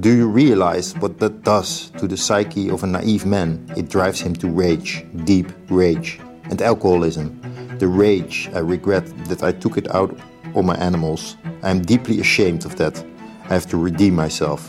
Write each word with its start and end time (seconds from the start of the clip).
Do 0.00 0.12
you 0.12 0.26
realize 0.28 0.92
what 0.98 1.20
that 1.20 1.44
does 1.44 1.90
to 1.98 2.08
the 2.08 2.16
psyche 2.16 2.68
of 2.68 2.82
a 2.82 2.86
naive 2.88 3.24
man? 3.24 3.64
It 3.76 3.88
drives 3.88 4.20
him 4.20 4.34
to 4.34 4.48
rage, 4.48 5.06
deep 5.24 5.52
rage. 5.68 6.18
And 6.50 6.60
alcoholism. 6.60 7.40
The 7.78 7.86
rage 7.86 8.50
I 8.52 8.58
regret 8.58 9.06
that 9.28 9.44
I 9.44 9.52
took 9.52 9.76
it 9.76 9.94
out 9.94 10.18
on 10.56 10.66
my 10.66 10.74
animals. 10.78 11.36
I 11.62 11.70
am 11.70 11.80
deeply 11.80 12.18
ashamed 12.18 12.64
of 12.64 12.74
that. 12.74 13.04
I 13.44 13.52
have 13.52 13.66
to 13.66 13.76
redeem 13.84 14.16
myself. 14.16 14.68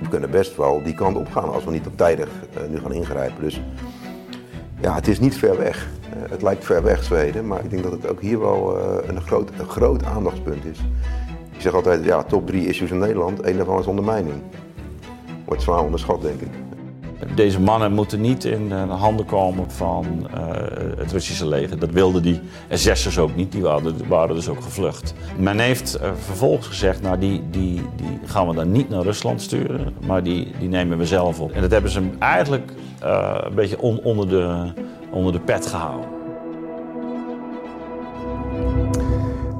We 0.00 0.08
kunnen 0.08 0.30
best 0.30 0.56
wel 0.56 0.82
die 0.82 0.94
kant 0.94 1.16
op 1.16 1.30
gaan 1.32 1.52
als 1.52 1.64
we 1.64 1.70
niet 1.70 1.86
op 1.86 1.96
tijdig 1.96 2.28
uh, 2.28 2.68
nu 2.68 2.78
gaan 2.78 2.92
ingrijpen. 2.92 3.42
Dus 3.42 3.60
ja, 4.80 4.94
het 4.94 5.08
is 5.08 5.20
niet 5.20 5.36
ver 5.36 5.58
weg. 5.58 5.88
Uh, 6.16 6.30
het 6.30 6.42
lijkt 6.42 6.64
ver 6.64 6.82
weg 6.82 7.04
Zweden, 7.04 7.46
maar 7.46 7.64
ik 7.64 7.70
denk 7.70 7.82
dat 7.82 7.92
het 7.92 8.08
ook 8.08 8.20
hier 8.20 8.38
wel 8.40 8.78
uh, 8.78 9.08
een, 9.08 9.20
groot, 9.20 9.50
een 9.58 9.68
groot 9.68 10.04
aandachtspunt 10.04 10.64
is. 10.64 10.78
Ik 11.58 11.64
zeg 11.64 11.74
altijd, 11.74 12.04
ja, 12.04 12.22
top 12.22 12.46
drie 12.46 12.66
issues 12.68 12.90
in 12.90 12.98
Nederland, 12.98 13.40
één 13.40 13.56
daarvan 13.56 13.78
is 13.78 13.86
ondermijning. 13.86 14.34
Wordt 15.44 15.62
zwaar 15.62 15.84
onderschat, 15.84 16.22
denk 16.22 16.40
ik. 16.40 16.48
Deze 17.34 17.60
mannen 17.60 17.92
moeten 17.92 18.20
niet 18.20 18.44
in 18.44 18.68
de 18.68 18.74
handen 18.74 19.26
komen 19.26 19.70
van 19.70 20.06
uh, 20.34 20.46
het 20.96 21.12
Russische 21.12 21.46
leger. 21.46 21.78
Dat 21.78 21.90
wilden 21.90 22.22
die 22.22 22.40
SS'ers 22.70 23.18
ook 23.18 23.36
niet, 23.36 23.52
die 23.52 23.62
waren, 23.62 24.08
waren, 24.08 24.34
dus 24.34 24.48
ook 24.48 24.62
gevlucht. 24.62 25.14
Men 25.38 25.58
heeft 25.58 25.98
uh, 26.02 26.10
vervolgens 26.18 26.66
gezegd, 26.66 27.02
nou 27.02 27.18
die, 27.18 27.42
die, 27.50 27.82
die 27.96 28.18
gaan 28.24 28.48
we 28.48 28.54
dan 28.54 28.72
niet 28.72 28.88
naar 28.88 29.02
Rusland 29.02 29.42
sturen, 29.42 29.94
maar 30.06 30.22
die, 30.22 30.52
die 30.58 30.68
nemen 30.68 30.98
we 30.98 31.06
zelf 31.06 31.40
op. 31.40 31.52
En 31.52 31.60
dat 31.60 31.70
hebben 31.70 31.90
ze 31.90 32.10
eigenlijk 32.18 32.72
een 33.00 33.54
beetje 33.54 33.80
on, 33.80 34.00
onder, 34.02 34.28
de, 34.28 34.72
onder 35.10 35.32
de 35.32 35.40
pet 35.40 35.66
gehouden. 35.66 36.16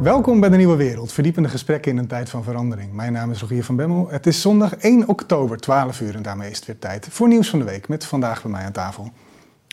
Welkom 0.01 0.41
bij 0.41 0.49
de 0.49 0.57
Nieuwe 0.57 0.77
Wereld, 0.77 1.13
verdiepende 1.13 1.49
gesprekken 1.49 1.93
in 1.93 1.99
een 1.99 2.07
tijd 2.07 2.31
van 2.31 2.43
verandering. 2.43 2.93
Mijn 2.93 3.13
naam 3.13 3.31
is 3.31 3.41
Rogier 3.41 3.65
van 3.65 3.77
Bemmel. 3.77 4.09
Het 4.11 4.27
is 4.27 4.41
zondag 4.41 4.75
1 4.75 5.09
oktober, 5.09 5.59
12 5.59 6.01
uur 6.01 6.15
en 6.15 6.23
daarmee 6.23 6.51
is 6.51 6.57
het 6.57 6.67
weer 6.67 6.79
tijd 6.79 7.07
voor 7.11 7.29
Nieuws 7.29 7.51
van 7.51 7.59
de 7.59 7.65
Week 7.65 7.89
met 7.89 8.05
vandaag 8.05 8.43
bij 8.43 8.51
mij 8.51 8.65
aan 8.65 8.73
tafel 8.73 9.11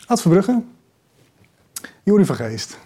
Ad 0.06 0.20
Verbrugge, 0.20 0.62
Jori 2.02 2.24
van 2.24 2.36
Geest 2.36 2.78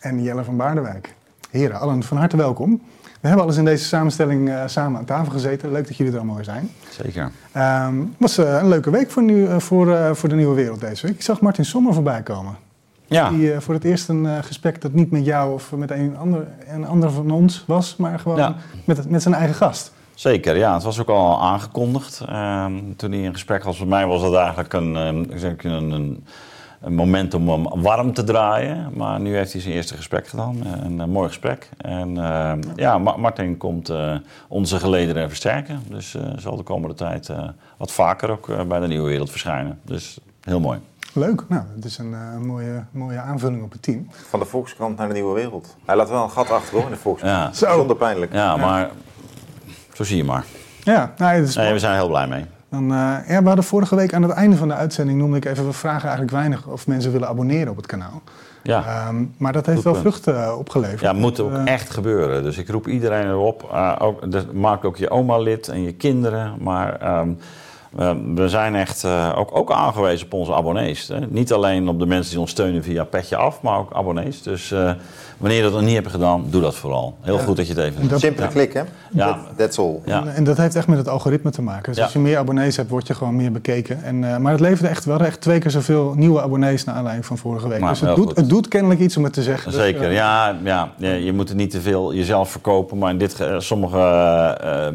en 0.00 0.22
Jelle 0.22 0.44
van 0.44 0.56
Baardenwijk. 0.56 1.14
Heren, 1.50 1.80
allen 1.80 2.02
van 2.02 2.16
harte 2.16 2.36
welkom. 2.36 2.82
We 3.02 3.28
hebben 3.28 3.42
alles 3.42 3.56
in 3.56 3.64
deze 3.64 3.84
samenstelling 3.84 4.48
uh, 4.48 4.62
samen 4.66 4.98
aan 4.98 5.04
tafel 5.04 5.32
gezeten. 5.32 5.72
Leuk 5.72 5.86
dat 5.86 5.96
jullie 5.96 6.12
er 6.12 6.18
allemaal 6.18 6.36
weer 6.36 6.44
zijn. 6.44 6.70
Zeker. 6.90 7.30
Het 7.50 7.86
um, 7.88 8.14
was 8.18 8.38
uh, 8.38 8.58
een 8.60 8.68
leuke 8.68 8.90
week 8.90 9.10
voor, 9.10 9.22
nu, 9.22 9.42
uh, 9.42 9.58
voor, 9.58 10.16
voor 10.16 10.28
de 10.28 10.34
Nieuwe 10.34 10.54
Wereld 10.54 10.80
deze 10.80 11.06
week. 11.06 11.14
Ik 11.14 11.22
zag 11.22 11.40
Martin 11.40 11.64
Sommer 11.64 11.94
voorbij 11.94 12.22
komen. 12.22 12.63
Ja. 13.06 13.28
Die 13.30 13.52
uh, 13.52 13.58
voor 13.58 13.74
het 13.74 13.84
eerst 13.84 14.08
een 14.08 14.24
uh, 14.24 14.38
gesprek 14.42 14.80
dat 14.80 14.92
niet 14.92 15.10
met 15.10 15.24
jou 15.24 15.52
of 15.54 15.72
met 15.72 15.90
een 15.90 16.16
ander, 16.16 16.46
een 16.68 16.86
ander 16.86 17.10
van 17.10 17.30
ons 17.30 17.64
was, 17.66 17.96
maar 17.96 18.18
gewoon 18.18 18.38
Ja. 18.38 18.54
met, 18.84 19.10
met 19.10 19.22
zijn 19.22 19.34
eigen 19.34 19.54
gast. 19.54 19.92
Zeker, 20.14 20.56
ja. 20.56 20.74
Het 20.74 20.82
was 20.82 21.00
ook 21.00 21.08
al 21.08 21.42
aangekondigd. 21.42 22.22
Ehm, 22.28 22.72
toen 22.96 23.12
hij 23.12 23.20
in 23.20 23.32
gesprek 23.32 23.64
was 23.64 23.78
met 23.78 23.88
mij 23.88 24.06
was 24.06 24.20
dat 24.22 24.34
eigenlijk 24.34 24.72
een, 24.72 24.96
ehm, 24.96 25.46
ik, 25.50 25.64
een, 25.64 25.90
een, 25.90 26.24
een 26.80 26.94
moment 26.94 27.34
om 27.34 27.48
hem 27.48 27.82
warm 27.82 28.12
te 28.12 28.24
draaien. 28.24 28.90
Maar 28.96 29.20
nu 29.20 29.36
heeft 29.36 29.52
hij 29.52 29.60
zijn 29.60 29.74
eerste 29.74 29.94
gesprek 29.96 30.28
gedaan. 30.28 30.56
eh, 30.64 30.70
Een, 30.84 30.98
een 30.98 31.10
mooi 31.10 31.28
gesprek. 31.28 31.68
En 31.76 32.18
ehm, 32.24 32.60
ja, 32.76 32.98
Ma- 32.98 33.16
Martin 33.16 33.56
komt 33.56 33.88
eh, 33.88 34.14
onze 34.48 34.78
gelederen 34.78 35.28
versterken. 35.28 35.82
Dus 35.88 36.14
eh, 36.14 36.22
zal 36.36 36.56
de 36.56 36.62
komende 36.62 36.94
tijd 36.94 37.28
eh, 37.28 37.48
wat 37.76 37.92
vaker 37.92 38.30
ook 38.30 38.48
eh, 38.48 38.62
bij 38.62 38.80
de 38.80 38.86
Nieuwe 38.86 39.08
Wereld 39.08 39.30
verschijnen. 39.30 39.78
Dus 39.84 40.18
heel 40.40 40.60
mooi. 40.60 40.78
Leuk, 41.16 41.42
nou, 41.48 41.62
het 41.74 41.84
is 41.84 41.98
een 41.98 42.10
uh, 42.10 42.46
mooie, 42.46 42.84
mooie 42.90 43.18
aanvulling 43.18 43.62
op 43.62 43.72
het 43.72 43.82
team. 43.82 44.06
Van 44.28 44.38
de 44.40 44.44
Volkskrant 44.46 44.96
naar 44.98 45.08
de 45.08 45.14
Nieuwe 45.14 45.34
Wereld. 45.34 45.76
Hij 45.84 45.96
laat 45.96 46.08
wel 46.08 46.22
een 46.22 46.30
gat 46.30 46.50
achter 46.50 46.74
hoor 46.74 46.84
in 46.84 46.90
de 46.90 46.96
Volkskrant. 46.96 47.58
Ja. 47.58 47.66
Zo. 47.68 47.76
Zonder 47.76 47.96
pijnlijk. 47.96 48.32
Ja, 48.32 48.56
maar 48.56 48.90
zo 49.92 50.04
zie 50.04 50.16
je 50.16 50.24
maar. 50.24 50.44
Ja, 50.82 51.12
nou, 51.18 51.34
het 51.34 51.48
is 51.48 51.54
Nee, 51.56 51.72
we 51.72 51.78
zijn 51.78 51.92
er 51.92 51.98
heel 51.98 52.08
blij 52.08 52.26
mee. 52.26 52.44
Dan, 52.70 52.82
eh, 52.92 53.16
ja, 53.28 53.40
we 53.40 53.46
hadden 53.46 53.64
vorige 53.64 53.96
week 53.96 54.14
aan 54.14 54.22
het 54.22 54.30
einde 54.32 54.56
van 54.56 54.68
de 54.68 54.74
uitzending 54.74 55.18
noemde 55.18 55.36
ik 55.36 55.44
even, 55.44 55.66
we 55.66 55.72
vragen 55.72 56.02
eigenlijk 56.02 56.30
weinig 56.32 56.66
of 56.66 56.86
mensen 56.86 57.12
willen 57.12 57.28
abonneren 57.28 57.68
op 57.70 57.76
het 57.76 57.86
kanaal. 57.86 58.22
Ja. 58.62 58.84
Ehm, 58.86 59.24
maar 59.36 59.52
dat 59.52 59.66
heeft 59.66 59.76
Goed 59.82 59.92
wel 59.92 60.02
punt. 60.02 60.06
vruchten 60.06 60.34
uh, 60.44 60.58
opgeleverd. 60.58 61.00
Ja, 61.00 61.08
het 61.08 61.18
moet 61.18 61.40
ook 61.40 61.52
Eh, 61.52 61.66
echt 61.72 61.90
gebeuren. 61.90 62.42
Dus 62.42 62.58
ik 62.58 62.68
roep 62.68 62.86
iedereen 62.88 63.26
erop. 63.26 63.68
Uh, 63.72 63.96
ook, 63.98 64.30
dus 64.32 64.42
maak 64.52 64.84
ook 64.84 64.96
je 64.96 65.10
oma 65.10 65.38
lid 65.38 65.68
en 65.68 65.82
je 65.82 65.92
kinderen. 65.92 66.54
Maar 66.60 67.00
ehm, 67.00 67.28
we, 67.96 68.32
we 68.34 68.48
zijn 68.48 68.74
echt 68.74 69.04
uh, 69.04 69.32
ook, 69.36 69.56
ook 69.56 69.72
aangewezen 69.72 70.26
op 70.26 70.32
onze 70.32 70.54
abonnees. 70.54 71.08
Hè. 71.08 71.20
Niet 71.28 71.52
alleen 71.52 71.88
op 71.88 71.98
de 71.98 72.06
mensen 72.06 72.30
die 72.30 72.40
ons 72.40 72.50
steunen 72.50 72.82
via 72.82 73.04
Petje 73.04 73.36
Af, 73.36 73.62
maar 73.62 73.78
ook 73.78 73.92
abonnees. 73.92 74.42
Dus 74.42 74.70
uh, 74.70 74.90
wanneer 75.38 75.56
je 75.58 75.62
dat 75.64 75.72
nog 75.72 75.82
niet 75.82 75.94
hebt 75.94 76.10
gedaan, 76.10 76.44
doe 76.50 76.60
dat 76.60 76.74
vooral. 76.74 77.16
Heel 77.20 77.38
goed 77.38 77.56
dat 77.56 77.66
je 77.66 77.74
het 77.74 77.82
even 77.82 78.08
doet. 78.08 78.20
Simpele 78.20 78.46
Ja. 78.46 78.52
klik 78.52 78.72
hè? 78.72 78.82
Ja. 79.10 79.26
That- 79.26 79.38
That's 79.56 79.78
all. 79.78 79.98
Ja. 80.04 80.20
En, 80.20 80.34
en 80.34 80.44
dat 80.44 80.56
heeft 80.56 80.74
echt 80.76 80.86
met 80.86 80.98
het 80.98 81.08
algoritme 81.08 81.50
te 81.50 81.62
maken. 81.62 81.84
Dus 81.88 81.96
Ja. 81.96 82.02
als 82.02 82.12
je 82.12 82.18
meer 82.18 82.38
abonnees 82.38 82.76
hebt, 82.76 82.90
word 82.90 83.06
je 83.06 83.14
gewoon 83.14 83.36
meer 83.36 83.52
bekeken. 83.52 84.02
En, 84.02 84.24
eh, 84.32 84.36
maar 84.36 84.52
het 84.52 84.60
leverde 84.60 84.88
echt 84.88 85.04
wel 85.04 85.20
echt 85.20 85.40
twee 85.40 85.58
keer 85.58 85.70
zoveel 85.70 86.12
nieuwe 86.16 86.42
abonnees 86.42 86.84
naar 86.84 86.94
aanleiding 86.94 87.26
van 87.26 87.38
vorige 87.38 87.68
week. 87.68 87.80
Maar 87.80 87.90
dus 87.90 88.00
het 88.00 88.16
doet, 88.16 88.36
het 88.36 88.48
doet 88.48 88.68
kennelijk 88.68 89.00
iets 89.00 89.16
om 89.16 89.24
het 89.24 89.32
te 89.32 89.42
zeggen. 89.42 89.72
Dus, 89.72 89.80
Zeker, 89.80 90.02
eh, 90.02 90.14
ja, 90.14 90.56
ja, 90.64 90.88
ja. 90.96 91.12
Je 91.12 91.32
moet 91.32 91.48
er 91.50 91.56
niet 91.56 91.70
te 91.70 91.80
veel 91.80 92.14
jezelf 92.14 92.50
verkopen. 92.50 92.98
Maar 92.98 93.10
in 93.10 93.18
dit, 93.18 93.34
ge- 93.34 93.56
sommige 93.58 93.98
eh, 93.98 94.86
eh, 94.86 94.94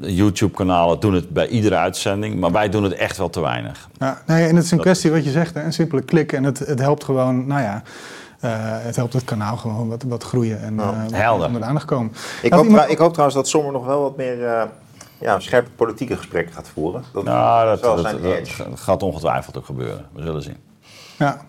YouTube-kanalen 0.00 1.00
doen 1.00 1.14
het 1.14 1.30
bij 1.30 1.46
iedere 1.48 1.74
uitzending. 1.76 2.40
Maar 2.40 2.52
wij 2.52 2.68
doen 2.68 2.82
het 2.82 2.92
echt 2.92 3.16
wel 3.16 3.30
te 3.30 3.40
weinig. 3.40 3.88
Ja, 3.98 4.22
nee, 4.26 4.48
en 4.48 4.56
het 4.56 4.64
is 4.64 4.70
een 4.70 4.76
Dat- 4.76 4.86
kwestie 4.86 5.10
wat 5.10 5.24
je 5.24 5.30
zegt, 5.30 5.54
hè, 5.54 5.62
een 5.62 5.72
simpele 5.72 6.02
klik. 6.02 6.32
En 6.32 6.44
het, 6.44 6.58
het 6.58 6.78
helpt 6.78 7.04
gewoon, 7.04 7.46
nou 7.46 7.62
ja, 7.62 7.82
eh, 8.40 8.50
het 8.58 8.96
helpt 8.96 9.12
het 9.12 9.24
kanaal 9.24 9.56
gewoon 9.56 9.88
wat, 9.88 10.02
wat 10.02 10.22
groeien 10.24 10.60
en 10.62 10.80
eh, 10.80 10.86
wat 11.02 11.12
helder. 11.12 11.46
onder 11.46 11.60
de 11.60 11.66
aandacht 11.66 11.86
komen. 11.86 12.12
Ik, 12.42 12.52
hoop 12.52 12.64
iemand- 12.64 12.90
ik 12.90 12.98
hoop 12.98 13.10
trouwens 13.10 13.36
dat 13.36 13.48
Sommer 13.48 13.72
nog 13.72 13.86
wel 13.86 14.00
wat 14.02 14.16
meer 14.16 14.44
eh, 14.46 14.62
ja, 15.18 15.40
scherpe 15.40 15.70
politieke 15.70 16.16
gesprekken 16.16 16.54
gaat 16.54 16.68
voeren. 16.74 17.02
Dat, 17.12 17.24
Nou, 17.24 17.66
dat, 17.66 17.82
dat, 17.82 18.00
zijn 18.00 18.22
dat 18.22 18.80
gaat 18.80 19.02
ongetwijfeld 19.02 19.56
ook 19.58 19.64
gebeuren. 19.66 20.04
We 20.12 20.22
zullen 20.22 20.42
zien. 20.42 20.56
Ja. 21.18 21.40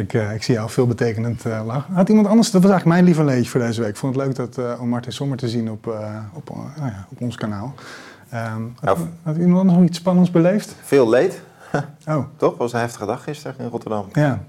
Ik, 0.00 0.12
eh, 0.14 0.34
ik 0.34 0.42
zie 0.42 0.54
jou 0.54 0.70
veelbetekenend 0.70 1.46
eh 1.46 1.60
lachen. 1.66 1.94
Had 1.94 2.08
iemand 2.08 2.26
anders, 2.26 2.50
dat 2.50 2.62
was 2.62 2.70
eigenlijk 2.70 3.00
mijn 3.00 3.04
lievelingetje 3.14 3.50
voor 3.50 3.60
deze 3.60 3.80
week. 3.80 3.90
Ik 3.90 3.96
vond 3.96 4.16
het 4.16 4.24
leuk 4.26 4.34
dat, 4.34 4.58
eh, 4.58 4.80
om 4.80 4.88
Martin 4.88 5.12
Sommer 5.12 5.38
te 5.38 5.48
zien 5.48 5.70
op, 5.70 5.86
op, 6.32 6.50
nou 6.76 6.88
ja, 6.90 7.06
op 7.10 7.20
ons 7.20 7.36
kanaal. 7.36 7.74
Ehm, 8.30 8.62
had, 8.80 8.96
Nou, 8.96 9.08
had 9.22 9.36
iemand 9.36 9.58
anders 9.58 9.78
nog 9.78 9.86
iets 9.88 9.98
spannends 9.98 10.30
beleefd? 10.30 10.74
Veel 10.82 11.08
leed, 11.08 11.40
Oh, 12.08 12.24
toch? 12.36 12.56
Was 12.56 12.72
een 12.72 12.80
heftige 12.80 13.06
dag 13.06 13.22
gisteren 13.22 13.56
in 13.58 13.68
Rotterdam. 13.68 14.06
ja. 14.12 14.40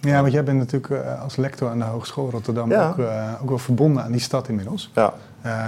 Ja, 0.00 0.20
want 0.20 0.32
jij 0.32 0.44
bent 0.44 0.58
natuurlijk 0.58 0.94
als 1.22 1.36
lector 1.36 1.70
aan 1.70 1.78
de 1.78 1.84
Hogeschool 1.84 2.30
Rotterdam 2.30 2.70
Ja. 2.70 2.88
ook, 2.88 2.98
ook 3.42 3.48
wel 3.48 3.58
verbonden 3.58 4.02
aan 4.04 4.12
die 4.12 4.20
stad 4.20 4.48
inmiddels. 4.48 4.90
Ja. 4.94 5.12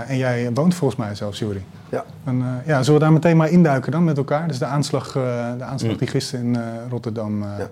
En 0.06 0.16
jij 0.16 0.50
woont 0.54 0.74
volgens 0.74 1.00
mij 1.00 1.14
zelfs, 1.14 1.38
Juri. 1.38 1.64
Ja. 1.88 2.04
En, 2.24 2.62
ja, 2.66 2.82
zullen 2.82 2.98
we 3.00 3.04
daar 3.04 3.12
meteen 3.14 3.36
maar 3.36 3.50
induiken 3.50 3.92
dan 3.92 4.04
met 4.04 4.16
elkaar? 4.16 4.48
Dus 4.48 4.58
de 4.58 4.64
aanslag, 4.64 5.12
de 5.12 5.64
aanslag 5.64 5.92
Mm. 5.92 5.98
die 5.98 6.06
gisteren 6.08 6.44
in 6.44 6.58
Rotterdam 6.90 7.42
Ja. 7.42 7.68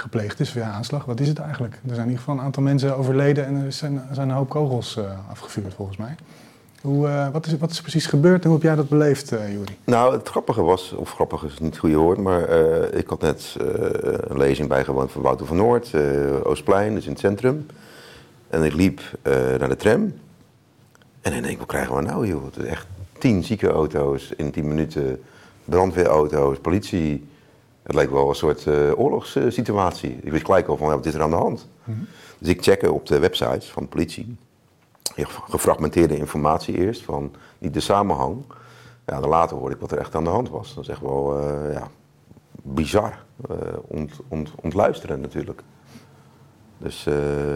Gepleegd 0.00 0.40
is. 0.40 0.52
Ja, 0.52 0.70
aanslag, 0.70 1.04
wat 1.04 1.20
is 1.20 1.28
het 1.28 1.38
eigenlijk? 1.38 1.74
Er 1.74 1.80
zijn 1.94 1.96
in 1.96 2.04
ieder 2.04 2.18
geval 2.18 2.34
een 2.34 2.44
aantal 2.44 2.62
mensen 2.62 2.96
overleden 2.96 3.46
en 3.46 3.64
er 3.64 3.72
zijn, 3.72 4.02
zijn 4.12 4.28
een 4.28 4.34
hoop 4.34 4.48
kogels 4.48 4.96
eh, 4.96 5.04
afgevuurd 5.30 5.74
volgens 5.74 5.96
mij. 5.96 6.14
Hoe, 6.82 7.08
eh, 7.08 7.28
wat, 7.28 7.46
is, 7.46 7.58
wat 7.58 7.70
is 7.70 7.80
precies 7.80 8.06
gebeurd 8.06 8.42
en 8.42 8.50
hoe 8.50 8.58
heb 8.58 8.66
jij 8.66 8.74
dat 8.74 8.88
beleefd, 8.88 9.32
eh 9.32 9.52
Juri? 9.52 9.76
Nou, 9.84 10.12
het 10.12 10.28
grappige 10.28 10.62
was, 10.62 10.92
of 10.92 11.12
grappig 11.12 11.44
is 11.44 11.58
niet 11.58 11.70
het 11.70 11.78
goede 11.78 11.96
woord, 11.96 12.18
maar 12.18 12.48
ik 12.94 13.08
had 13.08 13.20
net 13.20 13.56
een 14.28 14.38
lezing 14.38 14.68
bijgewoond 14.68 15.12
van 15.12 15.22
Wouter 15.22 15.46
van 15.46 15.56
Noord, 15.56 15.92
Oostplein, 16.44 16.94
dus 16.94 17.04
in 17.04 17.10
het 17.10 17.20
centrum. 17.20 17.66
En 18.48 18.62
ik 18.62 18.72
liep 18.72 19.00
naar 19.58 19.68
de 19.68 19.76
tram. 19.76 20.12
En 21.20 21.32
ik 21.32 21.42
denk, 21.42 21.58
wat 21.58 21.66
krijgen 21.66 21.96
we 21.96 22.02
nou 22.02 22.26
joh? 22.26 22.44
Het 22.44 22.56
is 22.56 22.64
echt 22.64 22.86
tien 23.18 23.44
ziekenauto's 23.44 24.32
in 24.36 24.50
tien 24.50 24.68
minuten, 24.68 25.22
brandweerauto's, 25.64 26.58
politie. 26.58 27.28
Het 27.82 27.94
leek 27.94 28.10
wel 28.10 28.28
een 28.28 28.34
soort 28.34 28.66
eh, 28.66 28.98
oorlogssituatie. 28.98 30.18
Ik 30.22 30.32
wist 30.32 30.44
gelijk 30.44 30.66
al 30.66 30.76
van, 30.76 30.88
wat 30.88 31.06
is 31.06 31.14
er 31.14 31.22
aan 31.22 31.30
de 31.30 31.36
hand? 31.36 31.68
Dus 32.38 32.48
ik 32.48 32.62
checkte 32.62 32.92
op 32.92 33.06
de 33.06 33.18
websites 33.18 33.70
van 33.70 33.82
de 33.82 33.88
politie. 33.88 34.36
Gefragmenteerde 35.48 36.16
informatie 36.16 36.76
eerst, 36.76 37.02
van 37.02 37.34
niet 37.58 37.74
de 37.74 37.80
samenhang. 37.80 38.44
Ja, 39.06 39.20
dan 39.20 39.28
later 39.28 39.56
hoorde 39.56 39.74
ik 39.74 39.80
wat 39.80 39.92
er 39.92 39.98
echt 39.98 40.14
aan 40.14 40.24
de 40.24 40.30
hand 40.30 40.50
was. 40.50 40.74
Dat 40.74 40.84
is 40.84 40.90
echt 40.90 41.00
wel 41.00 41.38
eh, 41.38 41.72
ja, 41.72 41.88
bizar. 42.62 43.24
eh 43.48 43.56
ont, 43.86 44.12
ont, 44.28 44.50
ontluisteren 44.60 45.20
natuurlijk. 45.20 45.62
Dus 46.78 47.04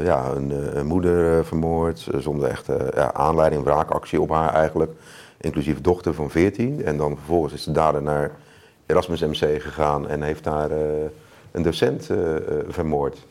ja, 0.03 0.31
een, 0.31 0.87
moeder 0.87 1.45
vermoord, 1.45 2.09
zonder 2.19 2.49
echte 2.49 2.93
ja, 2.95 3.13
aanleiding, 3.13 3.65
wraakactie 3.65 4.21
op 4.21 4.31
haar 4.31 4.55
eigenlijk. 4.55 4.93
Inclusief 5.41 5.81
dochter 5.81 6.15
van 6.15 6.31
14. 6.31 6.85
En 6.85 6.97
dan 6.97 7.17
vervolgens 7.17 7.53
is 7.53 7.65
de 7.65 7.73
dader 7.73 8.03
naar 8.03 8.31
Erasmus 8.87 9.21
MC 9.21 9.63
gegaan 9.63 10.09
en 10.09 10.23
heeft 10.23 10.45
daar 10.45 10.71
eh, 10.71 11.11
een 11.51 11.63
docent 11.63 12.11
eh, 12.11 12.37
eh, 12.37 12.65
vermoord. 12.69 13.27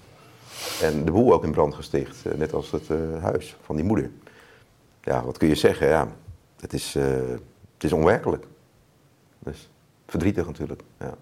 En 0.82 1.06
de 1.06 1.12
boel 1.12 1.34
ook 1.34 1.44
in 1.44 1.52
brand 1.52 1.76
gesticht, 1.76 2.36
net 2.36 2.54
als 2.54 2.72
het 2.72 2.88
huis 3.22 3.56
van 3.62 3.76
die 3.76 3.86
moeder. 3.86 4.12
Ja, 5.02 5.24
wat 5.24 5.38
kun 5.38 5.48
je 5.48 5.56
zeggen? 5.56 5.88
Ja, 5.88 6.08
het 6.60 6.74
is, 6.74 6.94
het 7.74 7.84
is 7.84 7.94
onwerkelijk. 7.94 8.46
Dus 9.40 9.70
verdrietig 10.08 10.46
natuurlijk. 10.46 10.82
Ja. 11.00 11.14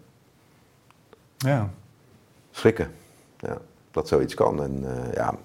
Ja. 1.38 1.70
Schrikken. 2.52 2.92
Ja, 3.38 3.58
dat 3.92 4.08
zoiets 4.08 4.34
kan. 4.34 4.64
En 4.64 4.86
ja, 5.14 5.36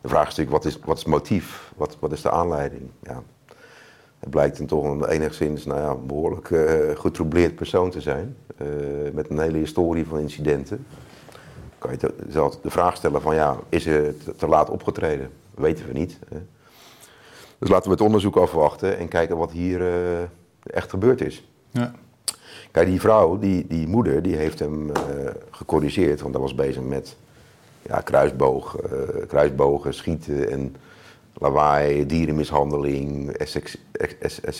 de 0.00 0.08
vraag 0.08 0.28
is 0.28 0.36
natuurlijk, 0.36 0.64
wat 0.64 0.64
is, 0.64 0.78
wat 0.84 0.96
is 0.96 1.02
het 1.02 1.12
motief? 1.12 1.72
Wat, 1.76 1.96
wat 2.00 2.12
is 2.12 2.22
de 2.22 2.30
aanleiding? 2.30 2.90
Ja. 3.02 3.22
Het 4.18 4.30
blijkt 4.30 4.58
dan 4.58 4.66
toch 4.66 4.84
een 4.84 5.04
enigszins 5.04 5.64
nou 5.64 5.80
ja, 5.80 5.94
behoorlijk 5.94 6.50
uh, 6.50 6.70
getroubleerd 6.94 7.54
persoon 7.54 7.90
te 7.90 8.00
zijn. 8.00 8.36
Uh, 8.62 8.68
met 9.12 9.30
een 9.30 9.38
hele 9.38 9.58
historie 9.58 10.06
van 10.06 10.18
incidenten. 10.18 10.86
Kan 11.78 11.90
je 11.90 12.14
zelf 12.28 12.60
de 12.60 12.70
vraag 12.70 12.96
stellen 12.96 13.22
van 13.22 13.34
ja, 13.34 13.56
is 13.68 13.84
het 13.84 14.24
te, 14.24 14.34
te 14.36 14.46
laat 14.46 14.70
opgetreden? 14.70 15.30
weten 15.54 15.86
we 15.86 15.92
niet. 15.92 16.18
Hè. 16.28 16.38
Dus 17.58 17.68
laten 17.68 17.84
we 17.84 17.90
het 17.90 18.00
onderzoek 18.00 18.36
afwachten 18.36 18.98
en 18.98 19.08
kijken 19.08 19.36
wat 19.36 19.50
hier 19.50 19.80
uh, 19.80 20.22
echt 20.62 20.90
gebeurd 20.90 21.20
is. 21.20 21.48
Ja. 21.70 21.92
Kijk, 22.70 22.86
die 22.86 23.00
vrouw, 23.00 23.38
die, 23.38 23.66
die 23.66 23.88
moeder, 23.88 24.22
die 24.22 24.36
heeft 24.36 24.58
hem 24.58 24.90
gecorrigeerd, 25.50 26.20
want 26.20 26.34
hij 26.34 26.42
was 26.42 26.54
bezig 26.54 26.82
met 26.82 27.16
ja, 27.82 28.00
kruisboog, 28.00 28.76
kruisbogen, 29.28 29.94
schieten 29.94 30.50
en 30.50 30.76
lawaai, 31.38 32.06
dierenmishandeling, 32.06 33.30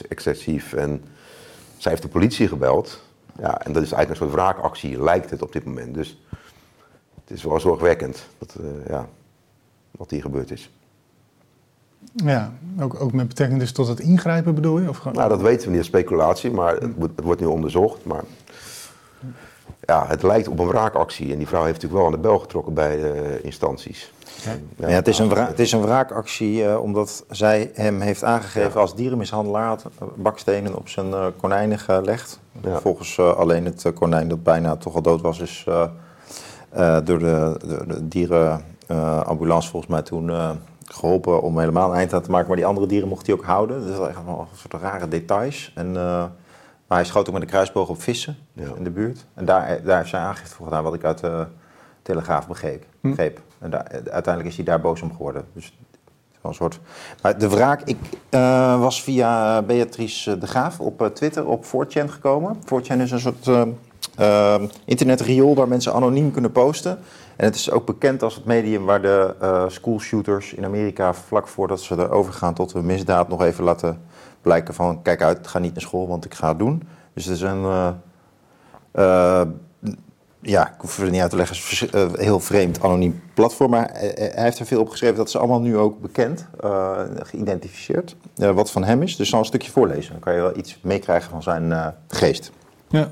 excessief. 0.09 0.73
En 0.73 1.05
zij 1.77 1.91
heeft 1.91 2.03
de 2.03 2.09
politie 2.09 2.49
gebeld. 2.49 3.03
Ja, 3.39 3.63
en 3.63 3.73
dat 3.73 3.83
is 3.83 3.93
eigenlijk 3.93 4.11
een 4.11 4.29
soort 4.29 4.41
wraakactie, 4.41 5.03
lijkt 5.03 5.31
het 5.31 5.43
op 5.43 5.53
dit 5.53 5.65
moment. 5.65 5.95
Dus 5.95 6.23
het 7.21 7.31
is 7.37 7.43
wel 7.43 7.61
zorgwekkend 7.61 8.27
dat, 8.39 8.57
uh, 8.61 8.67
ja, 8.89 9.09
wat 9.91 10.11
hier 10.11 10.21
gebeurd 10.21 10.51
is. 10.51 10.71
Ja, 12.13 12.53
ook, 12.81 13.01
ook 13.01 13.13
met 13.13 13.29
betrekking 13.29 13.61
dus 13.61 13.73
tot 13.73 13.89
het 13.89 14.01
ingrijpen 14.01 14.55
bedoel 14.55 14.79
je? 14.79 14.89
Of 14.89 14.97
gewoon... 14.97 15.17
Nou, 15.17 15.29
dat 15.29 15.41
weten 15.41 15.71
we 15.71 15.77
niet, 15.77 15.85
speculatie, 15.85 16.51
maar 16.51 16.75
het, 16.75 16.93
het 16.99 17.21
wordt 17.23 17.41
nu 17.41 17.47
onderzocht. 17.47 18.05
Maar 18.05 18.25
ja, 19.87 20.07
het 20.07 20.23
lijkt 20.23 20.49
op 20.49 20.59
een 20.59 20.67
wraakactie. 20.67 21.33
En 21.33 21.39
die 21.39 21.47
vrouw 21.47 21.65
heeft 21.65 21.83
natuurlijk 21.83 22.03
wel 22.03 22.07
aan 22.07 22.23
de 22.23 22.29
bel 22.29 22.39
getrokken 22.39 22.75
bij 22.75 22.97
de 22.97 23.39
instanties. 23.43 24.13
Ja. 24.77 24.89
het, 24.89 25.09
is 25.09 25.19
een 25.19 25.31
het 25.31 25.59
is 25.59 25.73
een 25.73 25.83
wraakactie 25.83 26.63
uh, 26.63 26.81
omdat 26.83 27.25
zij 27.31 27.71
hem 27.75 28.01
heeft 28.01 28.25
aangegeven 28.25 28.81
als 28.81 28.95
dierenmishandelaar. 28.95 29.69
Had 29.69 29.91
bakstenen 30.15 30.77
op 30.77 30.89
zijn 30.89 31.09
uh, 31.09 31.27
konijnen 31.37 31.79
gelegd. 31.79 32.41
Volgens 32.63 33.17
uh, 33.17 33.37
alleen 33.37 33.65
het 33.65 33.93
konijn 33.95 34.29
dat 34.29 34.43
bijna 34.43 34.77
toch 34.77 34.95
al 34.95 35.03
dood 35.03 35.21
was, 35.21 35.41
is 35.41 35.65
door 37.05 37.19
de, 37.19 37.61
de, 37.67 37.85
de 37.87 38.09
dierenambulance 38.09 39.71
volgens 39.71 39.93
mij 39.93 40.03
toen 40.03 40.31
geholpen 40.85 41.43
om 41.43 41.59
helemaal 41.59 41.91
een 41.91 41.97
eind 41.97 42.13
aan 42.13 42.23
te 42.23 42.31
maken. 42.31 42.47
Maar 42.47 42.57
die 42.57 42.67
andere 42.67 42.87
dieren 42.87 43.09
mocht 43.09 43.27
hij 43.27 43.35
ook 43.35 43.45
houden. 43.45 43.87
Dat 43.87 44.01
is 44.01 44.09
echt 44.09 44.25
wel 44.25 44.41
een 44.41 44.59
soort 44.71 44.83
rare 44.83 45.09
details. 45.09 45.73
En, 45.75 45.97
maar 46.87 46.99
hij 46.99 47.07
schoot 47.07 47.27
ook 47.27 47.33
met 47.33 47.43
een 47.43 47.49
kruisboog 47.49 47.89
op 47.89 48.03
vissen 48.03 48.37
in 48.55 48.85
de 48.85 48.91
buurt. 48.91 49.27
En 49.35 49.45
daar, 49.45 49.83
daar 49.83 49.97
heeft 49.97 50.11
zij 50.11 50.21
aangifte 50.21 50.55
voor 50.55 50.67
gedaan, 50.67 50.83
wat 50.83 50.95
ik 50.95 51.05
uit 51.05 51.19
de 51.19 51.47
Telegraaf 52.03 52.49
begreep. 52.49 52.85
Hm. 53.01 53.15
En 53.59 53.71
daar, 53.71 53.87
uiteindelijk 53.91 54.47
is 54.47 54.57
hij 54.57 54.65
daar 54.65 54.81
boos 54.81 55.03
om 55.03 55.11
geworden. 55.11 55.45
Dus 55.53 55.77
een 56.43 56.55
soort... 56.55 56.81
Maar 57.23 57.39
de 57.39 57.49
wraak, 57.49 57.83
ik 57.85 57.97
uh, 58.31 58.81
was 58.81 59.03
via 59.03 59.63
Beatrice 59.63 60.39
de 60.39 60.47
Graaf 60.47 60.81
op 60.81 61.03
uh, 61.03 61.09
Twitter 61.09 61.47
op 61.47 61.65
4chan 61.65 62.09
gekomen. 62.09 62.57
4chan 62.57 63.01
is 63.01 63.11
een 63.11 63.21
soort 63.21 63.47
uh, 64.19 64.55
internetriool 64.85 65.55
waar 65.55 65.69
mensen 65.69 65.93
anoniem 65.93 66.31
kunnen 66.31 66.53
posten. 66.53 66.99
En 67.37 67.45
het 67.45 67.55
is 67.55 67.71
ook 67.71 67.87
bekend 67.87 68.23
als 68.23 68.35
het 68.35 68.45
medium 68.45 68.85
waar 68.85 69.03
de 69.03 69.35
schoolshooters 69.69 70.55
in 70.55 70.65
Amerika 70.65 71.15
vlak 71.15 71.49
voordat 71.49 71.81
ze 71.81 71.95
erover 71.95 72.33
gaan 72.33 72.55
tot 72.55 72.75
een 72.75 72.87
misdaad 72.87 73.29
nog 73.29 73.43
even 73.43 73.65
laten 73.65 74.01
blijken 74.47 74.75
van 74.75 75.03
kijk 75.03 75.23
uit, 75.23 75.47
ga 75.47 75.59
niet 75.59 75.73
naar 75.73 75.83
school, 75.83 76.09
want 76.09 76.25
ik 76.25 76.35
ga 76.35 76.49
het 76.49 76.59
doen. 76.59 76.83
Dus 77.15 77.25
het 77.25 77.35
is 77.35 77.41
een 77.41 77.65
ja, 80.41 80.69
ik 80.69 80.81
hoef 80.81 80.97
het 80.97 81.11
niet 81.11 81.21
uit 81.21 81.31
te 81.31 81.37
leggen, 81.37 81.57
is 81.57 81.89
een 81.91 82.11
heel 82.19 82.41
vreemd 82.41 82.83
anoniem 82.83 83.21
platform. 83.35 83.71
Maar 83.71 83.91
hij 83.93 84.33
heeft 84.35 84.59
er 84.59 84.67
veel 84.67 84.81
op 84.81 84.89
geschreven, 84.89 85.17
dat 85.17 85.29
is 85.29 85.37
allemaal 85.37 85.61
nu 85.61 85.77
ook 85.77 86.01
bekend, 86.01 86.47
uh, 86.65 87.01
geïdentificeerd, 87.17 88.17
wat 88.35 88.71
van 88.71 88.85
hem 88.85 89.03
is. 89.03 89.17
Dus 89.17 89.29
zal 89.29 89.39
een 89.39 89.45
stukje 89.45 89.71
voorlezen, 89.71 90.13
dan 90.13 90.21
kan 90.21 90.35
je 90.35 90.41
wel 90.41 90.57
iets 90.57 90.79
meekrijgen 90.83 91.31
van 91.31 91.43
zijn 91.43 91.95
geest. 92.09 92.51
Ja. 92.89 93.09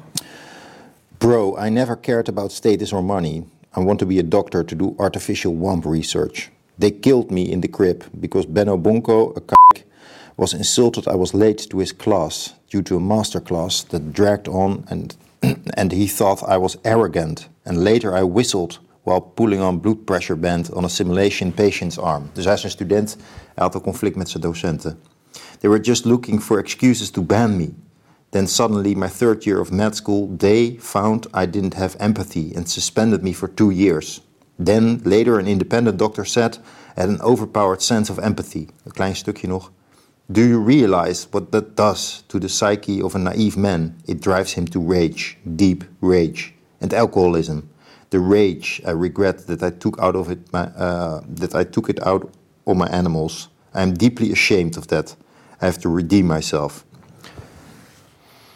Bro, 1.19 1.59
I 1.65 1.71
never 1.71 2.01
cared 2.01 2.29
about 2.29 2.53
status 2.53 2.93
or 2.93 3.05
money. 3.05 3.45
I 3.79 3.85
want 3.85 3.99
to 3.99 4.07
be 4.07 4.19
a 4.19 4.29
doctor 4.29 4.65
to 4.65 4.77
do 4.77 4.95
artificial 4.97 5.57
womb 5.59 5.83
research. 5.93 6.51
They 6.79 6.91
killed 6.91 7.31
me 7.31 7.41
in 7.41 7.61
the 7.61 7.69
crib 7.69 8.03
because 8.11 8.49
Benno 8.49 8.79
Bonko, 8.79 9.37
a 9.37 9.41
was 10.37 10.53
insulted 10.53 11.07
I 11.07 11.17
was 11.17 11.33
late 11.33 11.69
to 11.71 11.79
his 11.79 11.93
class 11.93 12.55
due 12.69 12.83
to 12.83 12.97
a 12.97 13.01
master 13.01 13.41
class 13.41 13.83
that 13.85 14.13
dragged 14.13 14.49
on 14.49 14.85
and 14.89 15.17
and 15.77 15.93
he 15.93 16.07
thought 16.07 16.43
I 16.43 16.57
was 16.57 16.79
arrogant. 16.85 17.49
And 17.65 17.85
later 17.85 18.17
I 18.17 18.23
whistled 18.23 18.79
while 19.05 19.21
pulling 19.21 19.61
on 19.61 19.79
blood 19.79 20.07
pressure 20.07 20.37
band 20.37 20.71
on 20.75 20.85
a 20.85 20.89
simulation 20.89 21.53
patient's 21.53 21.99
arm. 21.99 22.31
Dus 22.33 22.45
hij 22.45 22.55
is 22.55 22.65
een 22.65 22.71
student, 22.71 23.17
hij 23.55 23.65
had 23.65 23.75
een 23.75 23.81
conflict 23.81 24.17
met 24.17 24.29
zijn 24.29 24.43
docenten. 24.43 24.99
They 25.61 25.71
were 25.71 25.83
just 25.83 26.05
looking 26.05 26.43
for 26.43 26.59
excuses 26.59 27.11
to 27.11 27.23
ban 27.23 27.57
me. 27.57 27.75
Then 28.31 28.49
suddenly, 28.49 28.95
my 28.95 29.09
third 29.09 29.45
year 29.45 29.61
of 29.61 29.71
med 29.71 29.95
school, 29.95 30.35
they 30.37 30.77
found 30.81 31.27
I 31.35 31.51
didn't 31.51 31.75
have 31.75 31.97
empathy 31.99 32.53
and 32.57 32.69
suspended 32.69 33.23
me 33.23 33.33
for 33.33 33.55
two 33.55 33.71
years. 33.71 34.23
Then, 34.65 35.01
later, 35.05 35.39
an 35.39 35.47
independent 35.47 35.99
doctor 35.99 36.25
said 36.25 36.59
I 36.97 37.01
had 37.01 37.09
an 37.09 37.21
overpowered 37.21 37.83
sense 37.83 38.13
of 38.13 38.19
empathy. 38.19 38.67
Een 38.85 38.93
klein 38.93 39.17
stukje 39.17 39.47
nog. 39.47 39.71
Do 40.31 40.41
you 40.41 40.59
realize 40.59 41.29
what 41.31 41.53
that 41.53 41.77
does 41.77 42.23
to 42.29 42.39
the 42.39 42.49
psyche 42.49 43.03
of 43.03 43.15
a 43.15 43.19
naive 43.19 43.59
man? 43.59 43.95
It 44.07 44.23
drives 44.23 44.55
him 44.55 44.67
to 44.69 44.81
rage, 44.81 45.37
deep 45.57 45.85
rage, 46.01 46.55
and 46.81 46.95
alcoholism. 46.95 47.69
The 48.09 48.21
rage 48.21 48.81
I 48.87 48.93
regret 48.93 49.47
that 49.47 49.63
I 49.63 49.71
took 49.71 49.99
out 49.99 50.17
of 50.17 50.31
it, 50.31 50.39
my, 50.51 50.63
uh, 50.77 51.21
that 51.29 51.55
I 51.55 51.65
took 51.65 51.91
it 51.91 52.07
out 52.07 52.33
on 52.65 52.79
my 52.79 52.89
animals. 52.89 53.49
I 53.75 53.83
am 53.83 53.93
deeply 53.93 54.33
ashamed 54.33 54.79
of 54.79 54.87
that. 54.87 55.15
I 55.61 55.67
have 55.67 55.79
to 55.81 55.95
redeem 55.95 56.27
myself. 56.27 56.85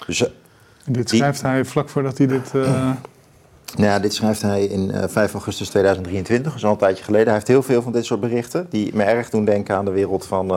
Dus, 0.06 0.20
uh, 0.20 0.28
dit 0.84 1.08
schrijft 1.08 1.42
hij 1.42 1.64
vlak 1.64 1.88
voordat 1.88 2.18
hij 2.18 2.26
dit. 2.26 2.52
Uh... 2.54 2.90
Nou, 3.76 4.00
dit 4.00 4.14
schrijft 4.14 4.42
hij 4.42 4.64
in 4.64 4.90
uh, 4.94 5.04
5 5.06 5.32
augustus 5.32 5.68
2023, 5.68 6.46
dat 6.46 6.54
is 6.54 6.64
al 6.64 6.72
een 6.72 6.78
tijdje 6.78 7.04
geleden. 7.04 7.26
Hij 7.26 7.34
heeft 7.34 7.48
heel 7.48 7.62
veel 7.62 7.82
van 7.82 7.92
dit 7.92 8.04
soort 8.04 8.20
berichten 8.20 8.66
die 8.70 8.94
me 8.94 9.02
erg 9.02 9.30
doen 9.30 9.44
denken 9.44 9.76
aan 9.76 9.84
de 9.84 9.90
wereld 9.90 10.26
van 10.26 10.50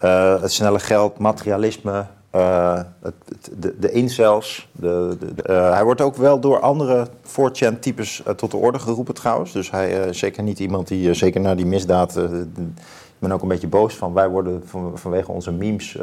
uh, 0.00 0.42
het 0.42 0.52
snelle 0.52 0.78
geld, 0.78 1.18
materialisme, 1.18 2.06
uh, 2.34 2.80
het, 3.02 3.14
de, 3.56 3.78
de 3.78 3.90
incels. 3.90 4.68
De, 4.72 5.16
de, 5.18 5.52
uh, 5.52 5.72
hij 5.72 5.84
wordt 5.84 6.00
ook 6.00 6.16
wel 6.16 6.40
door 6.40 6.60
andere 6.60 7.06
4chan-types 7.26 8.22
tot 8.36 8.50
de 8.50 8.56
orde 8.56 8.78
geroepen 8.78 9.14
trouwens. 9.14 9.52
Dus 9.52 9.70
hij 9.70 9.90
is 9.90 10.18
zeker 10.18 10.42
niet 10.42 10.58
iemand 10.58 10.88
die, 10.88 11.14
zeker 11.14 11.40
na 11.40 11.54
die 11.54 11.66
misdaad... 11.66 12.16
ik 12.16 13.26
ben 13.26 13.32
ook 13.32 13.42
een 13.42 13.48
beetje 13.48 13.68
boos 13.68 13.96
van. 13.96 14.12
Wij 14.12 14.28
worden 14.28 14.62
van, 14.64 14.98
vanwege 14.98 15.32
onze 15.32 15.52
memes 15.52 15.98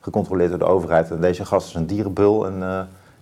gecontroleerd 0.00 0.50
door 0.50 0.58
de 0.58 0.64
overheid. 0.64 1.10
En 1.10 1.20
deze 1.20 1.44
gast 1.44 1.68
is 1.68 1.74
een 1.74 1.86
dierenbul 1.86 2.46
en 2.46 2.58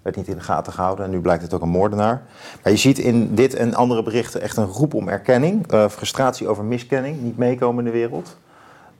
werd 0.02 0.16
niet 0.16 0.28
in 0.28 0.36
de 0.36 0.40
gaten 0.40 0.72
gehouden. 0.72 1.04
En 1.04 1.10
nu 1.10 1.20
blijkt 1.20 1.42
het 1.42 1.54
ook 1.54 1.62
een 1.62 1.68
moordenaar. 1.68 2.22
Maar 2.62 2.72
je 2.72 2.78
ziet 2.78 2.98
in 2.98 3.34
dit 3.34 3.54
en 3.54 3.74
andere 3.74 4.02
berichten 4.02 4.40
echt 4.40 4.56
een 4.56 4.66
roep 4.66 4.94
om 4.94 5.08
erkenning. 5.08 5.66
frustratie 5.90 6.48
over 6.48 6.64
miskenning, 6.64 7.22
niet 7.22 7.36
meekomen 7.36 7.86
in 7.86 7.92
de 7.92 7.98
wereld 7.98 8.36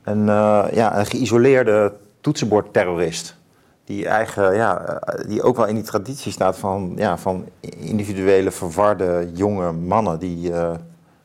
een, 0.07 0.27
uh, 0.27 0.65
ja, 0.71 0.99
een 0.99 1.05
geïsoleerde 1.05 1.93
toetsenbordterrorist. 2.21 3.35
Die, 3.83 4.07
eigen, 4.07 4.55
ja, 4.55 4.81
eh, 4.81 5.27
die 5.27 5.41
ook 5.41 5.55
wel 5.55 5.65
in 5.65 5.75
die 5.75 5.83
traditie 5.83 6.31
staat 6.31 6.57
van, 6.57 6.93
ja, 6.95 7.17
van 7.17 7.45
individuele 7.77 8.51
verwarde 8.51 9.29
jonge 9.33 9.71
mannen 9.71 10.19
die 10.19 10.49
uh, 10.49 10.71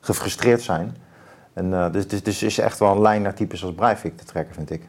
gefrustreerd 0.00 0.62
zijn. 0.62 0.96
En, 1.52 1.92
dus, 1.92 2.08
dus, 2.08 2.22
dus 2.22 2.42
is 2.42 2.58
echt 2.58 2.78
wel 2.78 2.92
een 2.92 3.00
lijn 3.00 3.22
naar 3.22 3.34
types 3.34 3.64
als 3.64 3.74
Breivik 3.74 4.16
te 4.16 4.24
trekken, 4.24 4.54
vind 4.54 4.70
ik. 4.70 4.82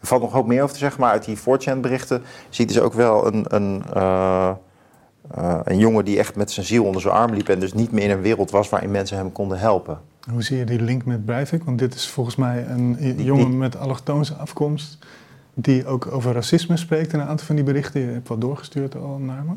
Er 0.00 0.10
valt 0.10 0.22
nog 0.22 0.32
hoop 0.32 0.46
meer 0.46 0.62
over 0.62 0.74
te 0.74 0.80
zeggen, 0.80 1.00
maar 1.00 1.10
uit 1.10 1.24
die 1.24 1.38
4 1.38 1.80
berichten 1.80 2.22
ziet 2.48 2.68
dus 2.68 2.80
ook 2.80 2.92
wel 2.92 3.26
een, 3.26 3.44
een, 3.48 3.84
een 5.64 5.78
jongen 5.78 6.04
die 6.04 6.18
echt 6.18 6.36
met 6.36 6.50
zijn 6.50 6.66
ziel 6.66 6.84
onder 6.84 7.00
zijn 7.00 7.14
arm 7.14 7.32
liep 7.32 7.48
en 7.48 7.58
dus 7.58 7.72
niet 7.72 7.92
meer 7.92 8.04
in 8.04 8.10
een 8.10 8.20
wereld 8.20 8.50
was 8.50 8.68
waarin 8.68 8.90
mensen 8.90 9.16
hem 9.16 9.32
konden 9.32 9.58
helpen. 9.58 10.00
Hoe 10.30 10.42
zie 10.42 10.56
je 10.56 10.64
die 10.64 10.80
link 10.80 11.04
met 11.04 11.24
Breivik? 11.24 11.64
Want 11.64 11.78
dit 11.78 11.94
is 11.94 12.08
volgens 12.08 12.36
mij 12.36 12.66
een 12.68 13.14
jongen 13.16 13.58
met 13.58 13.76
allochtoonse 13.76 14.34
afkomst... 14.34 14.98
die 15.54 15.86
ook 15.86 16.06
over 16.12 16.32
racisme 16.32 16.76
spreekt 16.76 17.12
in 17.12 17.20
een 17.20 17.26
aantal 17.26 17.46
van 17.46 17.54
die 17.54 17.64
berichten. 17.64 18.00
Je 18.00 18.06
hebt 18.06 18.28
wat 18.28 18.40
doorgestuurd 18.40 18.96
al 18.96 19.18
naar 19.18 19.44
me. 19.44 19.52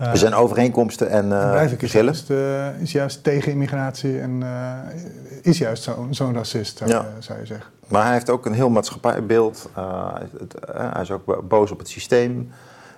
Uh, 0.00 0.06
er 0.06 0.16
zijn 0.16 0.34
overeenkomsten 0.34 1.10
en 1.10 1.24
uh, 1.24 1.50
Breivik 1.50 1.82
is 1.82 1.92
juist, 1.92 2.30
uh, 2.30 2.80
is 2.80 2.92
juist, 2.92 3.24
tegen 3.24 3.52
immigratie 3.52 4.20
en 4.20 4.40
uh, 4.40 4.78
is 5.42 5.58
juist 5.58 5.82
zo'n 5.82 6.14
zo 6.14 6.30
racist, 6.34 6.78
zou, 6.78 6.90
ja. 6.90 7.06
zou, 7.18 7.38
je 7.38 7.46
zeggen. 7.46 7.70
Maar 7.88 8.04
hij 8.04 8.12
heeft 8.12 8.30
ook 8.30 8.46
een 8.46 8.52
heel 8.52 8.70
maatschappijbeeld. 8.70 9.68
hij 10.72 11.02
is 11.02 11.10
ook 11.10 11.48
boos 11.48 11.70
op 11.70 11.78
het 11.78 11.88
systeem. 11.88 12.50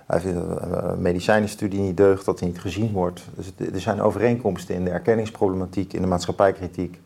Hij 0.09 0.19
vindt 0.19 0.49
dat 0.49 0.61
een 0.61 1.01
medicijnenstudie 1.01 1.79
niet 1.79 1.97
deugt, 1.97 2.25
dat 2.25 2.39
hij 2.39 2.47
niet 2.47 2.59
gezien 2.59 2.91
wordt. 2.91 3.21
Dus 3.35 3.51
er 3.73 3.81
zijn 3.81 4.01
overeenkomsten 4.01 4.75
in 4.75 4.83
de 4.83 4.89
erkenningsproblematiek, 4.89 5.93
in 5.93 6.01
de 6.01 6.07
maatschappijkritiek. 6.07 6.99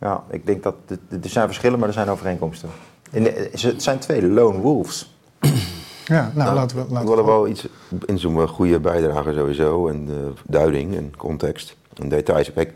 Ja, 0.00 0.24
ik 0.30 0.46
denk 0.46 0.62
dat 0.62 0.74
er 0.88 1.28
zijn 1.28 1.46
verschillen, 1.46 1.78
maar 1.78 1.88
er 1.88 1.94
zijn 1.94 2.08
overeenkomsten. 2.08 2.68
In 3.10 3.22
de, 3.22 3.50
het 3.60 3.82
zijn 3.82 3.98
twee 3.98 4.26
lone 4.26 4.58
wolves. 4.58 5.06
Ja, 6.04 6.20
nou, 6.22 6.34
nou 6.34 6.54
laten 6.54 6.76
we. 6.76 6.82
Laten 6.82 7.00
ik 7.00 7.06
wil 7.08 7.18
er 7.18 7.24
wel 7.24 7.48
iets 7.48 7.66
inzoomen. 8.06 8.48
Goede 8.48 8.80
bijdrage 8.80 9.32
sowieso. 9.32 9.88
En 9.88 10.04
de 10.06 10.32
duiding 10.46 10.96
en 10.96 11.16
context 11.16 11.76
en 11.94 12.08
details. 12.08 12.52
Kijk, 12.52 12.72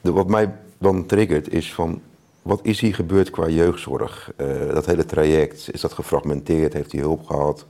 de, 0.00 0.12
wat 0.12 0.28
mij 0.28 0.54
dan 0.78 1.06
triggert 1.06 1.52
is 1.52 1.74
van. 1.74 2.00
wat 2.42 2.60
is 2.62 2.80
hier 2.80 2.94
gebeurd 2.94 3.30
qua 3.30 3.48
jeugdzorg? 3.48 4.32
Eh, 4.36 4.46
dat 4.72 4.86
hele 4.86 5.04
traject, 5.04 5.72
is 5.72 5.80
dat 5.80 5.92
gefragmenteerd? 5.92 6.72
Heeft 6.72 6.92
hij 6.92 7.00
hulp 7.00 7.26
gehad, 7.26 7.66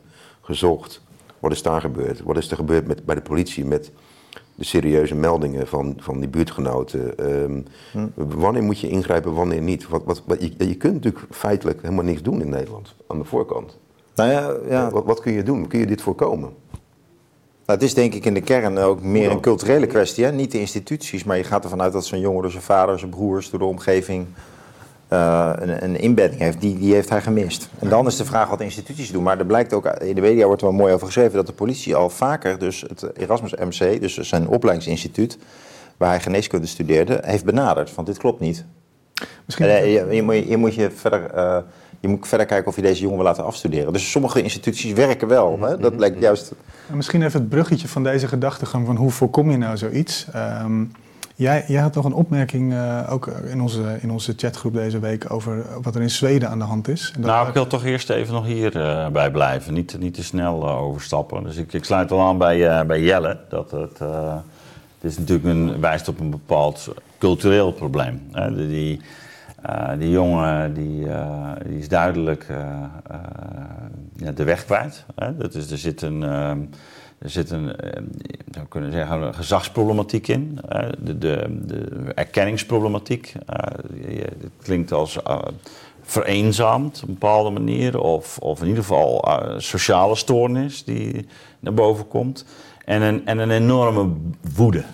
gezocht? 0.50 1.00
Wat 1.38 1.52
is 1.52 1.62
daar 1.62 1.80
gebeurd? 1.80 2.22
Wat 2.22 2.36
is 2.36 2.50
er 2.50 2.56
gebeurd 2.56 2.86
met, 2.86 3.04
bij 3.04 3.14
de 3.14 3.20
politie 3.20 3.64
met 3.64 3.90
de 4.54 4.64
serieuze 4.64 5.14
meldingen 5.14 5.66
van, 5.66 5.96
van 5.98 6.20
die 6.20 6.28
buurtgenoten? 6.28 7.18
Ehm, 7.18 7.60
hm. 7.92 8.06
Wanneer 8.14 8.62
moet 8.62 8.80
je 8.80 8.88
ingrijpen, 8.88 9.34
wanneer 9.34 9.62
niet? 9.62 9.88
Wat, 9.88 10.22
wat, 10.26 10.40
je, 10.40 10.66
je 10.68 10.74
kunt 10.74 10.94
natuurlijk 10.94 11.24
feitelijk 11.30 11.82
helemaal 11.82 12.04
niks 12.04 12.22
doen 12.22 12.40
in 12.40 12.48
Nederland, 12.48 12.94
aan 13.06 13.18
de 13.18 13.24
voorkant. 13.24 13.78
Nou 14.14 14.30
ja, 14.30 14.56
ja. 14.68 14.90
Wat, 14.90 15.04
wat 15.04 15.20
kun 15.20 15.32
je 15.32 15.42
doen? 15.42 15.66
Kun 15.66 15.78
je 15.78 15.86
dit 15.86 16.02
voorkomen? 16.02 16.50
Nou, 17.66 17.82
het 17.82 17.82
is 17.82 17.94
denk 17.94 18.14
ik 18.14 18.24
in 18.24 18.34
de 18.34 18.40
kern 18.40 18.78
ook 18.78 19.02
meer 19.02 19.30
een 19.30 19.40
culturele 19.40 19.86
kwestie. 19.86 20.24
Hè? 20.24 20.32
Niet 20.32 20.52
de 20.52 20.60
instituties, 20.60 21.24
maar 21.24 21.36
je 21.36 21.44
gaat 21.44 21.62
ervan 21.62 21.82
uit 21.82 21.92
dat 21.92 22.06
zo'n 22.06 22.20
jongen 22.20 22.42
door 22.42 22.50
zijn 22.50 22.62
vader, 22.62 22.98
zijn 22.98 23.10
broers, 23.10 23.50
door 23.50 23.58
de 23.58 23.64
omgeving 23.64 24.26
uh, 25.12 25.52
een, 25.54 25.84
een, 25.84 26.00
inbedding 26.00 26.40
heeft. 26.40 26.60
Die, 26.60 26.78
die 26.78 26.94
heeft 26.94 27.08
hij 27.08 27.22
gemist. 27.22 27.68
En 27.78 27.88
dan 27.88 28.06
is 28.06 28.16
de 28.16 28.24
vraag 28.24 28.48
wat 28.48 28.58
de 28.58 28.64
instituties 28.64 29.12
doen. 29.12 29.22
Maar 29.22 29.38
er 29.38 29.46
blijkt 29.46 29.72
ook, 29.72 29.86
in 29.86 30.14
de 30.14 30.20
media 30.20 30.46
wordt 30.46 30.62
er 30.62 30.68
wel 30.68 30.76
mooi 30.76 30.92
over 30.92 31.06
geschreven, 31.06 31.32
dat 31.32 31.46
de 31.46 31.52
politie 31.52 31.94
al 31.94 32.10
vaker, 32.10 32.58
dus 32.58 32.80
het 32.80 33.16
Erasmus 33.16 33.54
MC, 33.54 34.00
dus 34.00 34.16
zijn 34.16 34.48
opleidingsinstituut, 34.48 35.38
waar 35.96 36.10
hij 36.10 36.20
geneeskunde 36.20 36.66
studeerde, 36.66 37.20
heeft 37.24 37.44
benaderd. 37.44 37.90
Van 37.90 38.04
dit 38.04 38.18
klopt 38.18 38.40
niet. 38.40 38.64
Misschien... 39.44 39.66
Je, 39.66 40.06
je, 40.10 40.22
moet, 40.22 40.48
je, 40.48 40.56
moet 40.56 40.74
je 40.74 40.90
verder. 40.90 41.34
Uh, 41.34 41.58
je 42.00 42.08
moet 42.08 42.28
verder 42.28 42.46
kijken 42.46 42.68
of 42.68 42.76
je 42.76 42.82
deze 42.82 43.00
jongen 43.00 43.16
wil 43.16 43.26
laten 43.26 43.44
afstuderen. 43.44 43.92
Dus 43.92 44.10
sommige 44.10 44.42
instituties 44.42 44.92
werken 44.92 45.28
wel. 45.28 45.58
Hè? 45.60 45.78
Dat 45.78 45.96
blijkt 45.96 46.20
juist. 46.20 46.52
Misschien 46.86 47.22
even 47.22 47.40
het 47.40 47.48
bruggetje 47.48 47.88
van 47.88 48.02
deze 48.02 48.28
gedachtegang 48.28 48.86
van 48.86 48.96
hoe 48.96 49.10
voorkom 49.10 49.50
je 49.50 49.56
nou 49.56 49.76
zoiets. 49.76 50.26
Um, 50.62 50.92
jij, 51.40 51.64
jij 51.66 51.80
had 51.80 51.94
nog 51.94 52.04
een 52.04 52.12
opmerking 52.12 52.72
uh, 52.72 53.12
ook 53.12 53.26
in 53.26 53.60
onze, 53.60 53.98
in 54.00 54.10
onze 54.10 54.32
chatgroep 54.36 54.74
deze 54.74 54.98
week 54.98 55.32
over 55.32 55.82
wat 55.82 55.94
er 55.94 56.02
in 56.02 56.10
Zweden 56.10 56.48
aan 56.48 56.58
de 56.58 56.64
hand 56.64 56.88
is. 56.88 57.12
nou, 57.18 57.48
ik 57.48 57.54
wil 57.54 57.66
toch 57.66 57.84
eerst 57.84 58.10
even 58.10 58.34
nog 58.34 58.46
hierbij 58.46 59.04
uh, 59.04 59.08
bij 59.08 59.30
blijven. 59.30 59.74
Niet, 59.74 59.98
niet 59.98 60.14
te 60.14 60.24
snel 60.24 60.62
uh, 60.62 60.82
overstappen. 60.82 61.42
Dus 61.42 61.56
ik, 61.56 61.72
ik 61.72 61.84
sluit 61.84 62.10
wel 62.10 62.20
aan 62.20 62.38
bij, 62.38 62.86
bij 62.86 63.02
Jelle. 63.02 63.38
Dat 63.48 63.70
het, 63.70 63.98
het 63.98 65.10
is 65.10 65.18
natuurlijk 65.18 65.48
een, 65.48 65.80
wijst 65.80 66.08
op 66.08 66.20
een 66.20 66.30
bepaald 66.30 66.94
cultureel 67.18 67.72
probleem. 67.72 68.28
Hè? 68.32 68.68
Die, 68.68 69.00
uh, 69.66 69.90
die 69.98 70.10
jongen 70.10 70.74
die, 70.74 71.06
die 71.66 71.78
is 71.78 71.88
duidelijk 71.88 72.46
ja, 74.16 74.32
de 74.32 74.44
weg 74.44 74.64
kwijt. 74.64 75.04
Hè? 75.14 75.36
Dat 75.36 75.54
is, 75.54 75.70
er 75.70 75.78
zit 75.78 76.02
een, 76.02 76.22
er 77.20 77.30
zit 77.30 77.50
een 77.50 77.76
zou 78.50 78.66
kunnen 78.66 78.92
zeggen, 78.92 79.22
een 79.22 79.34
gezagsproblematiek 79.34 80.28
in. 80.28 80.58
De, 80.98 81.18
de, 81.18 81.60
de, 81.66 82.12
erkenningsproblematiek. 82.14 83.32
het 83.46 84.50
klinkt 84.62 84.92
als 84.92 85.18
vereenzaamd 86.02 87.02
op 87.02 87.08
een 87.08 87.14
bepaalde 87.14 87.50
manier. 87.50 88.00
Of, 88.00 88.38
of 88.38 88.60
in 88.60 88.66
ieder 88.66 88.82
geval 88.82 89.28
sociale 89.56 90.14
stoornis 90.14 90.84
die 90.84 91.26
naar 91.60 91.74
boven 91.74 92.08
komt. 92.08 92.44
En 92.84 93.02
een, 93.02 93.26
en 93.26 93.38
een 93.38 93.50
enorme 93.50 94.12
woede. 94.54 94.84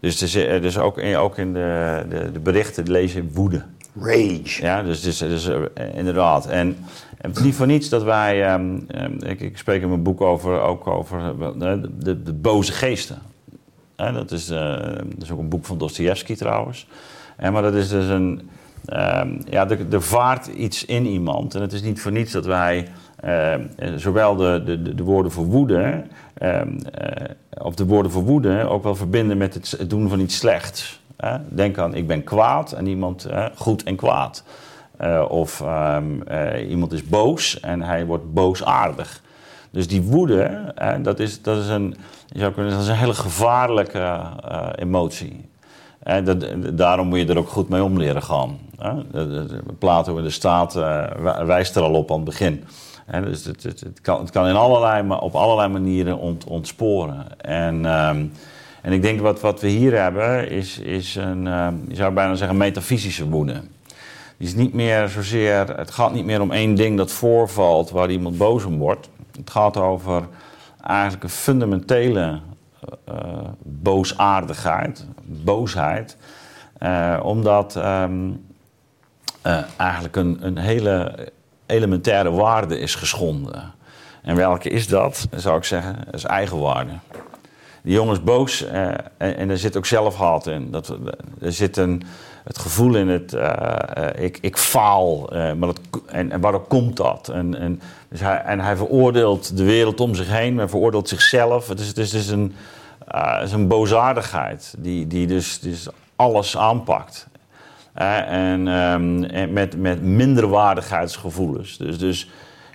Dus, 0.00 0.18
dus 0.18 0.78
ook, 0.78 1.02
ook 1.16 1.38
in 1.38 1.52
de, 1.52 2.04
de, 2.08 2.32
de 2.32 2.40
berichten 2.40 2.90
lezen 2.90 3.30
woede. 3.32 3.64
Rage. 4.00 4.62
Ja, 4.62 4.82
dus, 4.82 5.00
dus, 5.00 5.50
inderdaad. 5.94 6.46
En, 6.46 6.76
het 7.16 7.36
is 7.36 7.42
niet 7.42 7.54
voor 7.54 7.66
niets 7.66 7.88
dat 7.88 8.02
wij. 8.02 8.52
Um, 8.52 8.86
ik, 9.18 9.40
ik, 9.40 9.58
spreek 9.58 9.82
in 9.82 9.88
mijn 9.88 10.02
boek 10.02 10.20
over, 10.20 10.60
ook 10.60 10.86
over 10.86 11.34
uh, 11.40 11.72
de, 11.98 12.22
de, 12.22 12.32
boze 12.32 12.72
geesten. 12.72 13.18
dat, 13.96 14.30
is, 14.30 14.46
dat 14.46 15.22
is 15.22 15.30
ook 15.30 15.38
een 15.38 15.48
boek 15.48 15.64
van 15.64 15.78
Dostoevsky 15.78 16.34
trouwens. 16.34 16.86
maar 17.38 17.62
dat 17.62 17.74
is 17.74 17.88
dus 17.88 18.08
een. 18.08 18.50
Ehm, 18.86 19.40
ja, 19.50 19.68
er, 19.68 20.02
vaart 20.02 20.46
iets 20.46 20.84
in 20.84 21.06
iemand. 21.06 21.54
En 21.54 21.60
het 21.60 21.72
is 21.72 21.82
niet 21.82 22.00
voor 22.00 22.12
niets 22.12 22.32
dat 22.32 22.46
wij 22.46 22.88
zowel 23.96 24.36
de, 24.36 24.62
de, 24.64 24.94
de, 24.94 25.02
woorden 25.02 25.32
voor 25.32 25.44
woede, 25.44 26.02
uh, 26.42 26.60
of 27.58 27.74
de 27.74 27.86
woorden 27.86 28.12
voor 28.12 28.22
woede 28.22 28.68
ook 28.68 28.82
wel 28.82 28.94
verbinden 28.94 29.36
met 29.36 29.54
het 29.54 29.90
doen 29.90 30.08
van 30.08 30.20
iets 30.20 30.36
slechts. 30.36 31.01
Denk 31.48 31.78
aan 31.78 31.94
ik 31.94 32.06
ben 32.06 32.24
kwaad 32.24 32.72
en 32.72 32.86
iemand 32.86 33.26
goed 33.54 33.82
en 33.82 33.96
kwaad. 33.96 34.44
of 35.28 35.60
um, 35.60 36.22
iemand 36.68 36.92
is 36.92 37.04
boos 37.04 37.60
en 37.60 37.82
hij 37.82 38.06
wordt 38.06 38.32
boosaardig. 38.32 39.22
Dus 39.70 39.88
die 39.88 40.02
woede, 40.02 40.74
dat, 41.02 41.18
is, 41.18 41.42
dat, 41.42 41.58
is 41.58 41.68
een, 41.68 41.96
je 42.26 42.38
zou 42.38 42.52
kunnen, 42.52 42.72
dat 42.72 42.80
is 42.80 42.88
een 42.88 42.94
hele 42.94 43.14
gevaarlijke 43.14 44.20
emotie. 44.74 45.48
dat, 46.24 46.46
daarom 46.72 47.08
moet 47.08 47.18
je 47.18 47.26
er 47.26 47.38
ook 47.38 47.48
goed 47.48 47.68
mee 47.68 47.84
om 47.84 47.98
leren 47.98 48.22
gaan. 48.22 48.58
Plato 49.78 50.16
in 50.16 50.22
de 50.22 50.30
staat 50.30 50.74
wijst 51.44 51.76
er 51.76 51.82
al 51.82 51.94
op 51.94 52.10
aan 52.10 52.16
het 52.16 52.24
begin 52.24 52.64
dus 53.20 53.44
het, 53.44 53.62
het, 53.62 54.00
kan, 54.02 54.20
het 54.20 54.30
kan 54.30 54.48
in 54.48 54.54
allerlei, 54.54 55.12
op 55.20 55.34
allerlei 55.34 55.68
manieren 55.68 56.18
ont, 56.18 56.44
ontsporen. 56.44 57.40
En, 57.40 57.84
um, 57.84 58.32
en 58.82 58.92
ik 58.92 59.02
denk 59.02 59.20
wat, 59.20 59.40
wat 59.40 59.60
we 59.60 59.68
hier 59.68 60.00
hebben 60.00 60.50
is, 60.50 60.78
is 60.78 61.14
een, 61.14 61.46
um, 61.46 61.84
je 61.88 61.94
zou 61.94 62.12
bijna 62.12 62.34
zeggen, 62.34 62.56
metafysische 62.56 63.28
woede. 63.28 63.60
Die 64.36 64.48
is 64.48 64.54
niet 64.54 64.72
meer 64.72 65.08
zozeer, 65.08 65.76
het 65.76 65.90
gaat 65.90 66.12
niet 66.12 66.24
meer 66.24 66.40
om 66.40 66.50
één 66.50 66.74
ding 66.74 66.96
dat 66.96 67.12
voorvalt 67.12 67.90
waar 67.90 68.10
iemand 68.10 68.38
boos 68.38 68.64
om 68.64 68.78
wordt. 68.78 69.08
Het 69.36 69.50
gaat 69.50 69.76
over 69.76 70.22
eigenlijk 70.80 71.22
een 71.22 71.30
fundamentele 71.30 72.40
uh, 73.08 73.14
boosaardigheid, 73.62 75.06
boosheid. 75.24 76.16
Uh, 76.82 77.20
omdat 77.22 77.76
uh, 77.76 78.04
eigenlijk 79.76 80.16
een, 80.16 80.38
een 80.40 80.58
hele 80.58 81.28
elementaire 81.66 82.30
waarde 82.30 82.78
is 82.78 82.94
geschonden. 82.94 83.72
En 84.22 84.36
welke 84.36 84.68
is 84.68 84.88
dat? 84.88 85.28
Zou 85.34 85.56
ik 85.56 85.64
zeggen, 85.64 85.96
is 86.12 86.24
eigenwaarde. 86.24 86.92
Die 87.82 87.94
jongen 87.94 88.12
is 88.12 88.22
boos 88.22 88.64
eh, 88.64 88.88
en, 89.16 89.36
en, 89.36 89.50
er 89.50 89.58
zit 89.58 89.76
ook 89.76 89.86
zelfhaat 89.86 90.46
in. 90.46 90.70
Dat, 90.70 90.96
er 91.40 91.52
zit 91.52 91.76
een, 91.76 92.02
het 92.44 92.58
gevoel 92.58 92.94
in 92.94 93.08
het, 93.08 93.32
uh, 93.32 93.74
ik, 94.18 94.38
ik 94.40 94.56
faal, 94.56 95.28
maar 95.30 95.56
dat, 95.56 95.80
en, 96.06 96.30
en 96.30 96.40
waarom 96.40 96.66
komt 96.68 96.96
dat? 96.96 97.28
En, 97.28 97.58
en, 97.58 97.80
dus 98.08 98.20
hij, 98.20 98.36
en 98.36 98.60
hij 98.60 98.76
veroordeelt 98.76 99.56
de 99.56 99.64
wereld 99.64 100.00
om 100.00 100.14
zich 100.14 100.28
heen, 100.28 100.54
maar 100.54 100.68
veroordeelt 100.68 101.08
zichzelf. 101.08 101.68
Het 101.68 101.80
is, 101.80 101.86
het 101.86 101.98
is, 101.98 102.12
het 102.12 102.28
een, 102.28 102.54
is 103.42 103.52
een 103.52 103.68
boosaardigheid 103.68 104.74
die, 104.78 105.06
die 105.06 105.26
dus, 105.26 105.60
dus 105.60 105.88
alles 106.16 106.56
aanpakt 106.56 107.30
en, 107.94 108.66
um, 108.66 109.24
en, 109.24 109.52
met, 109.52 109.76
met 109.76 110.02
minderwaardigheidsgevoelens. 110.02 111.76
Dus, 111.76 111.98
dus 111.98 112.28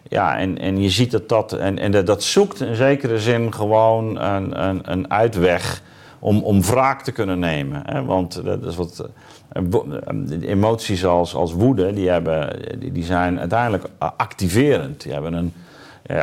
ja, 0.10 0.38
en, 0.38 0.58
en 0.58 0.82
je 0.82 0.90
ziet 0.90 1.12
dat 1.12 1.30
dat. 1.30 1.54
En, 1.54 1.80
en 1.80 2.06
dat, 2.06 2.24
zoekt 2.24 2.62
in 2.62 2.76
zekere 2.76 3.20
zin 3.20 3.54
gewoon 3.54 4.20
een, 4.20 4.68
een, 4.68 4.92
een 4.92 5.12
uitweg 5.12 5.82
om, 6.20 6.44
om 6.44 6.62
wraak 6.62 7.02
te 7.02 7.12
kunnen 7.12 7.40
nemen. 7.40 7.82
Hè? 7.86 8.06
Want 8.06 8.44
dat 8.44 8.66
is 8.66 8.76
wat. 8.76 9.10
Eh, 9.50 9.64
emoties 10.42 11.06
als, 11.06 11.36
als 11.36 11.54
woede, 11.54 11.94
die, 11.94 12.10
hebben, 12.10 12.60
die, 12.94 13.04
zijn 13.04 13.40
uiteindelijk 13.40 13.84
activerend. 13.98 15.02
Die 15.02 15.14
hebben 15.14 15.34
een, 15.34 15.54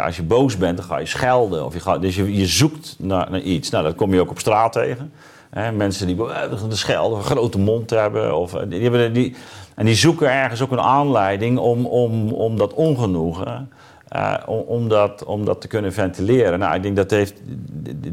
als 0.01 0.17
je 0.17 0.23
boos 0.23 0.57
bent, 0.57 0.77
dan 0.77 0.87
ga 0.87 0.99
je 0.99 1.07
schelden. 1.07 1.65
Of 1.65 1.75
je 1.75 1.81
gaat, 1.81 2.01
dus 2.01 2.17
je, 2.17 2.37
je 2.37 2.47
zoekt 2.47 2.97
naar, 2.99 3.31
naar 3.31 3.41
iets. 3.41 3.71
Nou, 3.71 3.85
dat 3.85 3.95
kom 3.95 4.15
je 4.15 4.21
ook 4.21 4.31
op 4.31 4.39
straat 4.39 4.73
tegen 4.73 5.13
mensen 5.55 6.07
die 6.07 6.17
de 6.17 6.57
schelden, 6.69 7.19
een 7.19 7.25
grote 7.25 7.59
mond 7.59 7.91
hebben. 7.91 8.37
Of, 8.37 8.55
eh, 8.55 8.63
die 8.69 8.83
hebben 8.83 9.13
die, 9.13 9.37
en 9.75 9.87
die 9.87 9.95
zoeken 9.95 10.31
ergens 10.31 10.63
ook 10.63 10.71
een 10.71 10.81
aanleiding 10.81 11.59
om, 11.59 11.87
om, 11.87 12.33
om 12.33 12.57
dat 12.57 12.75
ongenoegen. 12.75 13.71
Uh, 14.17 14.35
om, 14.47 14.89
dat, 14.89 15.25
om 15.25 15.45
dat 15.45 15.61
te 15.61 15.69
kunnen 15.69 15.93
ventileren. 15.93 16.59
Nou, 16.59 16.75
ik 16.75 16.83
denk 16.83 16.97
dat 16.97 17.11
heeft 17.11 17.41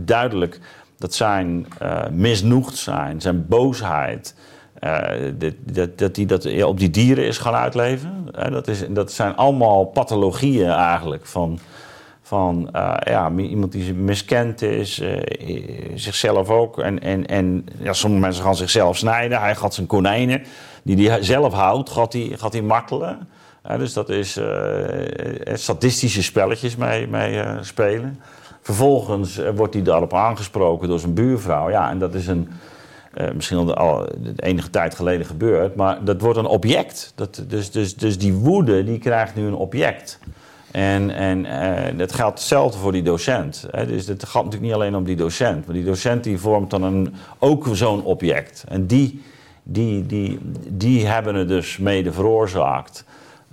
duidelijk. 0.06 0.60
Dat 0.98 1.14
zijn 1.14 1.68
misnoegd 2.12 2.78
zijn, 2.78 3.22
zijn 3.22 3.48
boosheid. 3.48 4.36
Dat, 5.38 5.54
dat, 5.64 5.98
dat 5.98 6.16
die 6.16 6.26
dat 6.26 6.64
op 6.64 6.80
die 6.80 6.90
dieren 6.90 7.26
is 7.26 7.38
gaan 7.38 7.54
uitleven. 7.54 8.28
dat, 8.52 8.68
is, 8.68 8.84
dat 8.90 9.12
zijn 9.12 9.36
allemaal 9.36 9.86
pathologieën 9.86 10.70
eigenlijk 10.70 11.26
van, 11.26 11.60
van 12.32 12.70
uh, 12.76 12.94
ja, 13.04 13.32
iemand 13.38 13.72
die 13.72 13.94
miskend 13.94 14.62
is, 14.62 15.00
uh, 15.00 15.20
zichzelf 15.96 16.50
ook. 16.50 16.80
En, 16.80 17.00
en, 17.00 17.26
en 17.26 17.66
ja, 17.82 17.94
sommige 17.94 18.22
mensen 18.22 18.44
gaan 18.44 18.56
zichzelf 18.56 18.98
snijden. 18.98 19.40
Hij 19.40 19.56
gaat 19.56 19.74
zijn 19.74 19.88
konijnen, 19.88 20.44
die 20.84 21.10
hij 21.10 21.24
zelf 21.24 21.54
houdt, 21.54 21.90
gaat 21.90 22.14
hij, 22.14 22.32
gaat 22.36 22.54
hij 22.54 22.62
martelen. 22.62 23.28
Uh, 23.72 23.78
dus 23.78 23.94
dat 23.94 24.10
is 24.10 24.40
statistische 25.54 26.24
spelletjes 26.24 26.76
mee, 26.76 27.08
mee 27.08 27.44
spelen. 27.62 28.20
Vervolgens 28.62 29.40
wordt 29.56 29.74
hij 29.74 29.84
daarop 29.84 30.14
aangesproken 30.14 30.88
door 30.88 31.00
zijn 31.00 31.14
buurvrouw. 31.14 31.70
Ja, 31.70 31.90
en 31.90 32.00
dat 32.00 32.14
is 32.14 32.28
een... 32.28 32.50
misschien 33.34 33.58
al, 33.58 33.74
al 33.74 34.08
enige 34.36 34.70
tijd 34.70 34.96
geleden 34.96 35.26
gebeurd, 35.26 35.76
maar 35.76 36.04
dat 36.04 36.22
wordt 36.22 36.38
een 36.38 36.46
object. 36.46 37.12
Dat, 37.16 37.44
dus, 37.48 37.72
dus, 37.72 37.96
dus 37.96 38.18
die 38.18 38.34
woede 38.34 38.84
die 38.84 38.98
krijgt 38.98 39.36
nu 39.36 39.48
een 39.48 39.56
object. 39.56 40.20
En, 40.72 41.10
en 41.10 41.46
uh, 41.46 41.98
dat 41.98 42.14
geldt 42.14 42.40
hetzelfde 42.40 42.78
voor 42.78 42.92
die 42.92 43.04
docent. 43.04 43.66
Hè. 43.72 43.86
Dus 43.86 44.08
het 44.08 44.24
gaat 44.24 44.44
natuurlijk 44.44 44.64
niet 44.64 44.74
alleen 44.74 44.96
om 44.96 45.04
die 45.04 45.16
docent. 45.16 45.66
Maar 45.66 45.76
die 45.76 45.86
docent 45.86 46.24
die 46.24 46.38
vormt 46.38 46.70
dan 46.70 46.84
een, 46.84 47.14
ook 47.40 47.68
zo'n 47.72 48.04
object. 48.04 48.64
En 48.68 48.86
die, 48.86 49.22
die, 49.64 50.06
die, 50.06 50.40
die 50.70 51.08
hebben 51.08 51.36
het 51.36 51.48
dus 51.48 51.78
mede 51.78 52.12
veroorzaakt. 52.12 53.06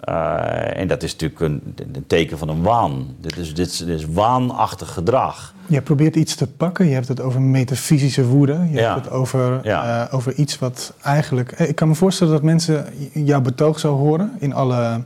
Uh, 0.08 0.78
en 0.78 0.88
dat 0.88 1.02
is 1.02 1.12
natuurlijk 1.12 1.40
een, 1.40 1.74
een, 1.92 2.06
teken 2.06 2.38
van 2.38 2.48
een 2.48 2.62
waan. 2.62 3.06
Dit 3.20 3.36
is, 3.36 3.54
dit, 3.54 3.66
is, 3.66 3.78
dit 3.78 3.98
is 3.98 4.06
waanachtig 4.06 4.92
gedrag. 4.92 5.54
Je 5.66 5.82
probeert 5.82 6.16
iets 6.16 6.34
te 6.34 6.46
pakken. 6.46 6.86
Je 6.86 6.94
hebt 6.94 7.08
het 7.08 7.20
over 7.20 7.40
metafysische 7.42 8.26
woede. 8.26 8.52
Je 8.52 8.78
ja. 8.78 8.94
hebt 8.94 9.04
het 9.04 9.14
over, 9.14 9.60
ja. 9.62 10.06
uh, 10.06 10.14
over 10.14 10.34
iets 10.34 10.58
wat 10.58 10.92
eigenlijk... 11.02 11.52
Ik 11.52 11.74
kan 11.74 11.88
me 11.88 11.94
voorstellen 11.94 12.32
dat 12.32 12.42
mensen 12.42 12.86
jouw 13.12 13.40
betoog 13.40 13.78
zo 13.78 13.96
horen 13.96 14.32
in 14.38 14.54
alle... 14.54 15.02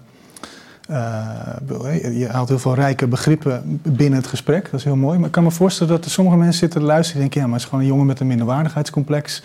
Uh, 0.93 2.19
je 2.19 2.29
haalt 2.31 2.49
heel 2.49 2.59
veel 2.59 2.75
rijke 2.75 3.07
begrippen 3.07 3.81
binnen 3.83 4.19
het 4.19 4.29
gesprek. 4.29 4.71
Dat 4.71 4.81
is 4.81 4.85
heel 4.85 4.97
mooi. 4.97 5.19
Maar 5.19 5.27
ik 5.27 5.33
kan 5.33 5.43
me 5.43 5.51
voorstellen 5.51 5.93
dat 5.93 6.05
er 6.05 6.11
sommige 6.11 6.37
mensen 6.37 6.59
zitten 6.59 6.81
te 6.81 6.87
luisteren... 6.87 7.15
en 7.15 7.21
denken, 7.21 7.41
ja, 7.41 7.47
maar 7.47 7.55
het 7.55 7.65
is 7.65 7.69
gewoon 7.69 7.85
een 7.85 7.91
jongen 7.91 8.07
met 8.07 8.21
een 8.21 8.27
minderwaardigheidscomplex 8.27 9.43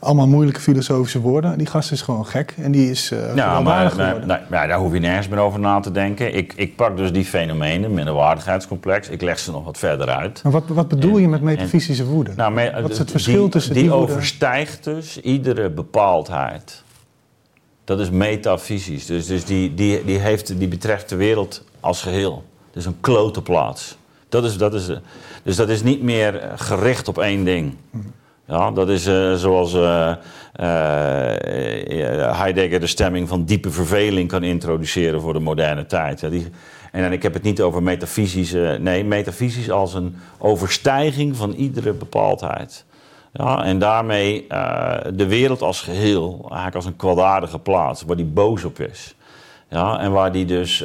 allemaal 0.00 0.28
moeilijke 0.28 0.60
filosofische 0.60 1.20
woorden. 1.20 1.58
Die 1.58 1.66
gast 1.66 1.92
is 1.92 2.02
gewoon 2.02 2.26
gek 2.26 2.54
en 2.56 2.72
die 2.72 2.90
is 2.90 3.10
uh, 3.10 3.34
ja, 3.34 3.60
maar, 3.60 3.96
maar, 3.96 4.40
nou, 4.48 4.68
daar 4.68 4.78
hoef 4.78 4.92
je 4.92 4.98
nergens 4.98 5.28
meer 5.28 5.38
over 5.38 5.60
na 5.60 5.80
te 5.80 5.90
denken. 5.90 6.34
Ik, 6.34 6.52
ik 6.56 6.76
pak 6.76 6.96
dus 6.96 7.12
die 7.12 7.24
fenomenen, 7.24 7.94
minderwaardigheidscomplex, 7.94 9.08
ik 9.08 9.22
leg 9.22 9.38
ze 9.38 9.50
nog 9.50 9.64
wat 9.64 9.78
verder 9.78 10.08
uit. 10.08 10.42
Maar 10.42 10.52
wat, 10.52 10.64
wat 10.66 10.88
bedoel 10.88 11.18
je 11.18 11.28
met 11.28 11.42
metafysische 11.42 12.04
woede? 12.04 12.30
Nou, 12.36 12.70
wat 12.82 12.90
is 12.90 12.98
het 12.98 13.10
verschil 13.10 13.42
die, 13.42 13.50
tussen 13.50 13.74
die 13.74 13.82
Die 13.82 13.92
overstijgt 13.92 14.84
dus 14.84 15.20
iedere 15.20 15.70
bepaaldheid. 15.70 16.82
Dat 17.90 18.00
is 18.00 18.10
metafysisch. 18.10 19.06
Dus, 19.06 19.26
dus 19.26 19.44
die, 19.44 19.74
die, 19.74 20.04
die, 20.04 20.18
heeft, 20.18 20.58
die 20.58 20.68
betreft 20.68 21.08
de 21.08 21.16
wereld 21.16 21.64
als 21.80 22.02
geheel. 22.02 22.44
Dus 22.70 22.86
een 22.86 23.00
klote 23.00 23.42
plaats. 23.42 23.96
Dat 24.28 24.44
is, 24.44 24.56
dat 24.56 24.74
is, 24.74 24.90
dus 25.42 25.56
dat 25.56 25.68
is 25.68 25.82
niet 25.82 26.02
meer 26.02 26.52
gericht 26.56 27.08
op 27.08 27.18
één 27.18 27.44
ding. 27.44 27.74
Ja, 28.46 28.70
dat 28.70 28.88
is 28.88 29.06
uh, 29.06 29.34
zoals 29.34 29.74
uh, 29.74 30.12
Heidegger 32.36 32.80
de 32.80 32.86
stemming 32.86 33.28
van 33.28 33.44
diepe 33.44 33.70
verveling 33.70 34.28
kan 34.28 34.42
introduceren 34.42 35.20
voor 35.20 35.32
de 35.32 35.40
moderne 35.40 35.86
tijd. 35.86 36.30
Die, 36.30 36.46
en 36.92 37.12
ik 37.12 37.22
heb 37.22 37.34
het 37.34 37.42
niet 37.42 37.60
over 37.60 37.82
metafysische, 37.82 38.78
nee, 38.80 39.04
metafysisch 39.04 39.70
als 39.70 39.94
een 39.94 40.16
overstijging 40.38 41.36
van 41.36 41.52
iedere 41.52 41.92
bepaaldheid. 41.92 42.84
Ja, 43.32 43.64
en 43.64 43.78
daarmee 43.78 44.46
de 45.14 45.26
wereld 45.28 45.62
als 45.62 45.80
geheel, 45.80 46.38
eigenlijk 46.42 46.74
als 46.74 46.84
een 46.84 46.96
kwaadaardige 46.96 47.58
plaats, 47.58 48.02
waar 48.02 48.16
die 48.16 48.24
boos 48.24 48.64
op 48.64 48.78
is. 48.78 49.14
Ja, 49.68 50.00
en 50.00 50.12
waar 50.12 50.32
die 50.32 50.44
dus 50.44 50.84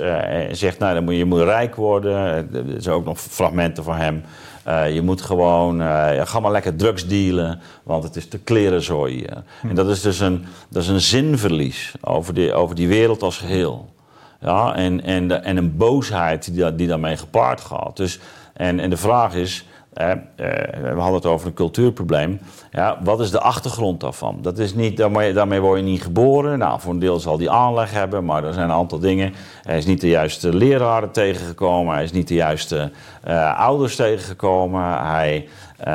zegt, 0.52 0.80
nou, 0.80 0.94
dan 0.94 1.04
moet 1.04 1.16
je, 1.16 1.26
moet 1.26 1.42
rijk 1.42 1.76
worden. 1.76 2.16
Er 2.54 2.82
zijn 2.82 2.96
ook 2.96 3.06
nog 3.06 3.20
fragmenten 3.20 3.84
van 3.84 3.96
hem 3.96 4.24
uh, 4.68 4.94
je 4.94 5.02
moet 5.02 5.22
gewoon, 5.22 5.82
uh, 5.82 6.10
ga 6.24 6.40
maar 6.40 6.52
lekker 6.52 6.76
drugs 6.76 7.08
dealen, 7.08 7.62
want 7.84 8.04
het 8.04 8.16
is 8.16 8.28
te 8.28 8.40
klerenzooi. 8.40 9.22
Uh. 9.22 9.30
Hm. 9.62 9.70
En 9.70 9.76
dat 9.76 9.90
is 9.90 10.02
dus 10.02 10.20
een, 10.20 10.46
dat 10.70 10.84
is 10.84 10.90
een 10.90 11.02
zinverlies 11.02 11.94
over 12.02 12.34
die, 12.34 12.54
over 12.54 12.76
die 12.76 12.88
wereld 12.88 13.22
als 13.22 13.38
geheel. 13.38 13.94
Ja, 14.40 14.76
en, 14.76 15.04
en, 15.04 15.44
en 15.44 15.58
een 15.58 15.78
boosheid 15.78 16.54
die, 16.54 16.76
die 16.76 16.88
daarmee 16.88 17.18
gepaard 17.18 17.62
gaat. 17.62 17.98
Dus, 17.98 18.20
en, 18.54 18.80
en 18.80 18.90
de 18.90 18.98
vraag 18.98 19.36
is, 19.36 19.66
eh, 19.66 19.75
we 19.96 20.94
hadden 20.96 21.14
het 21.14 21.26
over 21.26 21.48
een 21.48 21.54
cultuurprobleem. 21.54 22.40
Ja, 22.72 22.98
wat 23.04 23.20
is 23.20 23.32
de 23.32 23.40
achtergrond 23.40 24.00
daarvan? 24.00 24.38
Dat 24.42 24.58
is 24.58 24.74
niet, 24.74 24.98
daarmee, 24.98 25.34
daarmee 25.34 25.60
word 25.60 25.80
je 25.80 25.86
niet 25.86 26.02
geboren. 26.02 26.60
Nou, 26.60 26.80
voor 26.80 26.94
een 26.94 27.00
deel 27.00 27.20
zal 27.20 27.38
die 27.38 27.50
aanleg 27.50 27.92
hebben, 27.92 28.26
maar 28.26 28.44
er 28.44 28.54
zijn 28.54 28.70
een 28.70 28.76
aantal 28.76 29.00
dingen. 29.00 29.34
Hij 29.64 29.78
is 29.78 29.86
niet 29.86 30.02
de 30.02 30.08
juiste 30.08 30.54
leraren 30.54 31.12
tegengekomen. 31.12 31.94
Hij 31.94 32.04
is 32.04 32.12
niet 32.12 32.28
de 32.28 32.34
juiste 32.34 32.92
uh, 33.28 33.60
ouders 33.60 33.96
tegengekomen. 33.96 35.08
Hij, 35.08 35.48
uh, 35.80 35.86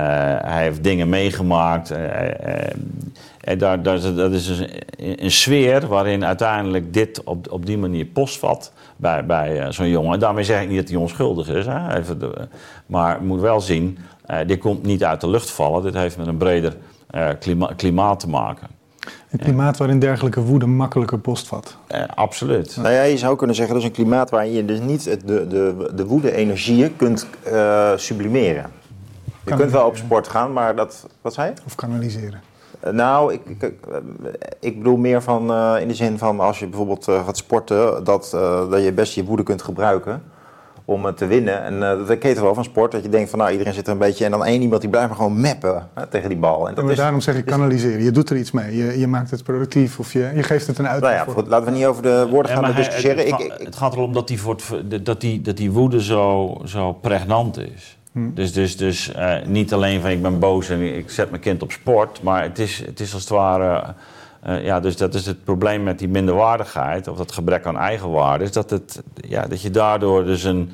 hij 0.43 0.63
heeft 0.63 0.83
dingen 0.83 1.09
meegemaakt. 1.09 1.91
en 3.41 3.59
daar, 3.59 3.83
dat 3.83 4.33
is 4.33 4.47
dus 4.47 4.59
een, 4.59 5.25
een, 5.25 5.31
sfeer 5.31 5.87
waarin 5.87 6.25
uiteindelijk 6.25 6.93
dit 6.93 7.23
op 7.25 7.67
die 7.67 7.79
manier 7.79 8.05
postvat 8.05 8.73
bij, 9.01 9.27
bij 9.27 9.73
zo'n 9.73 9.89
jongen. 9.89 10.13
En 10.13 10.21
daarmee 10.21 10.45
zeg 10.45 10.63
ik 10.63 10.69
niet 10.69 10.79
dat 10.79 10.89
hij 10.89 10.97
onschuldig 10.97 11.49
is. 11.49 11.67
Hè? 11.67 11.97
Even 11.97 12.19
de, 12.19 12.49
maar 12.87 13.19
je 13.21 13.27
moet 13.27 13.41
wel 13.41 13.61
zien, 13.61 13.99
uh, 14.31 14.37
dit 14.47 14.59
komt 14.59 14.83
niet 14.83 15.05
uit 15.05 15.21
de 15.21 15.29
lucht 15.29 15.51
vallen. 15.51 15.83
Dit 15.83 15.95
heeft 15.95 16.17
met 16.17 16.27
een 16.27 16.37
breder 16.37 16.77
uh, 17.15 17.29
klima 17.39 17.73
klimaat 17.77 18.21
te 18.21 18.29
maken. 18.29 18.69
Een 19.31 19.39
klimaat 19.39 19.77
waarin 19.77 19.99
dergelijke 19.99 20.41
woede 20.41 20.67
makkelijker 20.67 21.19
postvat. 21.19 21.77
Uh, 21.95 22.03
absoluut. 22.15 22.77
Nou 22.77 22.95
ja, 22.95 23.03
je 23.03 23.19
zou 23.19 23.37
kunnen 23.37 23.57
zeggen 23.57 23.75
dat 23.75 23.83
is 23.83 23.91
een 23.91 23.95
klimaat 23.97 24.31
waarin 24.31 24.53
je 24.53 24.65
dus 24.65 24.81
niet 24.81 25.05
de, 25.05 25.47
de, 25.47 25.91
de 25.95 26.07
woede-energieën 26.07 26.97
kunt 26.97 27.27
sublimeren. 27.97 28.71
Je 29.45 29.55
kunt 29.55 29.71
wel 29.71 29.87
op 29.87 29.97
sport 29.97 30.29
gaan, 30.29 30.53
maar 30.53 30.77
dat... 30.77 31.07
Wat 31.21 31.35
zei 31.35 31.49
je? 31.49 31.55
Of 31.67 31.75
kanaliseren. 31.75 32.41
Nou, 32.93 33.33
ik, 33.33 33.41
ik, 33.47 33.75
ik, 34.61 34.79
bedoel 34.79 34.97
meer 34.97 35.23
van 35.23 35.55
in 35.79 35.89
de 35.89 35.95
zin 35.95 36.19
van 36.19 36.41
als 36.41 36.59
je 36.59 36.67
bijvoorbeeld 36.67 37.05
gaat 37.05 37.37
sporten, 37.37 38.05
dat, 38.05 38.31
dat 38.71 38.83
je 38.83 38.93
best 38.93 39.15
je 39.15 39.25
woede 39.25 39.43
kunt 39.43 39.63
gebruiken 39.63 40.23
om 40.91 41.15
te 41.15 41.27
winnen. 41.27 41.63
En 41.63 41.75
uh, 41.75 42.07
dat 42.07 42.19
ken 42.19 42.35
je 42.35 42.41
wel 42.41 42.55
van 42.55 42.65
sport, 42.65 42.93
dat 42.93 43.03
je 43.03 43.09
denkt 43.09 43.31
van 43.31 43.39
nou 43.39 43.51
iedereen 43.51 43.75
zit 43.75 43.87
er 43.87 43.93
een 43.93 43.99
beetje 43.99 44.25
en 44.25 44.31
dan 44.31 44.45
één 44.45 44.63
iemand 44.63 44.81
die 44.81 44.91
blijft 44.91 45.09
maar 45.09 45.17
gewoon 45.17 45.41
meppen 45.41 45.89
hè, 45.95 46.07
tegen 46.07 46.29
die 46.29 46.39
bal. 46.39 46.69
En 46.69 46.75
dat 46.75 46.91
is, 46.91 46.97
daarom 46.97 47.21
zeg 47.21 47.37
ik 47.37 47.45
kanaliseren. 47.45 48.03
Je 48.03 48.11
doet 48.11 48.31
er 48.31 48.37
iets 48.37 48.51
mee. 48.51 48.77
Je, 48.77 48.99
je 48.99 49.07
maakt 49.07 49.31
het 49.31 49.43
productief 49.43 49.99
of 49.99 50.13
je, 50.13 50.31
je 50.35 50.43
geeft 50.43 50.67
het 50.67 50.79
een 50.79 50.89
uitdaging. 50.89 51.27
Nou 51.27 51.45
ja, 51.45 51.51
laten 51.51 51.73
we 51.73 51.79
niet 51.79 51.87
over 51.87 52.03
de 52.03 52.27
woorden 52.31 52.53
gaan 52.53 52.75
discussiëren. 52.75 53.19
Het, 53.19 53.31
het, 53.31 53.41
ik, 53.41 53.67
het, 53.67 53.77
gaat 53.77 53.95
erom 53.95 54.13
dat 54.13 54.29
die, 54.29 54.41
dat 55.03 55.21
die, 55.21 55.41
dat 55.41 55.57
die 55.57 55.71
woede 55.71 56.03
zo, 56.03 56.57
zo 56.65 56.93
pregnant 56.93 57.59
is. 57.59 57.99
Hm. 58.13 58.35
Dus, 58.35 58.53
dus, 58.53 58.77
dus 58.77 59.13
uh, 59.17 59.35
niet 59.45 59.73
alleen 59.73 60.01
van 60.01 60.11
ik 60.11 60.23
ben 60.23 60.39
boos 60.39 60.69
en 60.69 60.97
ik 60.97 61.11
zet 61.11 61.31
mijn 61.31 61.43
kind 61.43 61.63
op 61.63 61.73
sport, 61.73 62.23
maar 62.23 62.43
het 62.43 62.59
is, 62.59 62.79
het 62.87 63.01
is 63.01 63.13
als 63.13 63.23
het 63.23 63.31
ware 63.31 63.95
uh, 64.47 64.65
ja, 64.65 64.81
dus 64.81 64.97
dat 64.97 65.15
is 65.15 65.27
het 65.27 65.45
probleem 65.45 65.83
met 65.83 65.99
die 65.99 66.09
minderwaardigheid, 66.09 67.09
of 67.09 67.17
dat 67.17 67.33
gebrek 67.33 67.67
aan 67.67 67.77
eigenwaarde, 67.77 68.45
is 68.45 68.53
dat, 68.53 68.71
het, 68.71 69.03
ja, 69.15 69.47
dat 69.47 69.63
je 69.63 69.71
daardoor 69.71 70.25
dus 70.25 70.45
een, 70.45 70.71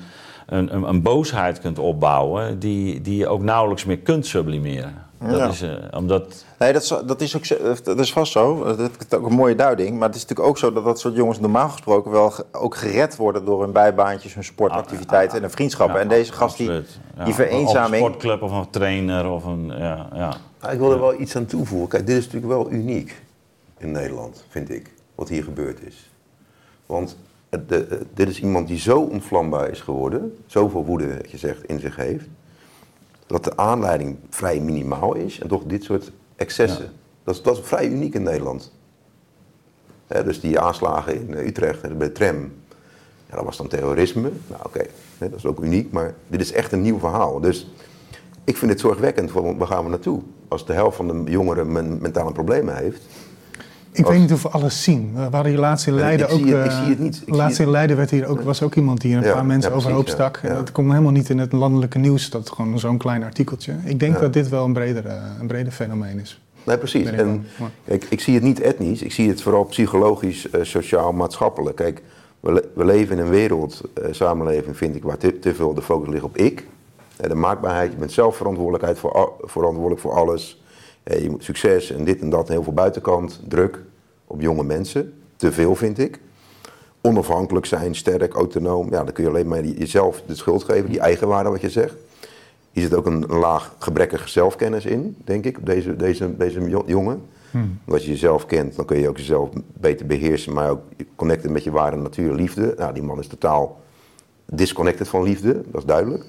een, 0.46 0.88
een, 0.88 1.02
boosheid 1.02 1.60
kunt 1.60 1.78
opbouwen 1.78 2.58
die, 2.58 3.00
die 3.00 3.16
je 3.16 3.28
ook 3.28 3.42
nauwelijks 3.42 3.84
meer 3.84 3.98
kunt 3.98 4.26
sublimeren. 4.26 5.05
Dat 5.18 5.38
ja. 5.38 5.48
is, 5.48 5.62
uh, 5.62 5.72
omdat... 5.90 6.44
Nee, 6.58 6.72
dat 6.72 6.82
is, 6.82 6.88
dat, 6.88 7.20
is 7.20 7.36
ook, 7.36 7.84
dat 7.84 7.98
is 7.98 8.12
vast 8.12 8.32
zo. 8.32 8.64
Dat 8.76 8.90
is 9.08 9.16
ook 9.16 9.26
een 9.26 9.34
mooie 9.34 9.54
duiding. 9.54 9.98
Maar 9.98 10.08
het 10.08 10.16
is 10.16 10.22
natuurlijk 10.22 10.48
ook 10.48 10.58
zo 10.58 10.72
dat 10.72 10.84
dat 10.84 11.00
soort 11.00 11.14
jongens 11.14 11.40
normaal 11.40 11.68
gesproken 11.68 12.10
wel 12.10 12.32
ook 12.52 12.76
gered 12.76 13.16
worden 13.16 13.44
door 13.44 13.62
hun 13.62 13.72
bijbaantjes, 13.72 14.34
hun 14.34 14.44
sportactiviteiten 14.44 15.36
en 15.36 15.42
hun 15.42 15.50
vriendschappen. 15.50 16.00
en 16.00 16.08
deze 16.08 16.32
gast, 16.32 16.56
die, 16.56 16.70
die 17.24 17.34
vereenzaming. 17.34 18.02
Of 18.02 18.08
een 18.08 18.14
sportclub 18.14 18.42
of 18.42 18.52
een 18.52 18.70
trainer 18.70 19.30
of 19.30 19.44
een. 19.44 19.66
Ja, 19.66 20.08
ja. 20.14 20.36
Nou, 20.60 20.72
ik 20.72 20.78
wil 20.78 20.92
er 20.92 21.00
wel 21.00 21.20
iets 21.20 21.36
aan 21.36 21.46
toevoegen. 21.46 21.88
Kijk, 21.88 22.06
dit 22.06 22.16
is 22.16 22.24
natuurlijk 22.24 22.52
wel 22.52 22.70
uniek 22.70 23.22
in 23.78 23.90
Nederland, 23.90 24.44
vind 24.48 24.70
ik, 24.70 24.90
wat 25.14 25.28
hier 25.28 25.42
gebeurd 25.42 25.86
is. 25.86 26.10
Want 26.86 27.16
de, 27.66 28.00
dit 28.14 28.28
is 28.28 28.40
iemand 28.40 28.68
die 28.68 28.78
zo 28.78 29.00
ontvlambaar 29.00 29.70
is 29.70 29.80
geworden, 29.80 30.36
zoveel 30.46 30.84
woede, 30.84 31.24
je 31.28 31.36
zegt, 31.36 31.64
in 31.64 31.80
zich 31.80 31.96
heeft, 31.96 32.26
dat 33.26 33.44
de 33.44 33.56
aanleiding 33.56 34.16
vrij 34.30 34.60
minimaal 34.60 35.14
is 35.14 35.40
en 35.40 35.48
toch 35.48 35.62
dit 35.66 35.84
soort 35.84 36.12
excessen. 36.36 36.92
Dat, 37.24 37.34
is, 37.34 37.42
dat 37.42 37.58
is 37.58 37.66
vrij 37.66 37.88
uniek 37.88 38.14
in 38.14 38.22
Nederland. 38.22 38.72
dus 40.06 40.40
die 40.40 40.60
aanslagen 40.60 41.14
in 41.14 41.46
Utrecht 41.46 41.80
bij 41.80 42.06
de 42.06 42.12
tram, 42.12 42.52
ja, 43.28 43.36
dat 43.36 43.44
was 43.44 43.56
dan 43.56 43.68
terrorisme. 43.68 44.30
Nou 44.46 44.60
oké, 44.64 44.86
dat 45.18 45.34
is 45.34 45.46
ook 45.46 45.60
uniek, 45.60 45.92
maar 45.92 46.14
dit 46.26 46.40
is 46.40 46.52
echt 46.52 46.72
een 46.72 46.82
nieuw 46.82 46.98
verhaal. 46.98 47.40
Dus 47.40 47.70
ik 48.44 48.56
vind 48.56 48.70
het 48.70 48.80
zorgwekkend, 48.80 49.32
waar 49.32 49.66
gaan 49.66 49.84
we 49.84 49.90
naartoe? 49.90 50.22
Als 50.48 50.66
de 50.66 50.72
helft 50.72 50.96
van 50.96 51.24
de 51.24 51.30
jongeren 51.30 51.72
mentale 52.00 52.32
problemen 52.32 52.76
heeft, 52.76 53.02
ik 53.98 54.06
weet 54.06 54.20
niet 54.20 54.32
of 54.32 54.42
we 54.42 54.48
alles 54.48 54.82
zien. 54.82 55.12
We 55.14 55.36
hadden 55.36 55.54
laatst 55.54 55.86
in 55.86 55.94
Leiden 55.94 56.28
ook. 56.28 56.46
Het, 56.46 56.64
ik 56.64 56.70
zie 56.70 56.88
het 56.88 56.98
niet. 56.98 57.22
laatst 57.26 57.58
in 57.58 57.70
Leiden 57.70 57.96
werd 57.96 58.10
hier 58.10 58.26
ook, 58.26 58.40
was 58.40 58.62
ook 58.62 58.74
iemand 58.74 59.00
die 59.00 59.16
een 59.16 59.22
paar 59.22 59.44
mensen 59.44 59.70
ja, 59.70 59.76
overhoop 59.76 60.08
stak. 60.08 60.40
Ja, 60.42 60.54
dat 60.54 60.72
komt 60.72 60.90
helemaal 60.90 61.12
niet 61.12 61.28
in 61.28 61.38
het 61.38 61.52
landelijke 61.52 61.98
nieuws. 61.98 62.30
Dat 62.30 62.50
gewoon 62.50 62.78
zo'n 62.78 62.98
klein 62.98 63.22
artikeltje. 63.22 63.74
Ik 63.84 64.00
denk 64.00 64.20
dat 64.20 64.32
dit 64.32 64.48
wel 64.48 64.64
een 64.64 64.72
breder, 64.72 65.04
een 65.40 65.46
breder 65.46 65.72
fenomeen 65.72 66.20
is. 66.20 66.40
Nee, 66.66 66.78
precies. 66.78 67.10
En, 67.10 67.46
kijk, 67.84 68.06
ik 68.08 68.20
zie 68.20 68.34
het 68.34 68.42
niet 68.42 68.60
etnisch. 68.60 69.02
Ik 69.02 69.12
zie 69.12 69.28
het 69.28 69.42
vooral 69.42 69.64
psychologisch, 69.64 70.46
uh, 70.54 70.62
sociaal, 70.62 71.12
maatschappelijk. 71.12 71.76
Kijk, 71.76 72.02
we, 72.40 72.68
we, 72.74 72.84
leven 72.84 73.18
in 73.18 73.24
een 73.24 73.30
wereld, 73.30 73.80
uh, 73.98 74.04
samenleving 74.10 74.76
vind 74.76 74.96
ik, 74.96 75.02
waar 75.02 75.16
te, 75.16 75.38
te, 75.38 75.54
veel 75.54 75.74
de 75.74 75.82
focus 75.82 76.08
ligt 76.08 76.24
op 76.24 76.36
ik. 76.36 76.66
Uh, 77.20 77.28
de 77.28 77.34
maakbaarheid, 77.34 77.92
je 77.92 77.98
bent 77.98 78.12
zelf 78.12 78.36
verantwoordelijkheid 78.36 78.98
voor, 78.98 79.32
verantwoordelijk 79.40 80.00
voor 80.00 80.12
alles. 80.12 80.62
Eh, 81.06 81.22
je 81.22 81.30
moet 81.30 81.44
succes 81.44 81.90
en 81.90 82.04
dit 82.04 82.20
en 82.20 82.30
dat, 82.30 82.48
heel 82.48 82.62
veel 82.62 82.72
buitenkant, 82.72 83.40
druk 83.48 83.82
op 84.26 84.40
jonge 84.40 84.64
mensen. 84.64 85.12
Te 85.36 85.52
veel 85.52 85.74
vind 85.74 85.98
ik. 85.98 86.20
Onafhankelijk 87.00 87.66
zijn, 87.66 87.94
sterk, 87.94 88.34
autonoom. 88.34 88.90
Ja, 88.90 89.04
dan 89.04 89.12
kun 89.12 89.24
je 89.24 89.30
alleen 89.30 89.48
maar 89.48 89.64
jezelf 89.64 90.22
de 90.26 90.34
schuld 90.34 90.64
geven, 90.64 90.90
die 90.90 91.00
eigenwaarde 91.00 91.50
wat 91.50 91.60
je 91.60 91.70
zegt. 91.70 91.94
Hier 92.72 92.82
zit 92.82 92.94
ook 92.94 93.06
een 93.06 93.26
laag 93.26 93.74
gebrekkige 93.78 94.28
zelfkennis 94.28 94.84
in, 94.84 95.16
denk 95.24 95.44
ik, 95.44 95.58
op 95.58 95.66
deze, 95.66 95.96
deze, 95.96 96.36
deze 96.36 96.82
jongen. 96.86 97.22
Hmm. 97.50 97.78
Als 97.88 98.04
je 98.04 98.10
jezelf 98.10 98.46
kent, 98.46 98.76
dan 98.76 98.84
kun 98.84 98.98
je 98.98 99.08
ook 99.08 99.18
jezelf 99.18 99.48
beter 99.72 100.06
beheersen, 100.06 100.52
maar 100.52 100.70
ook 100.70 100.80
connecten 101.16 101.52
met 101.52 101.64
je 101.64 101.70
ware 101.70 101.96
natuur, 101.96 102.34
liefde. 102.34 102.74
Nou, 102.76 102.94
die 102.94 103.02
man 103.02 103.18
is 103.18 103.26
totaal 103.26 103.80
disconnected 104.44 105.08
van 105.08 105.22
liefde, 105.22 105.52
dat 105.52 105.80
is 105.80 105.86
duidelijk. 105.86 106.24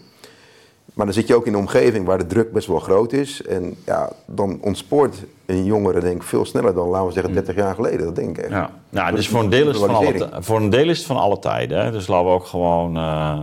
Maar 0.97 1.05
dan 1.05 1.15
zit 1.15 1.27
je 1.27 1.35
ook 1.35 1.45
in 1.45 1.53
een 1.53 1.59
omgeving 1.59 2.05
waar 2.05 2.17
de 2.17 2.25
druk 2.25 2.51
best 2.51 2.67
wel 2.67 2.79
groot 2.79 3.13
is. 3.13 3.41
En 3.41 3.75
ja, 3.85 4.09
dan 4.25 4.57
ontspoort 4.61 5.15
een 5.45 5.65
jongere 5.65 5.99
denk 5.99 6.15
ik 6.15 6.23
veel 6.23 6.45
sneller 6.45 6.73
dan, 6.73 6.87
laten 6.87 7.07
we 7.07 7.13
zeggen, 7.13 7.33
30 7.33 7.55
jaar 7.55 7.75
geleden. 7.75 8.05
Dat 8.05 8.15
denk 8.15 8.37
ik 8.37 8.43
echt. 8.43 8.51
Ja, 8.51 8.69
nou, 8.89 9.15
dus 9.15 9.27
voor 9.27 9.39
een, 9.43 9.49
deel 9.49 9.69
is 9.69 9.79
het 9.79 9.85
van 9.85 9.95
alle, 9.95 10.29
voor 10.39 10.57
een 10.57 10.69
deel 10.69 10.89
is 10.89 10.97
het 10.97 11.07
van 11.07 11.17
alle 11.17 11.39
tijden. 11.39 11.83
Hè? 11.83 11.91
Dus 11.91 12.07
laten 12.07 12.25
we 12.25 12.31
ook 12.31 12.45
gewoon 12.45 12.97
uh, 12.97 13.39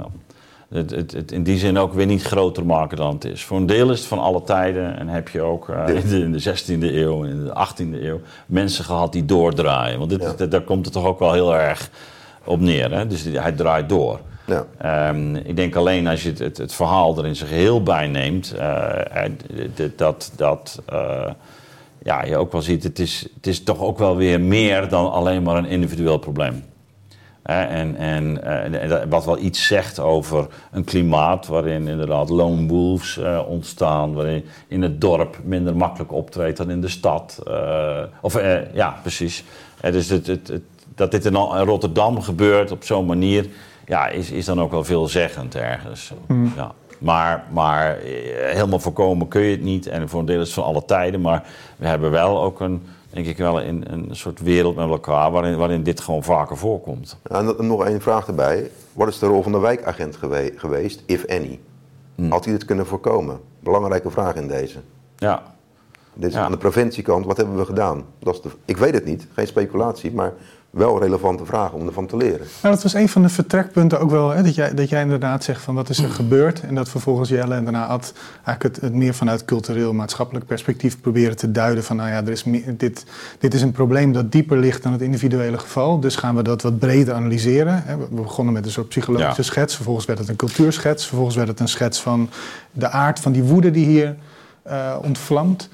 het, 0.69 0.91
het, 0.91 1.13
het, 1.13 1.33
in 1.33 1.43
die 1.43 1.59
zin 1.59 1.79
ook 1.79 1.93
weer 1.93 2.07
niet 2.07 2.23
groter 2.23 2.67
maken 2.67 2.97
dan 2.97 3.15
het 3.15 3.25
is. 3.25 3.45
Voor 3.45 3.57
een 3.57 3.67
deel 3.67 3.91
is 3.91 3.99
het 3.99 4.09
van 4.09 4.19
alle 4.19 4.43
tijden. 4.43 4.99
En 4.99 5.09
heb 5.09 5.29
je 5.29 5.41
ook 5.41 5.69
uh, 5.69 5.89
in, 5.89 6.09
de, 6.09 6.19
in, 6.19 6.33
de, 6.33 6.43
16e 6.43 6.95
eeuw 6.95 7.25
en 7.25 7.31
in 7.31 7.45
de 7.45 7.67
18e 7.69 8.03
eeuw 8.03 8.21
mensen 8.47 8.85
gehad 8.85 9.13
die 9.13 9.25
doordraaien. 9.25 9.99
Want 9.99 10.11
dit, 10.11 10.23
ja. 10.23 10.33
dit, 10.33 10.51
daar 10.51 10.63
komt 10.63 10.85
het 10.85 10.95
toch 10.95 11.05
ook 11.05 11.19
wel 11.19 11.33
heel 11.33 11.55
erg 11.57 11.91
op 12.45 12.61
neer. 12.61 12.93
Hè? 12.93 13.07
Dus 13.07 13.25
hij 13.25 13.53
draait 13.53 13.89
door. 13.89 14.21
Ja. 14.45 15.09
Um, 15.09 15.37
ik 15.37 15.57
denk 15.57 15.77
alleen 15.77 16.07
als 16.07 16.23
je 16.23 16.29
het, 16.29 16.39
het, 16.39 16.57
het, 16.57 16.75
verhaal 16.75 17.19
er 17.19 17.27
in 17.27 17.37
zijn 17.37 17.49
geheel 17.49 17.83
bij 17.83 18.07
neemt, 18.07 18.55
uh, 18.59 19.25
dat, 19.97 20.33
dat 20.37 20.83
uh, 20.93 21.31
ja, 22.03 22.25
je 22.25 22.37
ook 22.37 22.53
wel 22.53 22.63
ziet, 22.63 22.83
het 22.83 22.99
is, 22.99 23.27
het 23.35 23.47
is 23.47 23.63
toch 23.63 23.81
ook 23.81 23.99
wel 23.99 24.17
weer 24.17 24.41
meer 24.41 24.89
dan 24.89 25.13
alleen 25.13 25.43
maar 25.43 25.57
een 25.57 25.67
individueel 25.67 26.19
probleem. 26.19 26.65
En, 27.43 27.97
en, 27.97 28.45
en, 28.45 29.09
wat 29.09 29.25
wel 29.25 29.39
iets 29.39 29.67
zegt 29.67 29.99
over 29.99 30.47
een 30.73 30.85
klimaat 30.85 31.47
waarin 31.47 31.89
inderdaad 31.89 32.29
lone 32.29 32.67
wolves 32.67 33.21
ontstaan, 33.47 34.15
waarin 34.15 34.45
in 34.69 34.83
het 34.83 35.01
dorp 35.01 35.39
minder 35.43 35.77
makkelijk 35.77 36.13
optreedt 36.13 36.57
dan 36.57 36.71
in 36.71 36.81
de 36.81 36.89
stad. 36.89 37.43
Of 38.21 38.41
ja, 38.75 38.99
precies. 39.03 39.45
dus 39.81 40.09
het, 40.09 40.27
het, 40.27 40.53
dat 40.95 41.11
dit 41.11 41.25
in 41.25 41.35
Rotterdam 41.35 42.23
gebeurt 42.23 42.71
op 42.71 42.85
zo'n 42.85 43.07
manier, 43.07 43.47
ja, 43.87 44.09
is, 44.09 44.31
is 44.31 44.45
dan 44.45 44.61
ook 44.61 44.71
wel 44.71 44.85
veelzeggend 44.85 45.55
ergens. 45.55 46.13
Mm. 46.27 46.53
Ja. 46.57 46.73
Maar, 46.99 47.45
maar 47.53 47.99
helemaal 48.53 48.79
voorkomen 48.79 49.29
kun 49.29 49.41
je 49.41 49.51
het 49.51 49.63
niet. 49.63 49.87
En 49.87 50.09
voor 50.09 50.21
een 50.21 50.27
deel 50.27 50.41
is 50.41 50.47
het 50.47 50.55
van 50.55 50.65
alle 50.65 50.85
tijden. 50.85 51.21
Maar 51.21 51.47
we 51.77 51.87
hebben 51.87 52.11
wel 52.11 52.43
ook 52.43 52.61
een, 52.61 52.83
denk 53.11 53.27
ik 53.27 53.37
wel, 53.37 53.63
een, 53.63 53.93
een 53.93 54.09
soort 54.11 54.41
wereld 54.41 54.77
met 54.77 54.89
elkaar 54.89 55.31
waarin, 55.31 55.57
waarin 55.57 55.83
dit 55.83 56.01
gewoon 56.01 56.25
vaker 56.25 56.57
voorkomt. 56.57 57.19
En 57.23 57.55
nog 57.59 57.85
één 57.85 58.01
vraag 58.01 58.27
erbij. 58.27 58.71
Wat 58.93 59.09
is 59.09 59.19
de 59.19 59.27
rol 59.27 59.43
van 59.43 59.53
de 59.53 59.59
wijkagent 59.59 60.17
gewe 60.17 60.53
geweest, 60.57 61.03
if 61.07 61.27
any? 61.27 61.61
Hmm. 62.15 62.31
Had 62.31 62.45
hij 62.45 62.53
dit 62.53 62.65
kunnen 62.65 62.87
voorkomen? 62.87 63.41
Belangrijke 63.61 64.11
vraag 64.11 64.35
in 64.35 64.49
deze. 64.49 64.79
Ja. 65.17 65.43
Dit 66.15 66.29
is 66.29 66.35
ja. 66.35 66.45
aan 66.45 66.51
de 66.51 66.57
preventiekant, 66.57 67.27
wat 67.27 67.37
hebben 67.37 67.57
we 67.57 67.65
gedaan? 67.65 68.05
Dat 68.19 68.35
is 68.35 68.41
de, 68.41 68.51
ik 68.65 68.77
weet 68.77 68.95
het 68.95 69.05
niet, 69.05 69.27
geen 69.35 69.47
speculatie, 69.47 70.13
maar 70.13 70.33
wel 70.75 71.01
relevante 71.01 71.45
vragen 71.45 71.79
om 71.79 71.87
ervan 71.87 72.07
te 72.07 72.17
leren. 72.17 72.47
Nou, 72.63 72.75
dat 72.75 72.83
was 72.83 72.95
een 72.95 73.09
van 73.09 73.23
de 73.23 73.29
vertrekpunten 73.29 74.01
ook 74.01 74.11
wel, 74.11 74.31
hè, 74.31 74.43
dat, 74.43 74.55
jij, 74.55 74.75
dat 74.75 74.89
jij 74.89 75.03
inderdaad 75.03 75.45
zegt 75.45 75.63
van 75.63 75.75
wat 75.75 75.89
is 75.89 75.99
er 75.99 76.11
gebeurd 76.11 76.61
en 76.61 76.75
dat 76.75 76.89
vervolgens 76.89 77.29
Jelle 77.29 77.55
en 77.55 77.65
daarna 77.65 77.87
Ad 77.87 78.13
eigenlijk 78.45 78.63
het, 78.63 78.85
het, 78.85 78.95
meer 78.95 79.15
vanuit 79.15 79.45
cultureel 79.45 79.93
maatschappelijk 79.93 80.47
perspectief 80.47 81.01
proberen 81.01 81.37
te 81.37 81.51
duiden 81.51 81.85
van 81.85 81.97
nou 81.97 82.09
ja, 82.09 82.17
er 82.17 82.29
is 82.29 82.45
meer, 82.45 82.77
dit, 82.77 83.05
dit 83.39 83.55
is 83.55 83.63
een 83.63 83.73
probleem 83.73 84.13
dat 84.13 84.33
dieper 84.33 84.59
ligt 84.59 84.83
dan 84.83 84.93
het 84.93 85.03
individuele 85.03 85.59
geval, 85.59 86.01
dus 86.01 86.17
gaan 86.17 86.37
we 86.37 86.43
dat 86.43 86.63
wat 86.63 86.79
breder 86.79 87.15
analyseren. 87.15 87.83
Hè. 87.85 87.97
We 87.97 88.07
begonnen 88.11 88.55
met 88.55 88.65
een 88.65 88.73
soort 88.73 88.89
psychologische 88.89 89.43
ja. 89.43 89.49
schets, 89.49 89.75
vervolgens 89.75 90.07
werd 90.07 90.19
het 90.19 90.29
een 90.29 90.37
cultuurschets, 90.37 91.07
vervolgens 91.07 91.37
werd 91.37 91.49
het 91.49 91.61
een 91.61 91.69
schets 91.69 92.01
van 92.01 92.31
de 92.73 92.89
aard 92.89 93.21
van 93.21 93.33
die 93.33 93.43
woede 93.43 93.71
die 93.71 93.87
hier 93.87 94.17
uh, 94.67 94.97
ontvlamt. 95.03 95.69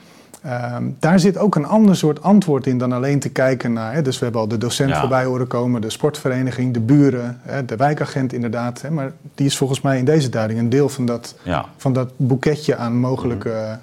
Um, 0.47 0.97
daar 0.99 1.21
zit 1.21 1.39
ook 1.39 1.55
een 1.55 1.67
ander 1.67 1.97
soort 1.97 2.23
antwoord 2.23 2.67
in 2.67 2.79
dan 2.79 2.93
alleen 2.93 3.19
te 3.19 3.29
kijken 3.29 3.73
naar. 3.73 3.93
Hè, 3.93 4.03
dus 4.03 4.19
we 4.19 4.25
hebben 4.25 4.43
al 4.43 4.49
de 4.49 4.59
docent 4.59 4.91
ja. 4.91 5.01
voorbij 5.01 5.25
horen 5.25 5.47
komen, 5.47 5.81
de 5.81 5.91
sportvereniging, 5.91 6.75
de 6.75 6.81
buren, 6.81 7.41
hè, 7.43 7.65
de 7.65 7.77
wijkagent 7.77 8.33
inderdaad. 8.33 8.83
Hè, 8.83 8.91
maar 8.91 9.13
die 9.35 9.47
is 9.47 9.57
volgens 9.57 9.81
mij 9.81 9.99
in 9.99 10.05
deze 10.05 10.29
duiding 10.29 10.61
een 10.61 10.69
deel 10.69 10.89
van 10.89 11.07
dat, 11.07 11.35
ja. 11.43 11.65
van 11.77 11.93
dat 11.93 12.11
boeketje 12.17 12.77
aan 12.77 12.97
mogelijke. 12.97 13.79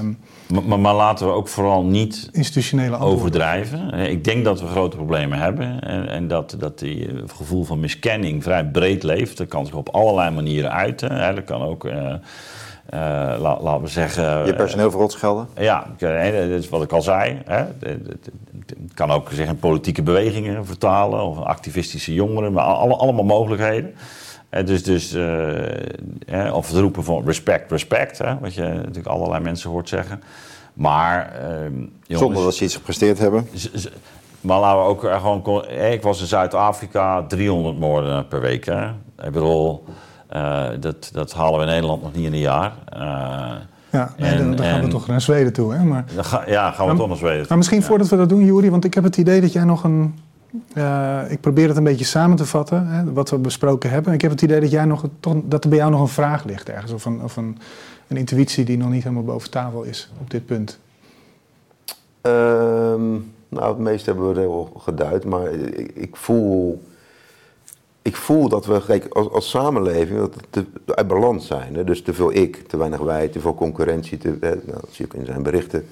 Um, 0.00 0.18
maar, 0.66 0.94
laten 0.94 1.26
we 1.26 1.32
ook 1.32 1.48
vooral 1.48 1.84
niet 1.84 2.28
institutionele 2.32 2.98
overdrijven. 2.98 3.94
Ik 3.94 4.24
denk 4.24 4.44
dat 4.44 4.60
we 4.60 4.66
grote 4.66 4.96
problemen 4.96 5.38
hebben 5.38 5.80
en, 5.80 6.08
en 6.08 6.28
dat, 6.28 6.56
dat 6.58 6.78
die 6.78 7.10
gevoel 7.36 7.64
van 7.64 7.80
miskenning 7.80 8.42
vrij 8.42 8.64
breed 8.64 9.02
leeft. 9.02 9.36
Dat 9.36 9.48
kan 9.48 9.66
zich 9.66 9.74
op 9.74 9.88
allerlei 9.88 10.30
manieren 10.30 10.72
uiten. 10.72 11.12
Hè. 11.12 11.34
Dat 11.34 11.44
kan 11.44 11.62
ook. 11.62 11.84
Uh, 11.84 12.14
uh, 12.94 13.00
la, 13.38 13.60
laten 13.60 13.82
we 13.82 13.88
zeggen. 13.88 14.46
Je 14.46 14.54
personeel 14.54 14.90
voor 14.90 15.10
schelden? 15.10 15.48
Ja, 15.56 15.86
dat 15.98 16.10
is 16.32 16.68
wat 16.68 16.82
ik 16.82 16.92
al 16.92 17.02
zei. 17.02 17.38
Hè. 17.44 17.64
Het 17.80 18.94
kan 18.94 19.10
ook 19.10 19.30
zich 19.32 19.48
in 19.48 19.58
politieke 19.58 20.02
bewegingen 20.02 20.66
vertalen, 20.66 21.22
of 21.22 21.38
activistische 21.38 22.14
jongeren, 22.14 22.52
maar 22.52 22.64
alle, 22.64 22.94
allemaal 22.94 23.24
mogelijkheden. 23.24 23.94
Dus, 24.64 24.82
dus 24.82 25.14
uh, 25.14 26.54
of 26.54 26.68
het 26.68 26.78
roepen 26.78 27.04
van 27.04 27.24
respect, 27.24 27.70
respect, 27.70 28.18
hè, 28.18 28.38
wat 28.38 28.54
je 28.54 28.62
natuurlijk 28.62 29.06
allerlei 29.06 29.42
mensen 29.42 29.70
hoort 29.70 29.88
zeggen. 29.88 30.22
Maar. 30.74 31.32
Jongens, 31.70 31.98
Zonder 32.06 32.42
dat 32.42 32.54
ze 32.54 32.64
iets 32.64 32.76
gepresteerd 32.76 33.18
hebben. 33.18 33.48
Maar 34.40 34.60
laten 34.60 34.82
we 34.82 34.88
ook 34.88 35.00
gewoon. 35.00 35.68
Ik 35.68 36.02
was 36.02 36.20
in 36.20 36.26
Zuid-Afrika, 36.26 37.22
300 37.22 37.78
moorden 37.78 38.28
per 38.28 38.40
week. 38.40 38.64
Hè. 38.64 38.86
Ik 39.22 39.32
bedoel. 39.32 39.84
Uh, 40.32 40.68
dat, 40.80 41.10
dat 41.12 41.32
halen 41.32 41.58
we 41.58 41.64
in 41.64 41.70
Nederland 41.70 42.02
nog 42.02 42.14
niet 42.14 42.26
in 42.26 42.32
een 42.32 42.38
jaar. 42.38 42.72
Uh, 42.94 43.00
ja, 43.90 44.14
nee, 44.16 44.30
en, 44.30 44.38
dan, 44.38 44.56
dan 44.56 44.66
gaan 44.66 44.80
we 44.80 44.88
toch 44.88 45.06
naar 45.06 45.20
Zweden 45.20 45.52
toe. 45.52 45.74
Hè? 45.74 45.84
Maar, 45.84 46.04
ga, 46.16 46.48
ja, 46.48 46.70
gaan 46.70 46.86
we 46.86 46.92
maar, 46.92 47.00
toch 47.00 47.08
naar 47.08 47.16
Zweden 47.16 47.38
toe. 47.38 47.46
Maar 47.48 47.56
misschien 47.56 47.80
ja. 47.80 47.86
voordat 47.86 48.08
we 48.08 48.16
dat 48.16 48.28
doen, 48.28 48.44
Juri, 48.44 48.70
want 48.70 48.84
ik 48.84 48.94
heb 48.94 49.04
het 49.04 49.16
idee 49.16 49.40
dat 49.40 49.52
jij 49.52 49.64
nog 49.64 49.84
een... 49.84 50.18
Uh, 50.74 51.20
ik 51.28 51.40
probeer 51.40 51.68
het 51.68 51.76
een 51.76 51.84
beetje 51.84 52.04
samen 52.04 52.36
te 52.36 52.46
vatten, 52.46 52.86
hè, 52.86 53.12
wat 53.12 53.30
we 53.30 53.38
besproken 53.38 53.90
hebben. 53.90 54.12
Ik 54.12 54.20
heb 54.20 54.30
het 54.30 54.42
idee 54.42 54.60
dat, 54.60 54.70
jij 54.70 54.84
nog, 54.84 55.04
toch, 55.20 55.34
dat 55.44 55.64
er 55.64 55.70
bij 55.70 55.78
jou 55.78 55.90
nog 55.90 56.00
een 56.00 56.08
vraag 56.08 56.44
ligt 56.44 56.68
ergens. 56.68 56.92
Of, 56.92 57.04
een, 57.04 57.22
of 57.22 57.36
een, 57.36 57.58
een 58.08 58.16
intuïtie 58.16 58.64
die 58.64 58.76
nog 58.76 58.90
niet 58.90 59.02
helemaal 59.02 59.24
boven 59.24 59.50
tafel 59.50 59.82
is 59.82 60.10
op 60.20 60.30
dit 60.30 60.46
punt. 60.46 60.78
Um, 62.22 63.32
nou, 63.48 63.68
het 63.68 63.78
meeste 63.78 64.10
hebben 64.10 64.28
we 64.28 64.40
wel 64.40 64.72
geduid. 64.78 65.24
Maar 65.24 65.50
ik, 65.50 65.90
ik 65.94 66.16
voel 66.16 66.82
ik 68.06 68.16
voel 68.16 68.48
dat 68.48 68.66
we 68.66 68.82
kijk, 68.86 69.06
als, 69.14 69.30
als 69.30 69.50
samenleving 69.50 70.18
dat 70.18 70.36
te, 70.50 70.64
uit 70.86 71.06
balans 71.06 71.46
zijn. 71.46 71.74
Hè? 71.74 71.84
Dus 71.84 72.02
te 72.02 72.14
veel 72.14 72.32
ik, 72.34 72.56
te 72.56 72.76
weinig 72.76 73.00
wij, 73.00 73.28
te 73.28 73.40
veel 73.40 73.54
concurrentie. 73.54 74.18
Te? 74.18 74.36
Nou, 74.40 74.60
dat 74.64 74.88
zie 74.90 75.04
ik 75.04 75.14
in 75.14 75.24
zijn 75.24 75.42
berichten. 75.42 75.86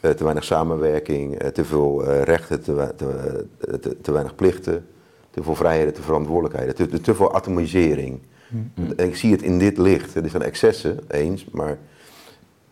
Uh, 0.00 0.10
te 0.10 0.22
weinig 0.22 0.44
samenwerking, 0.44 1.42
uh, 1.42 1.48
te 1.48 1.64
veel 1.64 2.08
uh, 2.08 2.22
rechten, 2.22 2.62
te, 2.62 2.92
te, 2.96 3.96
te, 4.00 4.12
weinig 4.12 4.34
plichten. 4.34 4.86
Te 5.30 5.42
veel 5.42 5.54
vrijheden, 5.54 5.94
te 5.94 6.02
verantwoordelijkheden. 6.02 6.74
Te, 6.74 7.00
te 7.00 7.14
veel 7.14 7.34
atomisering. 7.34 8.18
Mm. 8.48 8.92
En 8.96 9.06
ik 9.06 9.16
zie 9.16 9.32
het 9.32 9.42
in 9.42 9.58
dit 9.58 9.78
licht. 9.78 10.14
Er 10.14 10.28
zijn 10.28 10.42
excessen, 10.42 10.98
eens. 11.08 11.46
Maar 11.50 11.78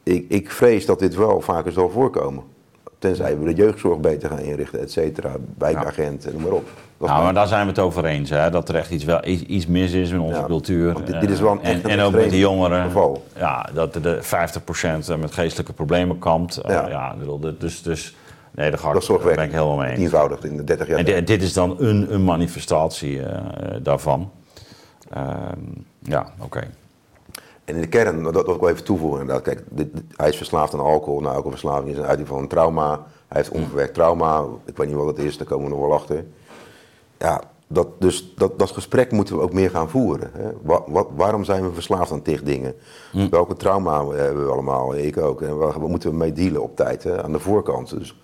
ik, 0.02 0.24
ik 0.28 0.50
vrees 0.50 0.86
dat 0.86 0.98
dit 0.98 1.14
wel 1.14 1.40
vaker 1.40 1.72
zal 1.72 1.90
voorkomen. 1.90 2.44
Tenzij 3.02 3.38
we 3.38 3.44
de 3.44 3.54
jeugdzorg 3.54 4.00
beter 4.00 4.28
gaan 4.28 4.38
inrichten, 4.38 4.80
et 4.80 4.92
cetera. 4.92 5.32
Wijkagenten, 5.58 6.32
noem 6.32 6.42
maar 6.42 6.52
op. 6.52 6.68
Nou, 6.98 7.22
maar 7.22 7.34
daar 7.34 7.46
zijn 7.46 7.62
we 7.62 7.68
het 7.68 7.78
over 7.78 8.04
eens, 8.04 8.30
hè? 8.30 8.50
dat 8.50 8.68
er 8.68 8.74
echt 8.74 8.90
iets, 8.90 9.04
wel, 9.04 9.24
iets, 9.24 9.42
iets 9.42 9.66
mis 9.66 9.92
is 9.92 10.10
in 10.10 10.20
onze 10.20 10.40
ja, 10.40 10.46
cultuur. 10.46 10.94
Dit, 11.04 11.20
dit, 11.20 11.30
is 11.30 11.40
wel 11.40 11.52
een 11.52 11.60
en, 11.62 11.84
en 11.84 12.00
ook 12.00 12.12
met 12.12 12.30
de 12.30 12.38
jongeren. 12.38 12.82
Geval. 12.82 13.24
Ja, 13.36 13.68
dat 13.74 13.92
de 13.92 14.20
50% 15.16 15.18
met 15.20 15.32
geestelijke 15.32 15.72
problemen 15.72 16.18
kampt. 16.18 16.60
Ja. 16.66 16.84
Uh, 16.84 16.90
ja, 16.90 17.14
dus, 17.58 17.82
dus 17.82 18.16
nee, 18.50 18.70
daar, 18.70 18.78
ga, 18.78 18.92
dat 18.92 19.06
daar 19.06 19.34
ben 19.34 19.44
ik 19.44 19.52
helemaal 19.52 19.76
mee 19.76 19.88
eens. 19.88 19.98
Tienvoudig 19.98 20.44
in 20.44 20.56
de 20.56 20.64
30 20.64 20.86
jaar. 20.86 20.98
En 20.98 21.04
dit, 21.04 21.26
dit 21.26 21.42
is 21.42 21.52
dan 21.52 21.76
een, 21.78 22.14
een 22.14 22.24
manifestatie 22.24 23.16
uh, 23.16 23.26
daarvan. 23.82 24.30
Uh, 25.16 25.26
ja, 25.98 26.20
oké. 26.20 26.44
Okay. 26.44 26.68
En 27.64 27.74
in 27.74 27.80
de 27.80 27.86
kern, 27.86 28.22
dat, 28.22 28.44
wil 28.44 28.54
ik 28.54 28.60
wel 28.60 28.70
even 28.70 28.84
toevoegen 28.84 29.20
inderdaad. 29.20 29.44
Kijk, 29.44 29.62
dit, 29.68 29.88
hij 30.16 30.28
is 30.28 30.36
verslaafd 30.36 30.74
aan 30.74 30.80
alcohol. 30.80 31.20
Nou, 31.20 31.34
alcoholverslaving 31.34 31.90
is 31.90 31.96
een 31.96 32.04
uiting 32.04 32.28
van 32.28 32.38
een 32.38 32.48
trauma. 32.48 32.90
Hij 33.28 33.40
heeft 33.40 33.50
onverwerkt 33.50 33.94
trauma. 33.94 34.44
Ik 34.64 34.76
weet 34.76 34.86
niet 34.86 34.96
wat 34.96 35.06
het 35.06 35.18
is, 35.18 35.36
daar 35.38 35.46
komen 35.46 35.64
we 35.64 35.70
nog 35.70 35.80
wel 35.80 35.92
achter. 35.92 36.24
Ja, 37.18 37.42
dat, 37.66 37.88
dus 37.98 38.34
dat, 38.36 38.58
dat 38.58 38.70
gesprek 38.70 39.12
moeten 39.12 39.36
we 39.36 39.42
ook 39.42 39.52
meer 39.52 39.70
gaan 39.70 39.90
voeren. 39.90 40.30
Hè. 40.32 40.50
Wat, 40.62 40.82
wat, 40.86 41.08
waarom 41.16 41.44
zijn 41.44 41.64
we 41.64 41.72
verslaafd 41.72 42.12
aan 42.12 42.22
tig 42.22 42.42
dingen? 42.42 42.74
Hm. 43.12 43.28
Welke 43.28 43.56
trauma 43.56 44.06
hebben 44.06 44.44
we 44.44 44.52
allemaal? 44.52 44.94
Ik 44.96 45.18
ook. 45.18 45.42
En 45.42 45.58
waar, 45.58 45.80
waar 45.80 45.88
moeten 45.88 46.10
we 46.10 46.16
mee 46.16 46.32
dealen 46.32 46.62
op 46.62 46.76
tijd? 46.76 47.02
Hè? 47.02 47.22
Aan 47.22 47.32
de 47.32 47.38
voorkant. 47.38 47.98
Dus 47.98 48.20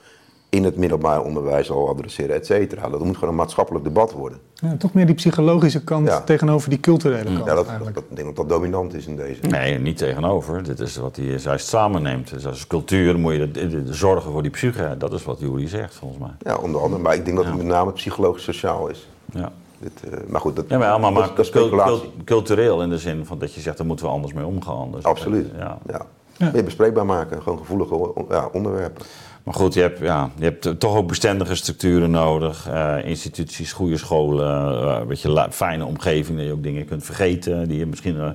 in 0.51 0.65
het 0.65 0.77
middelbaar 0.77 1.23
onderwijs 1.23 1.71
al 1.71 1.89
adresseren, 1.89 2.35
et 2.35 2.47
cetera. 2.47 2.89
Dat 2.89 3.05
moet 3.05 3.15
gewoon 3.15 3.31
een 3.31 3.37
maatschappelijk 3.37 3.85
debat 3.85 4.13
worden. 4.13 4.39
Ja, 4.55 4.77
toch 4.77 4.93
meer 4.93 5.07
die 5.07 5.15
psychologische 5.15 5.85
kant 5.85 6.07
ja. 6.07 6.21
tegenover 6.21 6.71
die 6.71 6.81
culturele 6.81 7.25
kant. 7.25 7.45
Ja, 7.47 7.55
dat, 7.55 7.67
dat, 7.67 7.95
dat, 7.95 8.05
ik 8.11 8.17
denk 8.17 8.27
dat 8.27 8.37
dat 8.37 8.49
dominant 8.49 8.95
is 8.95 9.07
in 9.07 9.17
deze. 9.17 9.41
Nee, 9.41 9.79
niet 9.79 9.97
tegenover. 9.97 10.63
Dit 10.63 10.81
is 10.81 10.97
wat 10.97 11.17
hij 11.17 11.25
juist 11.25 11.67
samenneemt. 11.67 12.31
Dus 12.31 12.47
als 12.47 12.67
cultuur 12.67 13.19
moet 13.19 13.33
je 13.33 13.51
de, 13.51 13.69
de, 13.69 13.85
de 13.85 13.95
zorgen 13.95 14.33
voor 14.33 14.43
die 14.43 14.51
psyche. 14.51 14.95
Dat 14.99 15.13
is 15.13 15.25
wat 15.25 15.41
Julie 15.41 15.69
zegt, 15.69 15.95
volgens 15.95 16.21
mij. 16.21 16.33
Ja, 16.39 16.57
onder 16.57 16.81
andere. 16.81 17.03
Maar 17.03 17.15
ik 17.15 17.25
denk 17.25 17.37
dat 17.37 17.47
het 17.47 17.57
met 17.57 17.67
name 17.67 17.93
psychologisch-sociaal 17.93 18.89
is. 18.89 19.09
Ja. 19.33 19.53
Dit, 19.79 19.93
uh, 20.11 20.19
maar 20.29 20.41
goed, 20.41 20.57
dat, 20.57 20.65
ja, 20.69 20.79
maar, 20.79 20.91
allemaal, 20.91 21.13
dat, 21.13 21.37
maar 21.37 21.51
cult, 21.51 21.71
cult, 21.71 22.07
cultureel 22.25 22.83
in 22.83 22.89
de 22.89 22.99
zin 22.99 23.27
van 23.27 23.39
dat 23.39 23.55
je 23.55 23.61
zegt, 23.61 23.77
daar 23.77 23.87
moeten 23.87 24.07
we 24.07 24.13
anders 24.13 24.33
mee 24.33 24.47
omgaan. 24.47 24.93
Dus 24.93 25.03
Absoluut, 25.03 25.51
ja. 25.59 25.79
ja. 25.87 26.07
Meer 26.53 26.65
bespreekbaar 26.65 27.07
maken, 27.07 27.43
gewoon 27.43 27.59
gevoelige 27.59 28.13
ja, 28.29 28.49
onderwerpen. 28.53 29.05
Maar 29.49 29.57
goed, 29.57 29.75
je 29.75 29.81
hebt, 29.81 29.99
ja, 29.99 30.31
je 30.37 30.45
hebt 30.45 30.81
toch 30.81 30.97
ook 30.97 31.09
bestendige 31.09 31.55
structuren 31.55 32.11
nodig. 32.11 32.69
Uh, 32.69 32.97
instituties, 33.05 33.73
goede 33.73 33.97
scholen, 33.97 34.73
uh, 34.85 34.97
een 35.01 35.07
beetje 35.07 35.47
fijne 35.51 35.85
omgeving. 35.85 36.39
Dat 36.39 36.47
je 36.47 36.53
ook 36.53 36.63
dingen 36.63 36.85
kunt 36.85 37.05
vergeten 37.05 37.69
die 37.69 37.79
je 37.79 37.87
misschien 37.87 38.17
uh, 38.17 38.31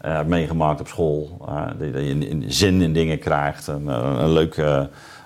eh, 0.00 0.26
meegemaakt 0.26 0.80
op 0.80 0.88
school. 0.88 1.46
Uh, 1.48 1.66
dat 1.78 2.04
je 2.04 2.30
een, 2.30 2.44
zin 2.46 2.82
in 2.82 2.92
dingen 2.92 3.18
krijgt. 3.18 3.66
Een, 3.66 3.86
een, 3.86 4.32
leuk, 4.32 4.56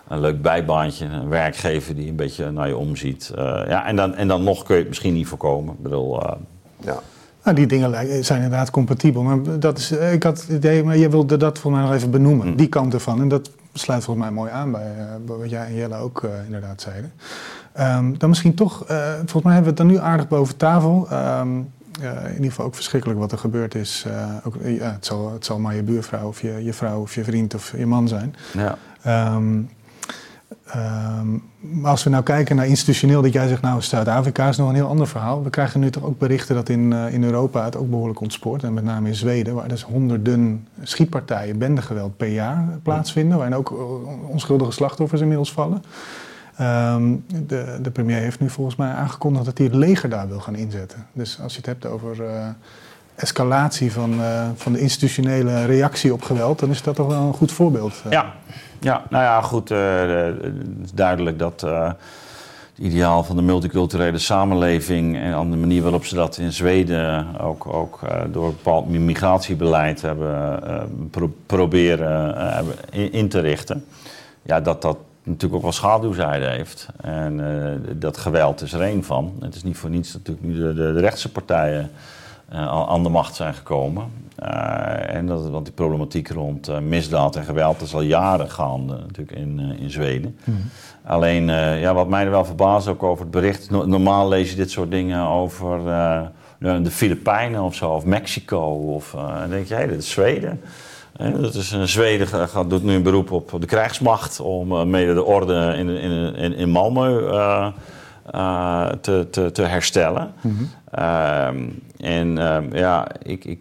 een 0.08 0.20
leuk 0.20 0.42
bijbaantje. 0.42 1.06
Een 1.06 1.28
werkgever 1.28 1.94
die 1.94 2.08
een 2.08 2.16
beetje 2.16 2.50
naar 2.50 2.68
je 2.68 2.76
omziet. 2.76 3.32
ja, 3.36 3.86
en, 3.86 3.96
dan, 3.96 4.14
en 4.14 4.28
dan 4.28 4.42
nog 4.42 4.62
kun 4.62 4.74
je 4.74 4.80
het 4.80 4.88
misschien 4.88 5.14
niet 5.14 5.26
voorkomen. 5.26 5.74
Ik 5.74 5.82
bedoel, 5.82 6.20
ja. 6.84 7.00
Nou, 7.44 7.56
die 7.56 7.66
dingen 7.66 8.24
zijn 8.24 8.42
inderdaad 8.42 8.70
compatibel. 8.70 9.22
Maar 9.22 9.58
dat 9.58 9.78
is, 9.78 9.92
ik 9.92 10.22
had 10.22 10.40
het 10.40 10.50
idee, 10.50 10.84
maar 10.84 10.96
je 10.96 11.08
wilde 11.08 11.36
dat 11.36 11.58
voor 11.58 11.70
mij 11.72 11.82
nog 11.82 11.92
even 11.92 12.10
benoemen. 12.10 12.46
Mm. 12.46 12.56
Die 12.56 12.68
kant 12.68 12.94
ervan. 12.94 13.20
En 13.20 13.28
dat 13.28 13.50
sluit 13.72 14.04
volgens 14.04 14.26
mij 14.26 14.34
mooi 14.34 14.50
aan 14.50 14.72
bij, 14.72 14.94
bij 15.26 15.36
wat 15.36 15.50
jij 15.50 15.66
en 15.66 15.74
Jelle 15.74 15.96
ook 15.96 16.28
inderdaad 16.44 16.80
zeiden. 16.80 17.12
Um, 17.80 18.18
dan 18.18 18.28
misschien 18.28 18.54
toch, 18.54 18.90
uh, 18.90 19.12
volgens 19.14 19.42
mij 19.42 19.54
hebben 19.54 19.74
we 19.74 19.82
het 19.82 19.88
dan 19.88 19.96
nu 19.96 19.98
aardig 19.98 20.28
boven 20.28 20.56
tafel. 20.56 21.08
Um, 21.12 21.72
uh, 22.00 22.24
in 22.24 22.34
ieder 22.34 22.50
geval 22.50 22.64
ook 22.64 22.74
verschrikkelijk 22.74 23.20
wat 23.20 23.32
er 23.32 23.38
gebeurd 23.38 23.74
is. 23.74 24.04
Uh, 24.08 24.34
ook, 24.44 24.54
ja, 24.64 24.92
het, 24.92 25.06
zal, 25.06 25.32
het 25.32 25.44
zal 25.44 25.58
maar 25.58 25.74
je 25.74 25.82
buurvrouw 25.82 26.28
of 26.28 26.40
je, 26.40 26.64
je 26.64 26.72
vrouw 26.72 27.00
of 27.00 27.14
je 27.14 27.24
vriend 27.24 27.54
of 27.54 27.74
je 27.76 27.86
man 27.86 28.08
zijn. 28.08 28.34
Ja. 28.52 28.78
Um, 29.34 29.70
maar 31.58 31.90
als 31.90 32.04
we 32.04 32.10
nou 32.10 32.22
kijken 32.22 32.56
naar 32.56 32.66
institutioneel, 32.66 33.22
dat 33.22 33.32
jij 33.32 33.48
zegt, 33.48 33.62
nou 33.62 33.82
Zuid-Afrika 33.82 34.48
is 34.48 34.56
nog 34.56 34.68
een 34.68 34.74
heel 34.74 34.88
ander 34.88 35.08
verhaal. 35.08 35.42
We 35.42 35.50
krijgen 35.50 35.80
nu 35.80 35.90
toch 35.90 36.04
ook 36.04 36.18
berichten 36.18 36.54
dat 36.54 36.68
in, 36.68 36.92
in 36.92 37.24
Europa 37.24 37.64
het 37.64 37.76
ook 37.76 37.90
behoorlijk 37.90 38.20
ontspoort. 38.20 38.62
En 38.62 38.74
met 38.74 38.84
name 38.84 39.08
in 39.08 39.14
Zweden, 39.14 39.54
waar 39.54 39.68
dus 39.68 39.82
honderden 39.82 40.68
schietpartijen, 40.82 41.58
bendegeweld 41.58 42.16
per 42.16 42.28
jaar 42.28 42.78
plaatsvinden. 42.82 43.38
Waarin 43.38 43.56
ook 43.56 43.74
onschuldige 44.28 44.72
slachtoffers 44.72 45.20
inmiddels 45.20 45.52
vallen. 45.52 45.82
Um, 46.60 47.24
de, 47.46 47.78
de, 47.82 47.90
premier 47.90 48.20
heeft 48.20 48.40
nu 48.40 48.50
volgens 48.50 48.76
mij 48.76 48.92
aangekondigd 48.92 49.44
dat 49.44 49.58
hij 49.58 49.66
het 49.66 49.76
leger 49.76 50.08
daar 50.08 50.28
wil 50.28 50.40
gaan 50.40 50.54
inzetten. 50.54 51.06
Dus 51.12 51.40
als 51.40 51.52
je 51.52 51.58
het 51.58 51.66
hebt 51.66 51.86
over 51.86 52.16
uh, 52.20 52.48
escalatie 53.22 53.92
van, 53.92 54.12
uh, 54.12 54.48
van 54.54 54.72
de 54.72 54.78
institutionele 54.78 55.64
reactie 55.64 56.12
op 56.12 56.22
geweld, 56.22 56.58
dan 56.58 56.70
is 56.70 56.82
dat 56.82 56.94
toch 56.94 57.06
wel 57.06 57.22
een 57.22 57.34
goed 57.34 57.52
voorbeeld. 57.52 58.02
Uh. 58.06 58.12
Ja. 58.12 58.32
ja, 58.80 59.02
nou 59.10 59.24
ja, 59.24 59.40
goed. 59.40 59.68
het 59.68 60.34
is 60.84 60.92
duidelijk 60.92 61.38
dat 61.38 61.60
het 61.60 62.78
ideaal 62.78 63.24
van 63.24 63.36
de 63.36 63.42
multiculturele 63.42 64.18
samenleving 64.18 65.16
en 65.16 65.32
aan 65.32 65.50
de 65.50 65.56
manier 65.56 65.82
waarop 65.82 66.04
ze 66.04 66.14
dat 66.14 66.38
in 66.38 66.52
Zweden 66.52 67.40
ook, 67.40 67.66
ook 67.66 68.00
door 68.30 68.48
bepaald 68.48 68.88
migratiebeleid 68.88 70.02
hebben 70.02 70.60
pro 71.10 71.34
proberen 71.46 72.64
in, 72.90 73.28
te 73.28 73.40
richten, 73.40 73.84
ja, 74.42 74.60
dat 74.60 74.82
dat 74.82 74.96
natuurlijk 75.22 75.54
ook 75.54 75.62
wel 75.62 75.72
schaduwzijde 75.72 76.46
heeft. 76.46 76.88
En 77.00 77.40
dat 77.96 78.16
geweld 78.16 78.62
is 78.62 78.72
er 78.72 78.80
één 78.80 79.04
van. 79.04 79.32
Het 79.40 79.54
is 79.54 79.62
niet 79.62 79.76
voor 79.76 79.90
niets 79.90 80.12
natuurlijk 80.12 80.46
nu 80.46 80.54
de, 80.54 80.74
de, 80.74 80.92
de 80.92 81.00
rechtse 81.00 81.32
partijen 81.32 81.90
aan 82.52 83.02
de 83.02 83.08
macht 83.08 83.34
zijn 83.34 83.54
gekomen. 83.54 84.20
Uh, 84.42 85.14
en 85.14 85.26
dat, 85.26 85.50
want 85.50 85.64
die 85.64 85.74
problematiek 85.74 86.28
rond 86.28 86.80
misdaad 86.80 87.36
en 87.36 87.44
geweld 87.44 87.80
is 87.80 87.94
al 87.94 88.00
jaren 88.00 88.50
gaande 88.50 88.96
natuurlijk 88.96 89.38
in, 89.38 89.60
in 89.78 89.90
Zweden. 89.90 90.36
Mm. 90.44 90.56
Alleen, 91.04 91.46
ja, 91.78 91.94
wat 91.94 92.08
mij 92.08 92.24
er 92.24 92.30
wel 92.30 92.44
verbaast 92.44 92.88
ook 92.88 93.02
over 93.02 93.22
het 93.22 93.30
bericht... 93.30 93.70
normaal 93.70 94.28
lees 94.28 94.50
je 94.50 94.56
dit 94.56 94.70
soort 94.70 94.90
dingen 94.90 95.26
over 95.26 95.80
de 96.58 96.90
Filipijnen 96.90 97.62
of 97.62 97.74
zo, 97.74 97.90
of 97.90 98.04
Mexico. 98.04 98.60
Of, 98.94 99.10
dan 99.40 99.50
denk 99.50 99.66
je, 99.66 99.74
hé, 99.74 99.80
hey, 99.80 99.88
dit 99.88 99.98
is 99.98 100.10
Zweden. 100.10 100.60
Dat 101.40 101.54
is 101.54 101.70
een 101.70 101.88
Zweden 101.88 102.26
gaat, 102.26 102.70
doet 102.70 102.84
nu 102.84 102.94
een 102.94 103.02
beroep 103.02 103.32
op 103.32 103.56
de 103.60 103.66
krijgsmacht 103.66 104.40
om 104.40 104.90
mede 104.90 105.14
de 105.14 105.24
orde 105.24 105.74
in, 105.76 105.88
in, 105.88 106.34
in, 106.34 106.54
in 106.54 106.68
Malmö 106.68 107.26
uh, 108.34 108.40
uh, 108.40 108.88
te, 108.88 109.28
te, 109.30 109.50
te, 109.52 109.62
herstellen. 109.62 110.32
Mm 110.40 110.56
-hmm. 110.56 111.78
en 111.96 112.38
ehm, 112.38 112.76
ja, 112.76 113.08
ik, 113.22 113.44
ik, 113.44 113.58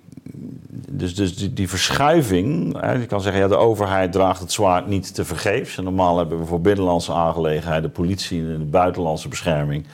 dus, 0.90 1.16
dus 1.16 1.36
die, 1.36 1.54
die 1.54 1.70
verschuiving, 1.70 2.78
hè, 2.82 2.92
je 2.92 3.06
kan 3.06 3.22
zeggen, 3.22 3.42
ja, 3.42 3.48
de 3.48 3.56
overheid 3.56 4.12
draagt 4.12 4.40
het 4.40 4.52
zwaard 4.52 4.88
niet 4.88 5.16
te 5.16 5.26
vergeefs. 5.26 5.78
En 5.78 5.84
normaal 5.84 6.18
hebben 6.18 6.40
we 6.40 6.46
voor 6.46 6.62
binnenlandse 6.62 7.14
aangelegenheden, 7.14 7.82
de 7.82 7.90
politie 7.90 8.40
en 8.40 8.58
de 8.58 8.66
buitenlandse 8.66 9.28
bescherming 9.28 9.86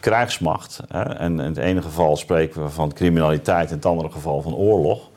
krijgsmacht. 0.00 0.80
Hè. 0.88 1.02
En 1.02 1.40
in 1.40 1.46
het 1.46 1.56
ene 1.56 1.82
geval 1.82 2.16
spreken 2.16 2.62
we 2.62 2.68
van 2.68 2.92
criminaliteit, 2.92 3.70
in 3.70 3.76
het 3.76 3.86
andere 3.86 4.10
geval 4.10 4.42
van 4.42 4.54
oorlog. 4.54 5.10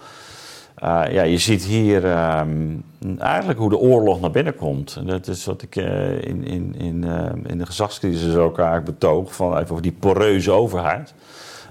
Uh, 0.83 1.03
ja, 1.09 1.23
je 1.23 1.37
ziet 1.37 1.63
hier 1.63 2.05
um, 2.39 2.83
eigenlijk 3.17 3.59
hoe 3.59 3.69
de 3.69 3.77
oorlog 3.77 4.21
naar 4.21 4.31
binnen 4.31 4.55
komt. 4.55 4.95
En 4.95 5.05
dat 5.05 5.27
is 5.27 5.45
wat 5.45 5.61
ik 5.61 5.75
uh, 5.75 6.21
in, 6.21 6.45
in, 6.45 6.75
in, 6.77 7.03
uh, 7.05 7.25
in 7.45 7.57
de 7.57 7.65
gezagscrisis 7.65 8.35
ook 8.35 8.57
eigenlijk 8.57 8.85
betoog, 8.85 9.35
van 9.35 9.57
even 9.57 9.69
over 9.69 9.81
die 9.81 9.95
poreuze 9.99 10.51
overheid. 10.51 11.13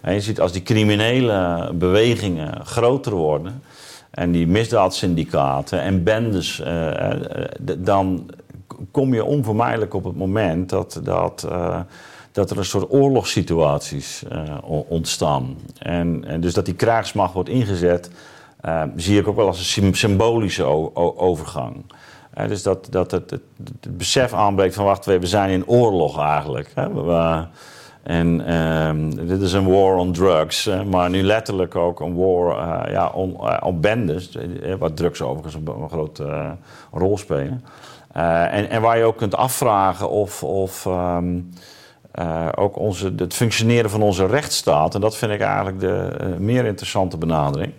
En 0.00 0.14
je 0.14 0.20
ziet 0.20 0.40
als 0.40 0.52
die 0.52 0.62
criminele 0.62 1.70
bewegingen 1.74 2.66
groter 2.66 3.12
worden 3.12 3.62
en 4.10 4.30
die 4.30 4.46
misdaadsyndicaten 4.46 5.80
en 5.80 6.02
bendes, 6.02 6.62
dan 7.76 8.30
kom 8.90 9.14
je 9.14 9.24
onvermijdelijk 9.24 9.94
op 9.94 10.04
het 10.04 10.16
moment 10.16 10.68
dat, 10.68 11.00
dat, 11.02 11.48
dat 12.32 12.50
er 12.50 12.58
een 12.58 12.64
soort 12.64 12.92
oorlogssituaties 12.92 14.22
ontstaan. 14.88 15.56
En, 15.78 16.24
en 16.26 16.40
dus 16.40 16.54
dat 16.54 16.64
die 16.64 16.74
krijgsmacht 16.74 17.34
wordt 17.34 17.48
ingezet 17.48 18.10
zie 18.96 19.18
ik 19.18 19.28
ook 19.28 19.36
wel 19.36 19.46
als 19.46 19.76
een 19.76 19.94
symbolische 19.94 20.64
overgang. 21.16 21.84
Dus 22.48 22.62
dat, 22.62 22.86
dat 22.90 23.10
het, 23.10 23.30
het, 23.30 23.42
besef 23.96 24.32
aanbreekt 24.32 24.74
van 24.74 24.84
wacht, 24.84 25.04
we 25.04 25.26
zijn 25.26 25.50
in 25.50 25.66
oorlog 25.66 26.20
eigenlijk. 26.20 26.70
Hè? 26.74 26.88
En 28.02 28.54
um, 28.54 29.26
dit 29.26 29.40
is 29.40 29.52
een 29.52 29.66
war 29.66 29.96
on 29.96 30.12
drugs, 30.12 30.70
maar 30.90 31.10
nu 31.10 31.22
letterlijk 31.22 31.76
ook 31.76 32.00
een 32.00 32.16
war 32.16 32.58
uh, 32.58 32.92
ja, 32.92 33.08
on, 33.08 33.36
on 33.62 33.80
bendes, 33.80 34.38
wat 34.78 34.96
drugs 34.96 35.22
overigens 35.22 35.54
een, 35.54 35.88
grote 35.88 36.56
rol 36.92 37.18
spelen. 37.18 37.64
en, 38.12 38.70
en 38.70 38.82
waar 38.82 38.98
je 38.98 39.04
ook 39.04 39.16
kunt 39.16 39.36
afvragen 39.36 40.10
of, 40.10 40.42
of 40.42 40.86
um, 40.86 41.50
ook 42.54 42.78
onze, 42.78 43.12
het 43.16 43.34
functioneren 43.34 43.90
van 43.90 44.02
onze 44.02 44.26
rechtsstaat, 44.26 44.94
en 44.94 45.00
dat 45.00 45.16
vind 45.16 45.32
ik 45.32 45.40
eigenlijk 45.40 45.80
de 45.80 46.10
meer 46.38 46.64
interessante 46.64 47.18
benadering 47.18 47.72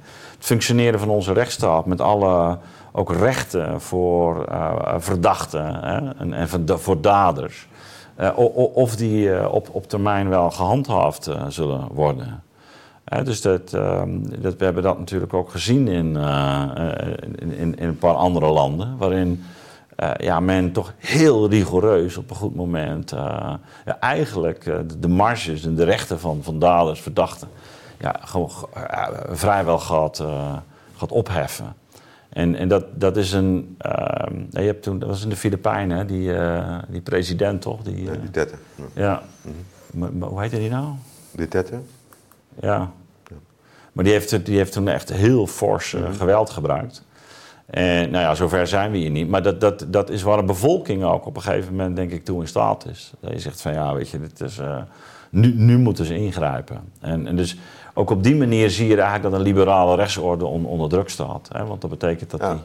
functioneren 0.46 1.00
van 1.00 1.10
onze 1.10 1.34
rechtsstaat 1.34 1.86
met 1.86 2.02
alle 2.02 2.58
ook 2.92 3.12
rechten 3.12 3.82
voor 3.82 4.46
uh, 4.50 4.94
verdachten 4.98 5.66
hè, 5.66 6.14
en, 6.18 6.34
en, 6.34 6.80
voor 6.80 7.02
daders. 7.02 7.68
Uh, 8.20 8.38
of 8.74 8.96
die 8.96 9.28
uh, 9.28 9.54
op, 9.54 9.70
op 9.72 9.90
termijn 9.90 10.30
wel 10.30 10.52
gehandhaafd 10.52 11.30
zullen 11.48 11.88
worden. 11.92 12.44
dus 13.24 13.42
dat, 13.42 13.74
ehm, 13.74 14.10
dat, 14.42 14.56
we 14.56 14.64
hebben 14.64 14.84
dat 14.84 15.00
natuurlijk 15.00 15.34
ook 15.34 15.50
gezien 15.50 15.88
in, 15.88 16.16
in, 17.36 17.58
in, 17.58 17.76
een 17.78 17.98
paar 17.98 18.16
andere 18.16 18.48
landen, 18.48 18.98
waarin 18.98 19.44
ja, 20.18 20.40
men 20.40 20.72
toch 20.72 20.94
heel 20.98 21.50
rigoureus 21.50 22.18
op 22.18 22.30
een 22.30 22.36
goed 22.36 22.56
moment 22.56 23.10
ja, 23.86 24.00
eigenlijk 24.00 24.64
de, 24.64 25.00
de 25.00 25.08
marges 25.08 25.66
en 25.66 25.76
de 25.76 25.84
rechten 25.84 26.20
van, 26.20 26.40
van 26.42 26.60
daders, 26.60 27.02
verdachten, 27.02 27.48
ja, 28.00 28.20
gewoon, 28.20 28.50
vrijwel 29.30 29.80
gaat, 29.80 30.20
uh, 30.20 30.58
gaat 30.96 31.12
opheffen. 31.12 31.76
En, 32.36 32.56
en 32.56 32.68
dat, 32.68 32.86
dat 32.94 33.18
is 33.18 33.32
een. 33.32 33.78
Uh, 33.86 34.26
je 34.50 34.60
hebt 34.60 34.84
toen, 34.84 35.00
dat 35.00 35.10
was 35.10 35.24
in 35.24 35.30
de 35.30 35.36
Filipijnen, 35.36 36.08
die, 36.08 36.30
uh, 36.30 36.78
die 36.88 37.02
president 37.02 37.62
toch? 37.62 37.82
Die, 37.82 38.04
uh, 38.04 38.12
Duterte. 38.22 38.56
Ja. 38.94 39.22
Mm 39.92 40.10
-hmm. 40.10 40.24
hoe 40.24 40.42
heette 40.42 40.58
die 40.58 40.70
nou? 40.70 40.88
Duterte. 41.32 41.80
Ja. 42.60 42.92
ja. 43.28 43.36
Maar 43.92 44.04
die 44.04 44.14
heeft, 44.14 44.46
die 44.46 44.58
heeft 44.58 44.72
toen 44.72 44.88
echt 44.88 45.14
heel 45.14 45.48
fors 45.48 45.94
mm 45.94 46.04
-hmm. 46.04 46.14
geweld 46.14 46.50
gebruikt. 46.50 47.04
En 47.66 48.10
nou 48.12 48.24
ja, 48.24 48.36
zover 48.36 48.68
zijn 48.68 48.92
we 48.92 48.98
hier 48.98 49.10
niet. 49.10 49.30
Maar 49.30 49.44
dat, 49.44 49.62
dat, 49.62 49.86
dat 49.88 50.10
is 50.10 50.22
waar 50.22 50.38
een 50.38 50.46
bevolking 50.46 51.04
ook 51.04 51.26
op 51.26 51.36
een 51.36 51.42
gegeven 51.42 51.72
moment, 51.76 51.96
denk 51.96 52.12
ik, 52.12 52.26
toe 52.26 52.42
in 52.42 52.48
staat 52.48 52.86
is. 52.86 53.14
Dat 53.20 53.32
je 53.32 53.40
zegt 53.40 53.62
van 53.62 53.74
ja, 53.74 53.94
weet 53.94 54.10
je, 54.10 54.20
dit 54.20 54.42
is, 54.42 54.60
nu, 55.36 55.54
nu 55.56 55.78
moeten 55.78 56.06
ze 56.06 56.16
ingrijpen. 56.16 56.82
En, 57.00 57.28
en 57.28 57.36
dus 57.36 57.58
ook 57.94 58.10
op 58.10 58.24
die 58.24 58.36
manier 58.36 58.70
zie 58.70 58.88
je 58.88 58.94
eigenlijk 58.94 59.24
dat 59.24 59.34
een 59.34 59.48
liberale 59.48 59.96
rechtsorde 59.96 60.46
onder 60.46 60.90
druk 60.90 61.10
staat. 61.10 61.50
Hè? 61.52 61.66
Want 61.66 61.82
dat 61.82 61.90
betekent 61.90 62.32
dat 62.32 62.40
die 62.40 62.60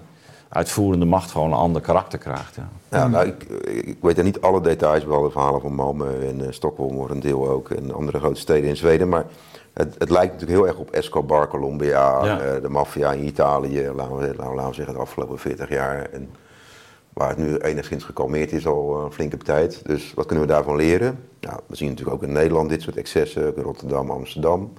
uitvoerende 0.48 1.04
macht 1.04 1.30
gewoon 1.30 1.52
een 1.52 1.58
ander 1.58 1.82
karakter 1.82 2.18
krijgt. 2.18 2.54
Ja, 2.54 2.68
ja 2.88 3.08
nou, 3.08 3.26
ik, 3.26 3.42
ik 3.64 3.98
weet 4.00 4.18
er 4.18 4.24
niet 4.24 4.40
alle 4.40 4.60
details, 4.60 5.04
wel 5.04 5.22
de 5.22 5.30
verhalen 5.30 5.60
van 5.60 5.72
Malmö 5.72 6.28
en 6.28 6.40
uh, 6.40 6.46
Stockholm 6.50 6.94
voor 6.94 7.10
een 7.10 7.20
deel 7.20 7.48
ook. 7.48 7.70
En 7.70 7.94
andere 7.94 8.18
grote 8.18 8.40
steden 8.40 8.68
in 8.68 8.76
Zweden. 8.76 9.08
Maar 9.08 9.24
het, 9.72 9.94
het 9.98 10.10
lijkt 10.10 10.32
natuurlijk 10.32 10.58
heel 10.58 10.68
erg 10.68 10.78
op 10.78 10.90
Escobar, 10.90 11.48
Colombia, 11.48 12.24
uh, 12.24 12.62
de 12.62 12.68
maffia 12.68 13.12
in 13.12 13.26
Italië. 13.26 13.90
Laten 13.94 14.16
we, 14.16 14.34
laten 14.36 14.68
we 14.68 14.74
zeggen 14.74 14.94
de 14.94 15.00
afgelopen 15.00 15.38
40 15.38 15.68
jaar. 15.68 16.08
En 16.12 16.30
waar 17.12 17.28
het 17.28 17.38
nu 17.38 17.56
enigszins 17.56 18.04
gekalmeerd 18.04 18.52
is 18.52 18.66
al 18.66 19.04
een 19.04 19.12
flinke 19.12 19.36
tijd. 19.36 19.86
Dus 19.86 20.14
wat 20.14 20.26
kunnen 20.26 20.46
we 20.46 20.52
daarvan 20.52 20.76
leren? 20.76 21.18
Nou, 21.40 21.60
we 21.66 21.76
zien 21.76 21.88
natuurlijk 21.88 22.16
ook 22.16 22.22
in 22.22 22.32
Nederland 22.32 22.68
dit 22.68 22.82
soort 22.82 22.96
excessen, 22.96 23.46
ook 23.46 23.56
in 23.56 23.62
Rotterdam, 23.62 24.10
Amsterdam. 24.10 24.72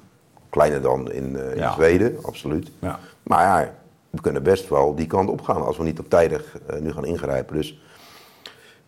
Kleiner 0.49 0.81
dan 0.81 1.11
in, 1.11 1.29
uh, 1.29 1.55
in 1.55 1.71
Zweden, 1.71 2.17
absoluut. 2.21 2.71
Ja. 2.79 2.99
Maar 3.23 3.43
ja, 3.43 3.73
we 4.09 4.21
kunnen 4.21 4.43
best 4.43 4.69
wel 4.69 4.95
die 4.95 5.07
kant 5.07 5.29
op 5.29 5.41
gaan 5.41 5.65
als 5.65 5.77
we 5.77 5.83
niet 5.83 5.99
op 5.99 6.09
tijdig 6.09 6.57
uh, 6.69 6.79
nu 6.79 6.91
gaan 6.91 7.05
ingrijpen. 7.05 7.55
Dus 7.55 7.81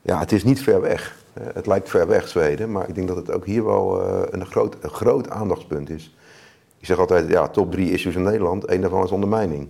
ja, 0.01 0.19
het 0.19 0.31
is 0.31 0.43
niet 0.43 0.61
ver 0.61 0.81
weg. 0.81 1.15
Uh, 1.37 1.43
het 1.53 1.67
lijkt 1.67 1.89
ver 1.89 2.07
weg, 2.07 2.27
Zweden, 2.27 2.71
maar 2.71 2.89
ik 2.89 2.95
denk 2.95 3.07
dat 3.07 3.17
het 3.17 3.31
ook 3.31 3.45
hier 3.45 3.65
wel 3.65 4.01
een, 4.31 4.45
groot, 4.45 4.75
een 4.81 4.89
groot 4.89 5.29
aandachtspunt 5.29 5.89
is. 5.89 6.15
Ik 6.77 6.85
zeg 6.85 6.99
altijd, 6.99 7.29
ja, 7.29 7.47
top 7.47 7.71
drie 7.71 7.91
issues 7.91 8.15
in 8.15 8.23
Nederland. 8.23 8.69
Eén 8.69 8.81
daarvan 8.81 9.03
is 9.03 9.11
ondermijning. 9.11 9.67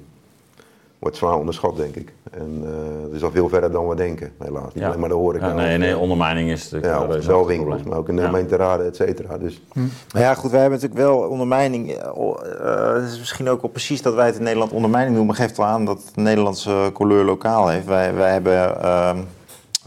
Wordt 1.03 1.17
zwaar 1.17 1.37
onderschat, 1.37 1.77
denk 1.77 1.95
ik. 1.95 2.13
En 2.31 2.63
uh, 2.63 3.03
het 3.03 3.13
is 3.13 3.23
al 3.23 3.31
veel 3.31 3.49
verder 3.49 3.71
dan 3.71 3.87
we 3.87 3.95
denken, 3.95 4.31
helaas. 4.43 4.73
Niet 4.73 4.83
alleen 4.83 4.99
maar 4.99 5.09
de 5.09 5.15
horeca. 5.15 5.47
Ja, 5.47 5.53
nee, 5.53 5.77
nee, 5.77 5.97
ondermijning 5.97 6.49
is 6.49 6.69
natuurlijk... 6.69 7.21
Ja, 7.23 7.27
wel 7.27 7.45
winkels, 7.45 7.83
maar 7.83 7.97
ook 7.97 8.09
in 8.09 8.15
de 8.15 8.21
gemeenteraden, 8.21 8.85
et 8.85 8.95
cetera. 8.95 9.37
Dus. 9.37 9.61
Hm. 9.73 9.79
Maar 10.13 10.21
ja, 10.21 10.33
goed, 10.33 10.51
wij 10.51 10.59
hebben 10.61 10.79
natuurlijk 10.79 11.07
wel 11.07 11.17
ondermijning. 11.17 11.91
Uh, 11.91 12.93
het 12.93 13.11
is 13.11 13.19
misschien 13.19 13.49
ook 13.49 13.61
wel 13.61 13.71
precies 13.71 14.01
dat 14.01 14.13
wij 14.13 14.25
het 14.25 14.35
in 14.35 14.43
Nederland 14.43 14.71
ondermijning 14.71 15.15
noemen. 15.15 15.35
Geeft 15.35 15.57
wel 15.57 15.65
aan 15.65 15.85
dat 15.85 16.01
het 16.05 16.15
Nederlandse 16.15 16.89
couleur 16.93 17.23
lokaal 17.23 17.67
heeft. 17.67 17.85
Wij, 17.85 18.13
wij 18.13 18.31
hebben... 18.31 18.53
Uh, 18.53 19.11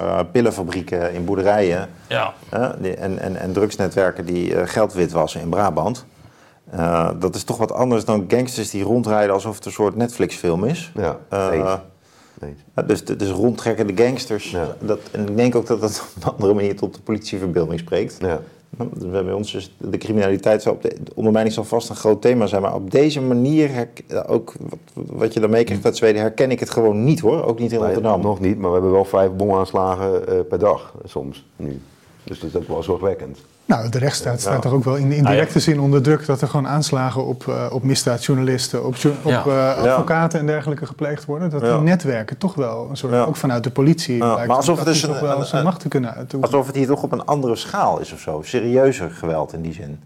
uh, 0.01 0.19
pillenfabrieken 0.33 1.13
in 1.13 1.25
boerderijen. 1.25 1.89
Ja. 2.07 2.35
Uh, 2.55 2.69
die, 2.79 2.95
en, 2.95 3.19
en, 3.19 3.37
en 3.37 3.53
drugsnetwerken 3.53 4.27
die 4.27 4.55
uh, 4.55 4.61
geld 4.65 4.93
witwassen 4.93 5.41
in 5.41 5.49
Brabant. 5.49 6.05
Dat 7.19 7.35
is 7.35 7.45
toch 7.45 7.57
wat 7.57 7.73
anders 7.73 8.05
dan 8.05 8.25
gangsters 8.29 8.71
die 8.71 8.83
rondrijden 8.83 9.35
alsof 9.35 9.57
het 9.57 9.65
een 9.65 9.73
soort 9.73 9.97
Netflix-film 9.97 10.65
is. 10.65 10.93
Ja, 10.95 11.19
nee. 12.41 12.55
dus, 12.87 13.05
dus 13.05 13.31
rondtrekkende 13.31 14.03
gangsters. 14.03 14.51
Ja. 14.51 14.77
Dat, 14.81 14.99
en 15.11 15.29
ik 15.29 15.37
denk 15.37 15.55
ook 15.55 15.67
dat 15.67 15.81
dat 15.81 16.03
op 16.17 16.23
een 16.25 16.31
andere 16.33 16.55
manier 16.55 16.77
tot 16.77 16.95
de 16.95 17.01
politieverbeelding 17.01 17.81
spreekt. 17.81 18.17
Ja. 18.21 18.41
Bij 19.11 19.33
ons 19.33 19.55
is 19.55 19.75
de 19.79 19.99
criminaliteit, 19.99 20.63
zal 20.63 20.73
op 20.73 20.83
de, 20.83 20.97
de 21.05 21.13
ondermijning 21.15 21.55
zal 21.55 21.65
vast 21.65 21.89
een 21.89 21.97
groot 21.97 22.23
thema 22.23 22.47
zijn. 22.47 22.63
Maar 22.63 22.75
op 22.75 22.91
deze 22.91 23.21
manier, 23.21 23.89
ook 24.27 24.55
wat, 24.61 25.07
wat 25.07 25.35
je 25.35 25.41
dan 25.41 25.51
meekrijgt 25.51 25.85
uit 25.85 25.97
Zweden, 25.97 26.21
herken 26.21 26.51
ik 26.51 26.61
het 26.61 26.71
gewoon 26.71 27.05
niet 27.05 27.21
hoor. 27.21 27.45
Ook 27.45 27.59
niet 27.59 27.73
in 27.73 27.79
Nee, 27.79 27.87
Rotterdam. 27.87 28.21
nog 28.21 28.41
niet, 28.41 28.59
maar 28.59 28.69
we 28.69 28.73
hebben 28.73 28.93
wel 28.93 29.05
vijf 29.05 29.31
bomaanslagen 29.31 30.29
eh, 30.29 30.41
per 30.49 30.59
dag 30.59 30.95
eh, 31.03 31.11
soms 31.11 31.47
nu. 31.57 31.81
Dus 32.27 32.41
dat 32.41 32.51
is 32.51 32.57
ook 32.57 32.69
wel 32.69 32.83
zorgwekkend. 32.83 33.39
Nou, 33.65 33.89
de 33.89 33.99
rechtsstaat 33.99 34.41
staat 34.41 34.53
Ja. 34.53 34.59
toch 34.59 34.73
ook 34.73 34.85
wel 34.85 34.95
in, 34.97 35.03
in 35.03 35.09
Nou 35.09 35.23
ja. 35.23 35.31
directe 35.31 35.61
zin 35.61 35.81
onder 35.81 36.03
druk 36.03 36.27
dat 36.27 36.41
er 36.41 36.49
gewoon 36.49 36.69
aanslagen 36.69 37.25
op, 37.27 37.49
eh, 37.49 37.67
op 37.73 37.83
misdaadjournalisten, 37.83 38.85
op, 38.87 38.95
jo- 38.97 39.11
op 39.23 39.31
Ja. 39.45 39.45
eh, 39.77 39.83
advocaten 39.83 40.41
en 40.41 40.47
dergelijke 40.47 40.87
gepleegd 40.87 41.25
worden. 41.25 41.51
Dat 41.51 41.61
Ja. 41.63 41.73
die 41.73 41.81
netwerken 41.83 42.39
toch 42.39 42.55
wel 42.55 42.87
een 42.91 42.97
soort, 42.97 43.13
Ja. 43.13 43.23
ook 43.25 43.37
vanuit 43.37 43.65
de 43.65 43.71
politie, 43.71 44.17
Ja, 44.17 44.35
lijkt 44.35 44.47
maar 44.49 44.57
alsof 44.57 44.77
het 44.79 44.87
dus 44.87 45.03
een- 45.03 45.09
toch 45.09 45.21
wel 45.21 45.39
een- 45.39 45.45
zijn 45.45 45.61
een- 45.61 45.67
macht 45.67 45.81
te 45.81 45.89
kunnen 45.89 46.11
uitoefenen. 46.15 46.45
Alsof 46.55 46.67
het 46.67 46.77
hier 46.77 46.87
toch 46.87 47.03
op 47.03 47.13
een 47.13 47.25
andere 47.25 47.57
schaal 47.57 48.01
is 48.01 48.13
of 48.13 48.21
zo. 48.21 48.41
Serieuzer 48.45 49.11
geweld 49.11 49.53
in 49.53 49.63
die 49.63 49.73
zin. 49.73 50.01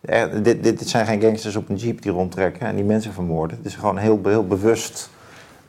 Er- 0.00 0.42
dit, 0.42 0.62
dit, 0.64 0.78
dit 0.78 0.88
zijn 0.88 1.06
geen 1.06 1.20
gangsters 1.20 1.56
op 1.56 1.68
een 1.68 1.76
jeep 1.76 2.02
die 2.02 2.12
rondtrekken 2.12 2.66
en 2.66 2.74
die 2.74 2.84
mensen 2.84 3.12
vermoorden. 3.12 3.56
Het 3.56 3.66
is 3.66 3.74
gewoon 3.74 3.96
heel, 3.96 4.20
heel 4.24 4.46
bewust 4.46 5.10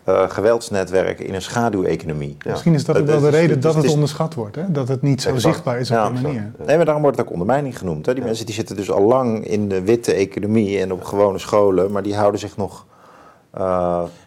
eh, 0.03 0.29
geweldsnetwerk 0.29 1.19
in 1.19 1.33
een 1.33 1.41
schaduweconomie. 1.41 2.35
Ja. 2.39 2.51
Misschien 2.51 2.73
is 2.73 2.85
dat 2.85 2.97
ook 2.97 3.05
wel 3.05 3.19
de 3.19 3.29
reden 3.29 3.59
dat 3.59 3.75
het 3.75 3.87
onderschat 3.89 4.33
wordt. 4.33 4.55
Hè? 4.55 4.71
Dat 4.71 4.87
het 4.87 5.01
niet 5.01 5.21
zo 5.21 5.29
Exact. 5.29 5.53
zichtbaar 5.53 5.79
is 5.79 5.89
op 5.91 5.95
Ja, 5.97 6.09
die 6.09 6.21
manier. 6.21 6.51
Nee, 6.65 6.75
maar 6.75 6.85
daarom 6.85 7.03
wordt 7.03 7.17
het 7.17 7.25
ook 7.25 7.31
ondermijning 7.31 7.77
genoemd. 7.77 8.05
Hè? 8.05 8.13
Die 8.13 8.23
mensen 8.23 8.45
die 8.45 8.55
zitten 8.55 8.75
dus 8.75 8.91
al 8.91 9.01
lang 9.01 9.47
in 9.47 9.69
de 9.69 9.81
witte 9.81 10.13
economie 10.13 10.79
en 10.79 10.91
op 10.91 11.03
gewone 11.03 11.37
scholen, 11.37 11.91
maar 11.91 12.03
die 12.03 12.15
houden 12.15 12.39
zich 12.39 12.57
nog 12.57 12.85
eh, 13.51 13.61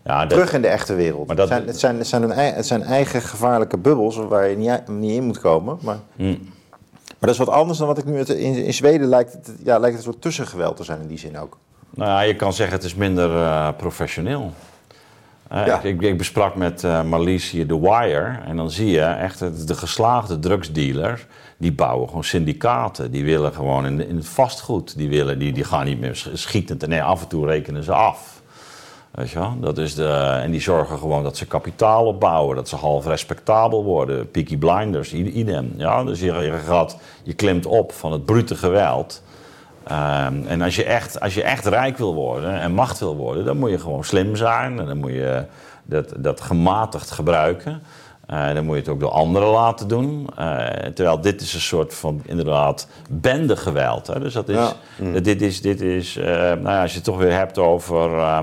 Ja, 0.04 0.20
dat- 0.20 0.28
terug 0.30 0.52
in 0.52 0.62
de 0.62 0.68
echte 0.68 0.94
wereld. 0.94 1.26
Maar 1.26 1.37
dat- 1.37 1.48
het, 1.48 1.56
zijn, 1.58 1.66
het, 1.68 1.78
zijn, 1.78 1.98
het, 1.98 2.06
zijn 2.06 2.22
hun 2.22 2.32
ei- 2.32 2.52
het 2.52 2.66
zijn 2.66 2.82
eigen 2.82 3.22
gevaarlijke 3.22 3.78
bubbels 3.78 4.16
waar 4.16 4.48
je 4.48 4.56
niet, 4.56 4.88
niet 4.88 5.10
in 5.12 5.24
moet 5.24 5.40
komen. 5.40 5.78
Maar, 5.80 5.98
Hm. 6.16 6.24
maar 6.24 6.37
dat 7.18 7.30
is 7.30 7.38
wat 7.38 7.48
anders 7.48 7.78
dan 7.78 7.87
wat 7.87 7.98
ik 7.98 8.04
nu... 8.04 8.18
het- 8.18 8.28
In, 8.28 8.54
in 8.64 8.74
Zweden 8.74 9.08
lijkt 9.08 9.32
het, 9.32 9.50
ja, 9.62 9.78
lijkt 9.78 9.96
het 9.96 10.06
een 10.06 10.12
soort 10.12 10.22
tussengeweld 10.22 10.76
te 10.76 10.84
zijn 10.84 11.00
in 11.00 11.06
die 11.08 11.18
zin 11.18 11.38
ook. 11.38 11.58
Nou 11.94 12.10
ja, 12.10 12.20
je 12.20 12.37
kan 12.37 12.52
zeggen 12.52 12.76
het 12.76 12.84
is 12.84 12.94
minder 12.94 13.37
eh, 13.37 13.68
professioneel. 13.76 14.52
Eh, 15.48 15.66
Ja. 15.66 15.80
ik, 15.83 16.00
ik, 16.02 16.18
besprak 16.18 16.54
met 16.54 16.85
eh 16.85 17.02
Marlies 17.02 17.50
hier 17.50 17.66
The 17.66 17.80
Wire. 17.80 18.38
En 18.46 18.57
dan 18.57 18.70
zie 18.70 18.90
je 18.90 19.00
echt 19.00 19.40
het- 19.40 19.68
de 19.68 19.74
geslaagde 19.74 20.38
drugsdealers. 20.38 21.26
Die 21.57 21.72
bouwen 21.72 22.09
gewoon 22.09 22.24
syndicaten. 22.24 23.11
Die 23.11 23.24
willen 23.24 23.52
gewoon 23.52 23.87
in, 23.87 24.09
in 24.09 24.16
het 24.16 24.28
vastgoed. 24.28 24.96
Die, 24.96 25.09
willen, 25.09 25.38
die, 25.38 25.52
die 25.52 25.64
gaan 25.64 25.85
niet 25.87 26.00
meer 26.00 26.16
sch- 26.16 26.28
schietend. 26.33 26.87
Nee, 26.87 27.02
af 27.02 27.22
en 27.22 27.28
toe 27.28 27.46
rekenen 27.46 27.83
ze 27.85 27.92
af. 27.92 28.42
Weet 29.11 29.30
je 29.30 29.38
wel? 29.38 29.57
Dat 29.61 29.78
is 29.78 29.94
de, 29.94 30.09
en 30.42 30.50
die 30.50 30.61
zorgen 30.61 30.98
gewoon 30.98 31.22
dat 31.22 31.37
ze 31.37 31.46
kapitaal 31.46 32.07
opbouwen. 32.07 32.57
Dat 32.57 32.68
ze 32.68 32.76
half 32.76 33.07
respectabel 33.07 33.85
worden. 33.85 34.30
Peaky 34.30 34.57
Blinders, 34.59 35.12
idem. 35.12 35.72
Ja, 35.76 36.04
dus 36.04 36.20
je, 36.20 36.24
je, 36.33 36.52
gaat, 36.66 36.96
je 37.22 37.33
klimt 37.35 37.66
op 37.66 37.92
van 37.92 38.12
het 38.12 38.24
brute 38.24 38.54
geweld. 38.54 39.22
Ehm, 39.87 40.47
en 40.47 40.62
als 40.62 40.77
je, 40.77 40.85
echt, 40.85 41.20
als 41.20 41.35
je 41.35 41.42
echt 41.42 41.66
rijk 41.66 41.99
wil 41.99 42.14
worden 42.14 42.61
en 42.61 42.73
macht 42.73 42.99
wil 42.99 43.16
worden, 43.16 43.44
dan 43.44 43.57
moet 43.57 43.70
je 43.70 43.79
gewoon 43.79 44.05
slim 44.05 44.37
zijn. 44.37 44.79
En 44.79 44.87
dan 44.87 44.97
moet 44.99 45.12
je 45.12 45.44
dat, 45.85 46.12
dat 46.16 46.40
gematigd 46.40 47.11
gebruiken. 47.11 47.83
Eh, 48.27 48.55
dan 48.55 48.64
moet 48.64 48.75
je 48.75 48.81
het 48.81 48.90
ook 48.90 49.01
door 49.01 49.11
anderen 49.11 49.49
laten 49.49 49.88
doen. 49.88 50.27
Eh, 50.37 50.57
terwijl 50.94 51.20
dit 51.20 51.40
is 51.40 51.55
een 51.55 51.61
soort 51.61 51.94
van 51.94 52.20
inderdaad 52.27 52.88
bendegeweld. 53.11 54.07
Hè? 54.07 54.20
Dus 54.20 54.33
dat 54.33 54.49
is, 54.49 54.75
Ja. 55.12 55.20
dit 55.20 55.42
is, 55.42 55.61
dit 55.61 55.81
is 55.81 56.16
eh, 56.16 56.27
nou 56.27 56.68
ja, 56.68 56.81
als 56.83 56.90
je 56.90 56.97
het 56.97 57.05
toch 57.07 57.18
weer 57.18 57.33
hebt 57.37 57.59
over 57.59 58.18
eh, 58.18 58.38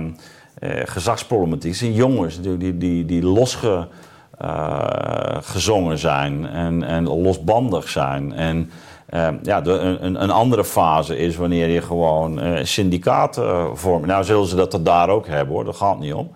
gezagsproblematiek. 0.85 1.75
zijn 1.75 1.93
jongens 1.93 2.41
die, 2.41 2.57
die, 2.57 2.77
die, 2.77 3.05
die 3.05 3.23
losge, 3.23 3.87
eh, 4.41 5.37
gezongen 5.41 5.97
zijn 5.97 6.47
en, 6.47 6.83
en 6.83 7.03
losbandig 7.03 7.89
zijn. 7.89 8.33
En 8.33 8.71
eh, 9.11 9.27
ja, 9.43 9.65
een, 9.65 10.23
een 10.23 10.31
andere 10.31 10.63
fase 10.65 11.17
is 11.17 11.35
wanneer 11.35 11.67
je 11.69 11.81
gewoon 11.81 12.39
eh, 12.39 12.63
syndicaten 12.63 13.77
vormt. 13.77 14.05
Nou 14.05 14.23
zullen 14.23 14.47
ze 14.47 14.55
dat 14.55 14.73
er 14.73 14.83
daar 14.83 15.09
ook 15.09 15.27
hebben 15.27 15.55
hoor, 15.55 15.63
daar 15.63 15.73
gaat 15.73 15.99
niet 15.99 16.13
om. 16.13 16.31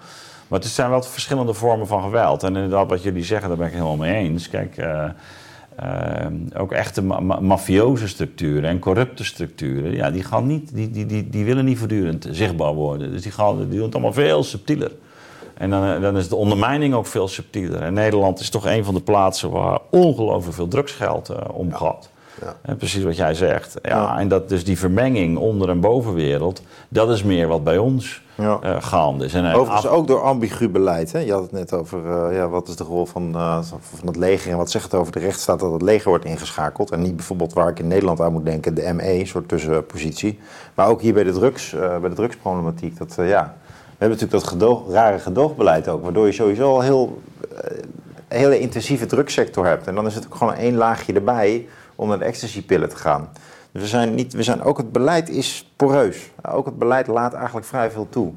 Maar 0.48 0.60
het 0.60 0.68
zijn 0.68 0.90
wel 0.90 1.02
verschillende 1.02 1.54
vormen 1.54 1.88
van 1.88 2.02
geweld. 2.04 2.44
En 2.44 2.56
inderdaad, 2.56 2.90
wat 2.90 3.04
jullie 3.04 3.24
zeggen, 3.24 3.48
daar 3.48 3.58
ben 3.58 3.68
ik 3.68 3.74
helemaal 3.74 3.96
mee 3.96 4.14
eens. 4.16 4.50
Kijk, 4.50 4.78
eh, 4.78 5.04
eh, 5.76 6.32
ook 6.58 6.72
echte 6.72 7.02
ma 7.02 7.20
ma- 7.20 7.40
mafioze 7.40 8.08
structuren 8.08 8.70
en 8.70 8.80
corrupte 8.80 9.24
structuren, 9.24 9.92
ja, 9.92 10.12
die, 10.12 10.24
gaan 10.24 10.48
niet, 10.48 10.76
die, 10.76 10.92
die, 10.92 11.06
die, 11.06 11.30
die 11.30 11.46
willen 11.46 11.66
niet 11.66 11.78
voortdurend 11.78 12.28
zichtbaar 12.32 12.74
worden. 12.74 13.12
Dus 13.12 13.22
die, 13.22 13.32
gaan, 13.32 13.58
die 13.58 13.68
doen 13.68 13.82
het 13.86 13.94
allemaal 13.94 14.14
veel 14.14 14.44
subtieler. 14.44 14.92
En 15.54 15.70
dan, 15.70 15.86
eh, 15.86 16.02
dan 16.02 16.18
is 16.18 16.30
de 16.30 16.36
ondermijning 16.36 16.94
ook 16.94 17.08
veel 17.08 17.28
subtieler. 17.28 17.82
En 17.82 17.94
Nederland 17.94 18.40
is 18.40 18.50
toch 18.50 18.66
een 18.66 18.84
van 18.86 18.94
de 18.94 19.02
plaatsen 19.02 19.50
waar 19.50 19.80
ongelooflijk 19.90 20.56
veel 20.56 20.68
drugsgeld 20.68 21.30
eh, 21.30 21.38
omgaat. 21.54 22.10
Ja. 22.42 22.76
Precies 22.76 23.04
wat 23.04 23.16
jij 23.18 23.34
zegt. 23.34 23.74
Ja, 23.82 23.90
Ja. 24.02 24.20
En 24.20 24.28
dat 24.28 24.50
dus 24.50 24.64
die 24.66 24.78
vermenging 24.80 25.38
onder- 25.38 25.70
en 25.70 25.80
bovenwereld, 25.80 26.62
dat 26.90 27.10
is 27.10 27.24
meer 27.24 27.48
wat 27.48 27.64
bij 27.64 27.78
ons 27.78 28.24
Ja. 28.36 28.60
eh, 28.62 28.76
gaande 28.80 29.26
is. 29.26 29.34
En, 29.34 29.54
Overigens 29.54 29.88
af- 29.88 29.92
ook 29.94 30.08
door 30.08 30.22
ambigu 30.22 30.70
beleid. 30.70 31.12
Hè? 31.12 31.20
Je 31.20 31.32
had 31.32 31.42
het 31.42 31.52
net 31.52 31.74
over 31.74 32.00
eh, 32.12 32.36
ja, 32.36 32.48
wat 32.50 32.68
is 32.68 32.76
de 32.76 32.84
rol 32.84 33.06
van, 33.06 33.36
eh, 33.36 33.60
van 33.80 34.08
het 34.08 34.16
leger 34.16 34.52
en 34.52 34.58
wat 34.58 34.72
zegt 34.72 34.84
het 34.84 34.94
over 34.94 35.12
de 35.12 35.20
rechtsstaat 35.20 35.60
dat 35.60 35.72
het 35.72 35.82
leger 35.82 36.10
wordt 36.10 36.26
ingeschakeld. 36.26 36.92
En 36.92 37.02
niet 37.02 37.16
bijvoorbeeld 37.16 37.54
waar 37.54 37.70
ik 37.70 37.80
in 37.80 37.88
Nederland 37.88 38.22
aan 38.22 38.32
moet 38.32 38.46
denken, 38.46 38.74
de 38.76 38.94
ME, 38.94 39.20
een 39.20 39.28
soort 39.28 39.48
tussenpositie. 39.48 40.40
Maar 40.74 40.88
ook 40.88 41.02
hier 41.02 41.14
bij 41.14 41.24
de, 41.24 41.32
drugs, 41.32 41.76
bij 42.02 42.10
de 42.10 42.16
drugsproblematiek. 42.16 42.98
Dat, 42.98 43.14
ja, 43.18 43.24
we 43.98 44.02
hebben 44.06 44.18
natuurlijk 44.18 44.32
dat 44.32 44.48
gedoog, 44.48 44.82
rare 44.92 45.20
gedoogbeleid 45.20 45.88
ook, 45.88 46.04
waardoor 46.04 46.26
je 46.26 46.32
sowieso 46.32 46.70
al 46.74 46.82
heel, 46.82 47.22
een 48.28 48.38
hele 48.38 48.60
intensieve 48.60 49.06
drugssector 49.06 49.66
hebt. 49.66 49.88
En 49.88 49.96
dan 49.96 50.06
is 50.06 50.16
het 50.16 50.26
ook 50.26 50.36
gewoon 50.36 50.54
één 50.54 50.76
laagje 50.76 51.14
erbij 51.14 51.68
om 51.96 52.08
naar 52.08 52.20
de 52.20 52.26
ecstasypillen 52.26 52.90
te 52.90 52.96
gaan. 52.96 53.30
Dus 53.72 53.82
we 53.82 53.88
zijn, 53.88 54.16
niet, 54.16 54.34
we 54.34 54.44
zijn 54.44 54.62
ook 54.64 54.78
het 54.78 54.92
beleid 54.92 55.30
is 55.30 55.72
poreus. 55.76 56.32
Ook 56.52 56.66
het 56.66 56.78
beleid 56.78 57.08
laat 57.08 57.34
eigenlijk 57.34 57.66
vrij 57.66 57.92
veel 57.92 58.08
toe. 58.10 58.32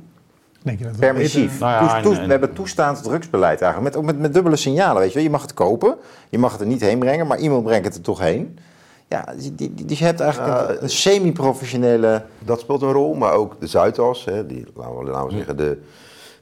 Denk 0.62 0.78
je 0.78 0.84
dat 0.84 0.92
we 0.92 0.98
Permissief. 1.00 1.58
Nou 1.60 1.72
ja, 1.72 1.78
en- 1.96 2.02
en- 2.18 2.24
we 2.24 2.30
hebben 2.30 2.52
toestaand 2.52 3.02
drugsbeleid 3.02 3.60
eigenlijk. 3.62 3.94
Met, 3.94 4.04
met, 4.04 4.18
met 4.18 4.34
dubbele 4.34 4.56
signalen, 4.56 4.98
weet 5.00 5.08
je 5.08 5.14
wel. 5.14 5.22
Je 5.24 5.30
mag 5.30 5.42
het 5.42 5.54
kopen, 5.54 5.96
je 6.28 6.38
mag 6.38 6.52
het 6.52 6.60
er 6.60 6.66
niet 6.66 6.80
heen 6.80 6.98
brengen, 6.98 7.26
maar 7.26 7.38
iemand 7.38 7.64
brengt 7.64 7.84
het 7.86 7.94
er 7.94 8.00
toch 8.02 8.18
heen. 8.18 8.58
Ja, 9.08 9.24
die, 9.38 9.54
die, 9.54 9.74
die- 9.74 9.84
dus 9.86 9.98
je 9.98 10.04
hebt 10.04 10.20
eigenlijk 10.20 10.68
een, 10.70 10.82
een 10.82 10.90
semi-professionele... 10.90 12.24
Dat 12.38 12.60
speelt 12.60 12.82
een 12.82 12.92
rol, 12.92 13.14
maar 13.14 13.32
ook 13.32 13.60
de 13.60 13.66
Zuidas, 13.66 14.24
hè, 14.24 14.46
die, 14.46 14.66
laten 14.74 14.98
we, 14.98 15.04
laten 15.10 15.28
we 15.28 15.36
zeggen, 15.36 15.56
de, 15.56 15.78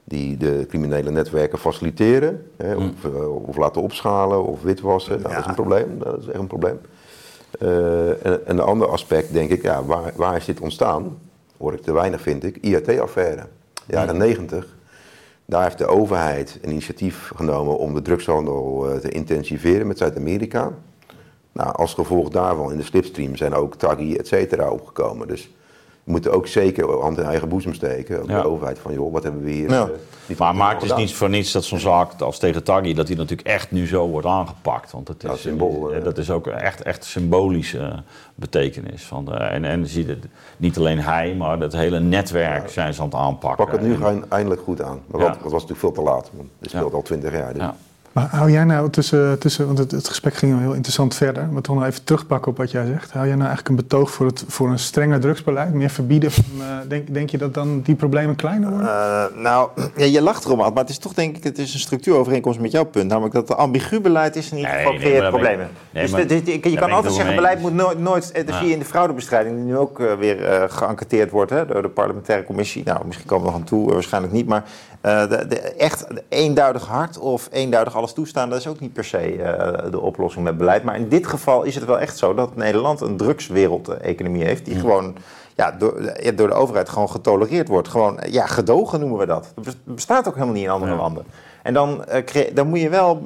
die 0.04 0.36
de 0.36 0.64
criminele 0.68 1.10
netwerken 1.10 1.58
faciliteren. 1.58 2.46
Hè, 2.56 2.74
of, 2.74 2.84
eh, 3.04 3.46
of 3.48 3.56
laten 3.56 3.82
opschalen 3.82 4.44
of 4.44 4.62
witwassen. 4.62 5.20
Nou, 5.22 5.34
Dat 5.34 5.40
is 5.42 5.46
een 5.46 5.54
probleem, 5.54 5.98
dat 5.98 6.18
is 6.20 6.26
echt 6.26 6.38
een 6.38 6.46
probleem. 6.46 6.78
Eh, 7.50 8.08
en, 8.08 8.46
en 8.46 8.58
een 8.58 8.60
ander 8.60 8.88
aspect 8.88 9.32
denk 9.32 9.50
ik, 9.50 9.62
ja, 9.62 9.84
waar, 9.84 10.12
waar 10.16 10.36
is 10.36 10.44
dit 10.44 10.60
ontstaan? 10.60 11.18
Hoor 11.58 11.72
ik 11.72 11.82
te 11.82 11.92
weinig, 11.92 12.20
vind 12.20 12.44
ik. 12.44 12.56
IRT-affaire, 12.56 13.46
jaren 13.86 14.16
negentig. 14.16 14.74
Daar 15.44 15.62
heeft 15.62 15.78
de 15.78 15.86
overheid 15.86 16.58
een 16.62 16.70
initiatief 16.70 17.30
genomen 17.36 17.78
om 17.78 17.94
de 17.94 18.02
drugshandel 18.02 18.90
eh, 18.90 18.98
te 18.98 19.08
intensiveren 19.08 19.86
met 19.86 19.98
Zuid-Amerika. 19.98 20.72
Nou, 21.52 21.74
als 21.74 21.94
gevolg 21.94 22.28
daarvan 22.28 22.70
in 22.70 22.76
de 22.76 22.84
slipstream 22.84 23.36
zijn 23.36 23.54
ook 23.54 23.74
Taggi 23.74 24.16
et 24.16 24.26
cetera 24.26 24.70
opgekomen. 24.70 25.28
Dus 25.28 25.50
we 26.06 26.12
moeten 26.12 26.32
ook 26.32 26.46
zeker 26.46 27.00
hand 27.00 27.18
in 27.18 27.24
eigen 27.24 27.48
boezem 27.48 27.74
steken. 27.74 28.22
Ook 28.22 28.28
Ja. 28.28 28.40
de 28.42 28.48
overheid 28.48 28.78
van, 28.78 28.92
joh, 28.92 29.12
wat 29.12 29.22
hebben 29.22 29.42
we 29.42 29.50
hier 29.50 29.70
Ja. 29.70 29.88
eh, 30.28 30.38
Maar, 30.38 30.54
maar 30.54 30.74
het 30.74 30.82
is 30.82 30.94
niet 30.94 31.14
voor 31.14 31.28
niets 31.28 31.52
dat 31.52 31.64
zo'n 31.64 31.78
zaak 31.78 32.20
als 32.20 32.38
tegen 32.38 32.62
Taggi, 32.62 32.94
dat 32.94 33.06
die 33.06 33.16
natuurlijk 33.16 33.48
echt 33.48 33.70
nu 33.70 33.86
zo 33.86 34.08
wordt 34.08 34.26
aangepakt. 34.26 34.92
Want 34.92 35.08
het 35.08 35.24
is, 35.24 35.30
Ja, 35.30 35.36
symbool, 35.36 35.92
eh, 35.92 36.04
dat 36.04 36.18
is 36.18 36.30
ook 36.30 36.46
echt, 36.46 36.82
echt 36.82 37.04
symbolische 37.04 38.02
betekenis. 38.34 39.02
Van, 39.04 39.32
eh, 39.34 39.54
en, 39.54 39.64
en 39.64 39.86
zie 39.86 40.06
je 40.06 40.10
het, 40.12 40.24
niet 40.56 40.76
alleen 40.78 40.98
hij, 40.98 41.34
maar 41.34 41.58
het 41.58 41.72
hele 41.72 42.00
netwerk 42.00 42.68
zijn 42.68 42.94
ze 42.94 43.00
aan 43.00 43.06
het 43.06 43.16
aanpakken. 43.16 43.64
Pak 43.64 43.74
het 43.74 43.82
nu 43.82 43.94
En- 44.04 44.24
eindelijk 44.28 44.60
goed 44.60 44.82
aan. 44.82 45.00
Maar 45.06 45.20
Ja. 45.20 45.26
dat, 45.26 45.42
dat 45.42 45.52
was 45.52 45.66
natuurlijk 45.66 45.80
veel 45.80 45.92
te 45.92 46.10
laat. 46.10 46.30
Want 46.36 46.48
dit 46.58 46.70
speelt 46.70 46.90
Ja. 46.90 46.96
al 46.96 47.02
twintig 47.02 47.32
jaar. 47.32 47.52
Dus. 47.54 47.62
Maar 48.16 48.28
hou 48.30 48.50
jij 48.50 48.64
nou 48.64 48.90
tussen, 48.90 49.38
tussen 49.38 49.66
want 49.66 49.78
het, 49.78 49.90
het 49.90 50.08
gesprek 50.08 50.34
ging 50.34 50.52
al 50.52 50.58
heel 50.58 50.72
interessant 50.72 51.14
verder, 51.14 51.48
maar 51.50 51.62
toch 51.62 51.76
nog 51.76 51.84
even 51.84 52.04
terugpakken 52.04 52.50
op 52.50 52.56
wat 52.56 52.70
jij 52.70 52.86
zegt. 52.86 53.12
Hou 53.12 53.26
jij 53.26 53.34
nou 53.34 53.48
eigenlijk 53.48 53.68
een 53.68 53.88
betoog 53.88 54.10
voor, 54.10 54.26
het, 54.26 54.44
voor 54.48 54.70
een 54.70 54.78
strenger 54.78 55.20
drugsbeleid, 55.20 55.72
meer 55.72 55.90
verbieden? 55.90 56.30
Van, 56.30 56.44
uh, 56.58 56.64
denk, 56.88 57.14
denk 57.14 57.30
je 57.30 57.38
dat 57.38 57.54
dan 57.54 57.80
die 57.82 57.94
problemen 57.94 58.36
kleiner 58.36 58.70
worden? 58.70 58.88
Uh, 58.88 59.42
nou, 59.42 59.70
ja, 59.96 60.04
je 60.04 60.22
lacht 60.22 60.44
erom, 60.44 60.58
maar 60.58 60.72
het 60.74 60.88
is 60.88 60.98
toch 60.98 61.14
denk 61.14 61.36
ik, 61.36 61.44
het 61.44 61.58
is 61.58 61.74
een 61.74 61.80
structuurovereenkomst 61.80 62.60
met 62.60 62.70
jouw 62.70 62.84
punt. 62.84 63.08
Namelijk 63.08 63.34
dat 63.34 63.48
het 63.48 63.56
ambigu 63.56 64.00
beleid 64.00 64.36
is 64.36 64.50
in 64.50 64.56
ieder 64.56 64.72
geval 64.72 64.92
nee, 64.92 65.00
creëert 65.00 65.20
nee, 65.20 65.30
problemen. 65.30 65.68
Nee, 65.90 66.02
dus 66.02 66.12
maar, 66.12 66.70
je 66.70 66.76
kan 66.78 66.90
altijd 66.90 67.14
zeggen, 67.14 67.34
beleid 67.34 67.60
moet 67.60 67.74
nooit, 67.74 67.98
nooit 67.98 68.32
eh, 68.32 68.56
zie 68.56 68.66
je 68.66 68.72
in 68.72 68.78
de 68.78 68.84
fraudebestrijding, 68.84 69.56
die 69.56 69.64
nu 69.64 69.76
ook 69.76 70.00
uh, 70.00 70.12
weer 70.12 70.40
uh, 70.40 70.62
geënquêteerd 70.66 71.30
wordt 71.30 71.50
hè, 71.50 71.66
door 71.66 71.82
de 71.82 71.88
parlementaire 71.88 72.44
commissie. 72.44 72.82
Nou, 72.84 73.06
misschien 73.06 73.26
komen 73.26 73.44
we 73.46 73.50
nog 73.50 73.60
aan 73.60 73.66
toe, 73.66 73.92
waarschijnlijk 73.92 74.32
niet, 74.32 74.46
maar 74.46 74.64
uh, 75.06 75.28
de, 75.28 75.46
de, 75.46 75.58
echt 75.58 76.06
eenduidig 76.28 76.86
hard 76.86 77.18
of 77.18 77.48
eenduidig 77.52 77.96
alles 77.96 78.12
toestaan, 78.12 78.50
dat 78.50 78.58
is 78.58 78.66
ook 78.66 78.80
niet 78.80 78.92
per 78.92 79.04
se 79.04 79.36
uh, 79.36 79.90
de 79.90 80.00
oplossing 80.00 80.44
met 80.44 80.56
beleid. 80.56 80.82
Maar 80.82 80.96
in 80.96 81.08
dit 81.08 81.26
geval 81.26 81.62
is 81.62 81.74
het 81.74 81.84
wel 81.84 81.98
echt 81.98 82.18
zo 82.18 82.34
dat 82.34 82.56
Nederland 82.56 83.00
een 83.00 83.16
drugswereld-economie 83.16 84.44
heeft, 84.44 84.64
die 84.64 84.74
mm. 84.74 84.80
gewoon 84.80 85.16
ja, 85.54 85.70
door, 85.70 86.12
door, 86.34 86.48
de 86.48 86.54
overheid 86.54 86.88
gewoon 86.88 87.10
getolereerd 87.10 87.68
wordt. 87.68 87.88
Gewoon, 87.88 88.18
ja, 88.30 88.46
gedogen 88.46 89.00
noemen 89.00 89.18
we 89.18 89.26
dat. 89.26 89.52
Dat 89.54 89.76
bestaat 89.84 90.28
ook 90.28 90.34
helemaal 90.34 90.54
niet 90.54 90.64
in 90.64 90.70
andere 90.70 90.92
ja. 90.92 90.98
landen. 90.98 91.24
En 91.62 91.74
dan, 91.74 92.04
uh, 92.34 92.54
dan 92.54 92.68
moet 92.68 92.80
je 92.80 92.88
wel 92.88 93.22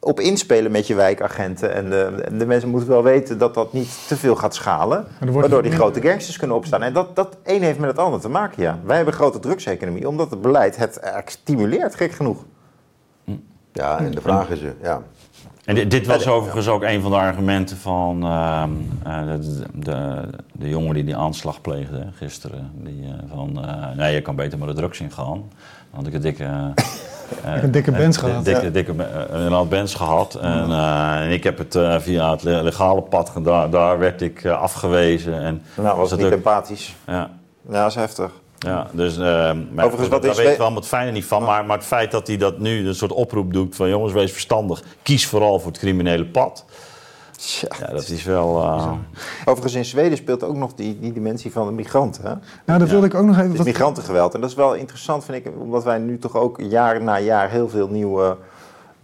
op 0.00 0.20
inspelen 0.20 0.70
met 0.70 0.86
je 0.86 0.94
wijkagenten. 0.94 1.74
En 1.74 1.90
de, 1.90 2.26
de, 2.38 2.46
mensen 2.46 2.68
moeten 2.68 2.88
wel 2.88 3.02
weten 3.02 3.38
dat 3.38 3.54
dat 3.54 3.72
niet 3.72 4.06
te 4.08 4.16
veel 4.16 4.36
gaat 4.36 4.54
schalen. 4.54 5.06
Waardoor 5.20 5.62
die 5.62 5.72
grote 5.72 6.00
gangsters 6.00 6.36
kunnen 6.36 6.56
opstaan. 6.56 6.82
En 6.82 6.92
dat, 6.92 7.16
dat 7.16 7.36
een 7.44 7.62
heeft 7.62 7.78
met 7.78 7.90
het 7.90 7.98
ander 7.98 8.20
te 8.20 8.28
maken, 8.28 8.62
ja. 8.62 8.78
Wij 8.84 8.96
hebben 8.96 9.14
een 9.14 9.20
grote 9.20 9.38
drugseconomie, 9.38 10.08
omdat 10.08 10.30
het 10.30 10.40
beleid 10.40 10.76
het 10.76 11.00
stimuleert, 11.24 11.94
gek 11.94 12.12
genoeg. 12.12 12.44
Ja, 13.72 13.98
en 13.98 14.10
de 14.10 14.20
vraag 14.20 14.50
is, 14.50 14.60
ja, 14.82 15.02
en 15.64 15.76
dit, 15.76 15.90
dit, 15.90 16.06
was 16.06 16.26
overigens 16.26 16.68
ook 16.68 16.82
een 16.82 17.00
van 17.00 17.10
de 17.10 17.16
argumenten 17.16 17.76
van 17.76 18.24
uh, 18.24 18.64
de, 19.04 19.62
de, 19.74 20.22
de, 20.52 20.68
jongen 20.68 20.94
die 20.94 21.04
die 21.04 21.16
aanslag 21.16 21.60
pleegde 21.60 22.06
gisteren. 22.12 22.70
Die, 22.74 23.02
uh, 23.02 23.12
van, 23.34 23.64
uh, 23.64 23.96
nee, 23.96 24.14
je 24.14 24.22
kan 24.22 24.36
beter 24.36 24.58
maar 24.58 24.68
de 24.68 24.74
drugs 24.74 25.00
ingaan. 25.00 25.50
Dan 25.90 25.90
had 25.90 26.06
ik 26.06 26.14
een 26.14 26.20
dikke... 26.20 26.72
een 27.44 27.70
dikke 27.70 27.90
bens 27.90 28.16
gehad. 28.16 28.44
Dikke, 28.44 28.64
ja. 28.64 28.70
dikke, 28.70 28.94
een 29.30 29.68
bens 29.68 29.94
gehad. 29.94 30.34
En, 30.34 30.72
en, 30.72 31.30
ik 31.30 31.44
heb 31.44 31.58
het 31.58 31.78
via 32.02 32.30
het 32.30 32.42
legale 32.42 33.02
pad 33.02 33.28
gedaan. 33.28 33.70
Daar 33.70 33.98
werd 33.98 34.20
ik 34.20 34.46
afgewezen. 34.46 35.40
En 35.40 35.62
nou, 35.74 35.96
was 35.96 36.10
het 36.10 36.20
niet 36.20 36.32
empathisch. 36.32 36.94
Ja. 37.06 37.30
Ja, 37.68 37.82
dat 37.82 37.88
is 37.88 37.94
heftig. 37.94 38.30
Ja, 38.66 38.86
dus 38.92 39.18
uh, 39.18 39.22
maar 39.72 39.84
Overigens, 39.84 40.08
wat 40.08 40.22
daar 40.22 40.30
is... 40.30 40.36
weet 40.36 40.52
ik 40.52 40.58
wel 40.58 40.74
het 40.74 40.86
fijne 40.86 41.10
niet 41.10 41.24
van. 41.24 41.42
Maar, 41.42 41.64
maar 41.64 41.76
het 41.76 41.86
feit 41.86 42.10
dat 42.10 42.26
hij 42.26 42.36
dat 42.36 42.58
nu 42.58 42.88
een 42.88 42.94
soort 42.94 43.12
oproep 43.12 43.52
doet 43.52 43.76
van 43.76 43.88
jongens, 43.88 44.12
wees 44.12 44.32
verstandig. 44.32 44.82
Kies 45.02 45.26
vooral 45.26 45.58
voor 45.58 45.70
het 45.70 45.80
criminele 45.80 46.26
pad. 46.26 46.64
Ja, 47.40 47.68
ja 47.80 47.92
dat 47.92 48.08
is 48.08 48.24
wel... 48.24 48.62
Uh... 48.62 48.92
Overigens 49.44 49.74
in 49.74 49.84
Zweden 49.84 50.18
speelt 50.18 50.44
ook 50.44 50.56
nog 50.56 50.74
die, 50.74 50.98
die 50.98 51.12
dimensie 51.12 51.52
van 51.52 51.66
de 51.66 51.72
migranten. 51.72 52.24
Hè? 52.24 52.34
Nou, 52.66 52.78
dat 52.78 52.88
wilde 52.88 53.06
ik 53.06 53.14
ook 53.14 53.26
nog 53.26 53.38
even... 53.38 53.52
Het 53.52 53.64
migrantengeweld. 53.64 54.34
En 54.34 54.40
dat 54.40 54.50
is 54.50 54.56
wel 54.56 54.74
interessant, 54.74 55.24
vind 55.24 55.46
ik. 55.46 55.52
Omdat 55.58 55.84
wij 55.84 55.98
nu 55.98 56.18
toch 56.18 56.36
ook 56.36 56.60
jaar 56.60 57.02
na 57.02 57.18
jaar 57.18 57.50
heel 57.50 57.68
veel 57.68 57.88
nieuwe... 57.88 58.36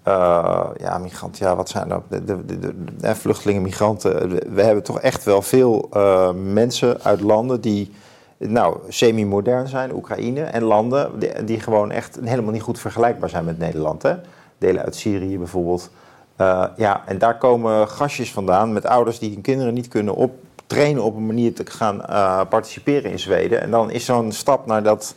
Uh, 0.09 0.67
ja, 0.77 0.99
migranten, 0.99 1.47
ja, 1.47 1.57
wat 1.57 1.69
zijn 1.69 1.89
dat? 1.89 2.03
De, 2.09 2.25
de, 2.25 2.45
de, 2.45 2.85
de, 2.97 3.15
vluchtelingen, 3.15 3.63
migranten. 3.63 4.29
We 4.55 4.63
hebben 4.63 4.85
toch 4.85 5.01
echt 5.01 5.25
wel 5.25 5.43
veel 5.43 5.89
uh, 5.95 6.31
mensen 6.53 7.03
uit 7.03 7.21
landen 7.21 7.61
die 7.61 7.93
nou, 8.39 8.77
semi-modern 8.89 9.69
zijn, 9.69 9.95
Oekraïne 9.95 10.43
en 10.43 10.63
landen 10.63 11.19
die, 11.19 11.45
die, 11.45 11.61
gewoon 11.61 11.91
echt 11.91 12.19
helemaal 12.23 12.53
niet 12.53 12.63
goed 12.63 12.79
vergelijkbaar 12.79 13.29
zijn 13.29 13.45
met 13.45 13.59
Nederland. 13.59 14.03
Hè? 14.03 14.15
Delen 14.59 14.85
uit 14.85 14.97
Syrië 14.97 15.39
bijvoorbeeld. 15.39 15.91
Uh, 16.41 16.65
ja, 16.77 17.03
en 17.07 17.19
daar 17.19 17.39
komen 17.39 17.89
gastjes 17.89 18.33
vandaan 18.33 18.73
met 18.73 18.87
ouders 18.87 19.19
die 19.19 19.33
hun 19.33 19.41
kinderen 19.41 19.75
niet 19.75 19.89
kunnen 19.89 20.15
optrainen 20.15 21.03
op 21.03 21.17
een 21.17 21.27
manier 21.27 21.55
te 21.55 21.67
gaan 21.67 22.03
uh, 22.11 22.41
participeren 22.49 23.11
in 23.11 23.19
Zweden. 23.19 23.61
En 23.61 23.71
dan 23.71 23.91
is 23.91 24.05
zo'n 24.05 24.33
stap 24.33 24.67
naar 24.67 24.83
dat 24.83 25.15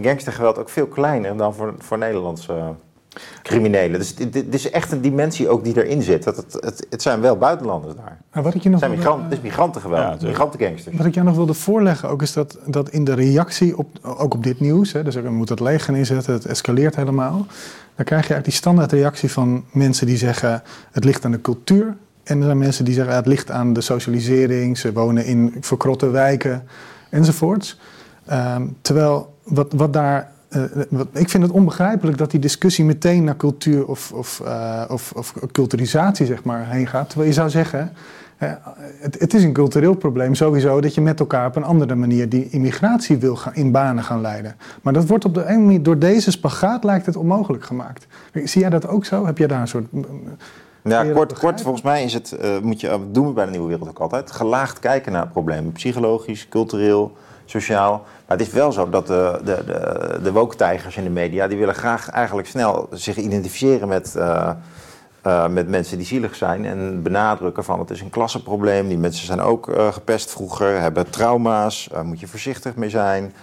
gangstergeweld 0.00 0.58
ook 0.58 0.68
veel 0.68 0.86
kleiner 0.86 1.36
dan 1.36 1.54
voor, 1.54 1.74
voor 1.78 1.98
Nederlandse 1.98 2.74
criminelen. 3.42 3.98
Dus 3.98 4.14
dit, 4.14 4.54
is 4.54 4.70
echt 4.70 4.92
een 4.92 5.00
dimensie 5.00 5.48
ook 5.48 5.64
die 5.64 5.84
erin 5.84 6.02
zit. 6.02 6.24
Dat 6.24 6.36
het, 6.36 6.52
het, 6.52 6.86
het 6.90 7.02
zijn 7.02 7.20
wel 7.20 7.36
buitenlanders 7.36 7.94
daar. 7.94 8.18
Maar 8.32 8.42
wat 8.42 8.54
ik 8.54 8.62
je 8.62 8.68
nog 8.68 8.80
het, 8.80 8.88
zijn 8.88 9.00
migranten, 9.00 9.24
het 9.28 9.38
is 9.38 9.40
migrantengeweld, 9.40 10.20
ja, 10.20 10.26
migrantengangsters. 10.26 10.96
Wat 10.96 11.06
ik 11.06 11.14
jou 11.14 11.26
nog 11.26 11.36
wilde 11.36 11.54
voorleggen 11.54 12.08
ook 12.08 12.22
is 12.22 12.32
dat, 12.32 12.58
dat 12.66 12.90
in 12.90 13.04
de 13.04 13.14
reactie, 13.14 13.78
op, 13.78 13.88
ook 14.02 14.34
op 14.34 14.44
dit 14.44 14.60
nieuws... 14.60 14.92
Hè, 14.92 15.02
dus 15.02 15.14
we 15.14 15.30
moeten 15.30 15.54
het 15.54 15.64
leger 15.64 15.96
inzetten, 15.96 16.32
het 16.32 16.46
escaleert 16.46 16.96
helemaal... 16.96 17.46
dan 17.94 18.04
krijg 18.04 18.08
je 18.08 18.14
eigenlijk 18.32 18.44
die 18.44 18.52
standaard 18.54 18.92
reactie 18.92 19.30
van 19.30 19.64
mensen 19.72 20.06
die 20.06 20.16
zeggen... 20.16 20.62
het 20.90 21.04
ligt 21.04 21.24
aan 21.24 21.30
de 21.30 21.40
cultuur. 21.40 21.96
En 22.22 22.38
er 22.38 22.44
zijn 22.44 22.58
mensen 22.58 22.84
die 22.84 22.94
zeggen 22.94 23.14
het 23.14 23.26
ligt 23.26 23.50
aan 23.50 23.72
de 23.72 23.80
socialisering... 23.80 24.78
ze 24.78 24.92
wonen 24.92 25.24
in 25.24 25.56
verkrotte 25.60 26.10
wijken 26.10 26.66
enzovoorts. 27.10 27.78
Um, 28.32 28.76
terwijl 28.80 29.34
wat, 29.42 29.72
wat 29.72 29.92
daar 29.92 30.32
uh, 30.50 31.00
ik 31.12 31.28
vind 31.28 31.42
het 31.42 31.52
onbegrijpelijk 31.52 32.18
dat 32.18 32.30
die 32.30 32.40
discussie 32.40 32.84
meteen 32.84 33.24
naar 33.24 33.36
cultuur 33.36 33.86
of, 33.86 34.12
of, 34.12 34.40
uh, 34.44 34.84
of, 34.88 35.12
of, 35.16 35.34
culturisatie 35.52 36.26
zeg 36.26 36.44
maar, 36.44 36.70
heen 36.70 36.86
gaat. 36.86 37.08
Terwijl 37.08 37.28
je 37.30 37.34
zou 37.34 37.50
zeggen, 37.50 37.92
uh, 38.38 38.52
het, 39.00 39.18
het, 39.18 39.34
is 39.34 39.44
een 39.44 39.52
cultureel 39.52 39.94
probleem 39.94 40.34
sowieso 40.34 40.80
dat 40.80 40.94
je 40.94 41.00
met 41.00 41.20
elkaar 41.20 41.46
op 41.46 41.56
een 41.56 41.64
andere 41.64 41.94
manier 41.94 42.28
die 42.28 42.48
immigratie 42.50 43.18
wil 43.18 43.36
gaan, 43.36 43.54
in 43.54 43.70
banen 43.70 44.04
gaan 44.04 44.20
leiden. 44.20 44.56
Maar 44.82 44.92
dat 44.92 45.06
wordt 45.06 45.24
op 45.24 45.34
de 45.34 45.44
een 45.44 45.64
manier, 45.64 45.82
door 45.82 45.98
deze 45.98 46.30
spagaat 46.30 46.84
lijkt 46.84 47.06
het 47.06 47.16
onmogelijk 47.16 47.64
gemaakt. 47.64 48.06
Zie 48.44 48.60
jij 48.60 48.70
dat 48.70 48.86
ook 48.86 49.04
zo? 49.04 49.26
Heb 49.26 49.38
jij 49.38 49.46
daar 49.46 49.60
een 49.60 49.68
soort... 49.68 49.86
Ja, 50.82 51.04
kort, 51.12 51.38
kort, 51.38 51.60
volgens 51.60 51.82
mij 51.82 52.04
is 52.04 52.14
het, 52.14 52.36
moet 52.62 52.80
je, 52.80 53.00
doen 53.12 53.26
we 53.26 53.32
bij 53.32 53.44
de 53.44 53.50
Nieuwe 53.50 53.68
Wereld 53.68 53.88
ook 53.88 53.98
altijd, 53.98 54.30
gelaagd 54.30 54.78
kijken 54.78 55.12
naar 55.12 55.28
problemen. 55.28 55.72
Psychologisch, 55.72 56.48
cultureel, 56.48 57.16
sociaal. 57.50 58.04
Maar 58.26 58.38
het 58.38 58.46
is 58.46 58.52
wel 58.52 58.72
zo 58.72 58.90
dat 58.90 59.06
de, 59.06 59.40
de, 59.44 59.64
de, 59.66 60.18
de 60.22 60.32
woke-tijgers 60.32 60.96
in 60.96 61.04
de 61.04 61.10
media... 61.10 61.48
die 61.48 61.58
willen 61.58 61.74
graag 61.74 62.10
eigenlijk 62.10 62.48
snel 62.48 62.88
zich 62.90 63.16
identificeren 63.16 63.88
met... 63.88 64.14
Uh, 64.16 64.50
uh, 65.26 65.48
met 65.48 65.68
mensen 65.68 65.96
die 65.96 66.06
zielig 66.06 66.34
zijn 66.34 66.64
en 66.64 67.02
benadrukken 67.02 67.64
van 67.64 67.78
het 67.78 67.90
is 67.90 68.00
een 68.00 68.10
klassenprobleem. 68.10 68.88
Die 68.88 68.98
mensen 68.98 69.26
zijn 69.26 69.40
ook 69.40 69.68
uh, 69.68 69.92
gepest 69.92 70.30
vroeger, 70.30 70.80
hebben 70.80 71.10
trauma's, 71.10 71.88
daar 71.92 72.04
moet 72.04 72.20
je 72.20 72.26
voorzichtig 72.26 72.74
mee 72.74 72.90
zijn. 72.90 73.34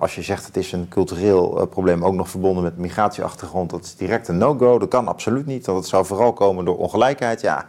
als 0.00 0.14
je 0.14 0.22
zegt 0.22 0.46
het 0.46 0.56
is 0.56 0.72
een 0.72 0.88
cultureel 0.88 1.66
probleem, 1.70 2.04
ook 2.04 2.14
nog 2.14 2.28
verbonden 2.28 2.62
met 2.62 2.78
migratieachtergrond, 2.78 3.70
dat 3.70 3.84
is 3.84 3.96
direct 3.96 4.28
een 4.28 4.38
no-go. 4.38 4.78
Dat 4.78 4.88
kan 4.88 5.08
absoluut 5.08 5.46
niet, 5.46 5.64
dat 5.64 5.76
het 5.76 5.86
zou 5.86 6.06
vooral 6.06 6.32
komen 6.32 6.64
door 6.64 6.78
ongelijkheid. 6.78 7.40
Ja, 7.40 7.66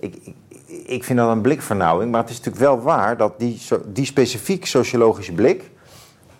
ik 0.00 0.34
ik 0.66 1.04
vind 1.04 1.18
dat 1.18 1.30
een 1.30 1.40
blikvernauwing, 1.40 2.10
maar 2.10 2.20
het 2.20 2.30
is 2.30 2.36
natuurlijk 2.36 2.64
wel 2.64 2.80
waar 2.80 3.16
dat 3.16 3.38
die, 3.38 3.60
die 3.86 4.04
specifiek 4.04 4.66
sociologische 4.66 5.32
blik. 5.32 5.70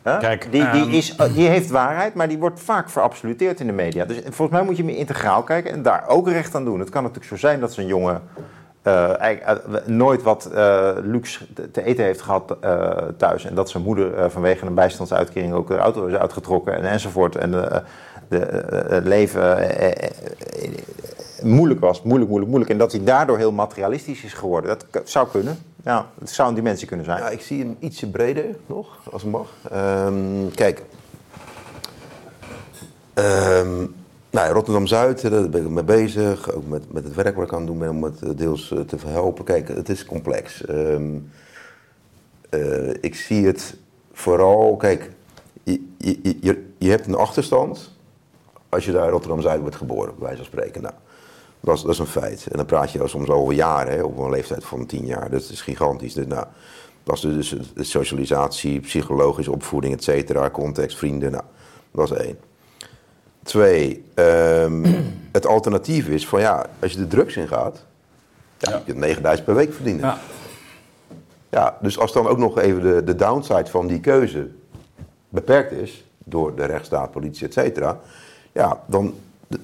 Hè, 0.02 0.18
Kijk, 0.18 0.42
die, 0.50 0.70
die, 0.70 0.82
ehm, 0.82 0.90
is, 0.90 1.16
die 1.34 1.48
heeft 1.48 1.70
waarheid, 1.70 2.14
maar 2.14 2.28
die 2.28 2.38
wordt 2.38 2.60
vaak 2.60 2.90
verabsoluteerd 2.90 3.60
in 3.60 3.66
de 3.66 3.72
media. 3.72 4.04
Dus 4.04 4.16
volgens 4.22 4.58
mij 4.58 4.62
moet 4.62 4.76
je 4.76 4.84
meer 4.84 4.96
integraal 4.96 5.42
kijken 5.42 5.72
en 5.72 5.82
daar 5.82 6.08
ook 6.08 6.28
recht 6.28 6.54
aan 6.54 6.64
doen. 6.64 6.78
Het 6.78 6.90
kan 6.90 7.02
natuurlijk 7.02 7.28
zo 7.28 7.36
zijn 7.36 7.60
dat 7.60 7.72
zo'n 7.72 7.86
jongen 7.86 8.22
uh, 8.84 9.32
nooit 9.86 10.22
wat 10.22 10.50
uh, 10.54 10.90
luxe 11.02 11.52
te 11.72 11.82
eten 11.82 12.04
heeft 12.04 12.20
gehad 12.20 12.56
thuis. 13.16 13.44
En 13.44 13.54
dat 13.54 13.70
zijn 13.70 13.82
moeder 13.82 14.30
vanwege 14.30 14.66
een 14.66 14.74
bijstandsuitkering 14.74 15.52
ook 15.52 15.68
de 15.68 15.76
auto 15.76 16.06
is 16.06 16.14
uitgetrokken 16.14 16.74
en, 16.74 16.84
enzovoort. 16.84 17.36
En 17.36 17.84
het 18.28 19.04
leven 19.04 19.68
moeilijk 21.42 21.80
was, 21.80 22.02
moeilijk, 22.02 22.30
moeilijk, 22.30 22.50
moeilijk. 22.50 22.72
En 22.72 22.78
dat 22.78 22.92
hij 22.92 23.04
daardoor 23.04 23.38
heel 23.38 23.52
materialistisch 23.52 24.24
is 24.24 24.32
geworden. 24.32 24.78
Dat 24.90 25.10
zou 25.10 25.28
kunnen. 25.28 25.58
Ja, 25.84 26.06
het 26.18 26.30
zou 26.30 26.48
een 26.48 26.54
dimensie 26.54 26.86
kunnen 26.86 27.06
zijn. 27.06 27.18
Ja, 27.18 27.28
ik 27.28 27.40
zie 27.40 27.58
hem 27.58 27.76
ietsje 27.78 28.10
breder 28.10 28.44
nog, 28.66 28.98
als 29.12 29.22
het 29.22 29.30
mag. 29.30 29.48
Um, 29.72 30.50
kijk. 30.54 30.82
Um, 33.14 33.94
nou, 34.30 34.52
Rotterdam-Zuid, 34.52 35.30
daar 35.30 35.48
ben 35.48 35.64
ik 35.64 35.68
mee 35.68 35.84
bezig. 35.84 36.52
Ook 36.52 36.66
met, 36.66 36.92
met 36.92 37.04
het 37.04 37.14
werk 37.14 37.36
wat 37.36 37.44
ik 37.44 37.52
aan 37.52 37.58
het 37.58 37.66
doen 37.66 37.78
ben 37.78 37.90
om 37.90 38.02
het 38.02 38.22
eh, 38.22 38.30
deels 38.36 38.72
eh, 38.72 38.80
te 38.80 38.98
verhelpen. 38.98 39.44
Kijk, 39.44 39.68
het 39.68 39.88
is 39.88 40.04
complex. 40.04 40.64
Uh, 40.70 41.20
ik 43.00 43.14
zie 43.14 43.46
het 43.46 43.76
vooral, 44.12 44.76
kijk, 44.76 45.10
je, 45.62 45.80
je 46.78 46.90
hebt 46.90 47.06
een 47.06 47.14
achterstand 47.14 47.95
als 48.76 48.84
je 48.84 48.92
daar 48.92 49.10
Rotterdam-Zuid 49.10 49.60
wordt 49.60 49.76
geboren, 49.76 50.14
bij 50.18 50.26
wijze 50.26 50.36
van 50.36 50.44
spreken. 50.44 50.82
Nou, 50.82 50.94
dat 51.60 51.76
is, 51.76 51.82
dat 51.82 51.92
is 51.92 51.98
een 51.98 52.06
feit. 52.06 52.46
En 52.50 52.56
dan 52.56 52.66
praat 52.66 52.92
je 52.92 53.08
soms 53.08 53.28
over 53.28 53.54
jaren, 53.54 53.92
hè, 53.92 54.02
op 54.02 54.18
een 54.18 54.30
leeftijd 54.30 54.64
van 54.64 54.86
tien 54.86 55.06
jaar. 55.06 55.30
Dat 55.30 55.40
is 55.40 55.60
gigantisch. 55.60 56.14
Dus, 56.14 56.26
nou, 56.26 56.46
dat 57.02 57.16
is 57.16 57.20
dus 57.20 57.56
de 57.74 57.84
socialisatie, 57.84 58.80
psychologische 58.80 59.52
opvoeding, 59.52 59.94
et 59.94 60.04
cetera, 60.04 60.50
context, 60.50 60.98
vrienden. 60.98 61.30
Nou, 61.30 61.44
dat 61.90 62.10
is 62.10 62.18
één. 62.18 62.38
Twee, 63.42 64.04
um, 64.14 64.84
het 65.32 65.46
alternatief 65.46 66.08
is 66.08 66.28
van 66.28 66.40
ja, 66.40 66.66
als 66.80 66.92
je 66.92 66.98
de 66.98 67.06
drugs 67.06 67.36
ingaat, 67.36 67.84
ja, 68.58 68.70
ja. 68.70 68.76
je 68.76 68.84
kunt 68.84 68.98
9000 68.98 69.46
per 69.46 69.56
week 69.56 69.72
verdienen. 69.72 70.04
Ja. 70.04 70.18
ja, 71.48 71.78
dus 71.80 71.98
als 71.98 72.12
dan 72.12 72.26
ook 72.26 72.38
nog 72.38 72.58
even 72.58 72.82
de, 72.82 73.04
de 73.04 73.14
downside 73.14 73.70
van 73.70 73.86
die 73.86 74.00
keuze 74.00 74.48
beperkt 75.28 75.72
is 75.72 76.04
door 76.18 76.54
de 76.54 76.64
rechtsstaat, 76.64 77.10
politie, 77.10 77.46
et 77.46 77.52
cetera, 77.52 78.00
ja, 78.56 78.82
dan 78.86 79.14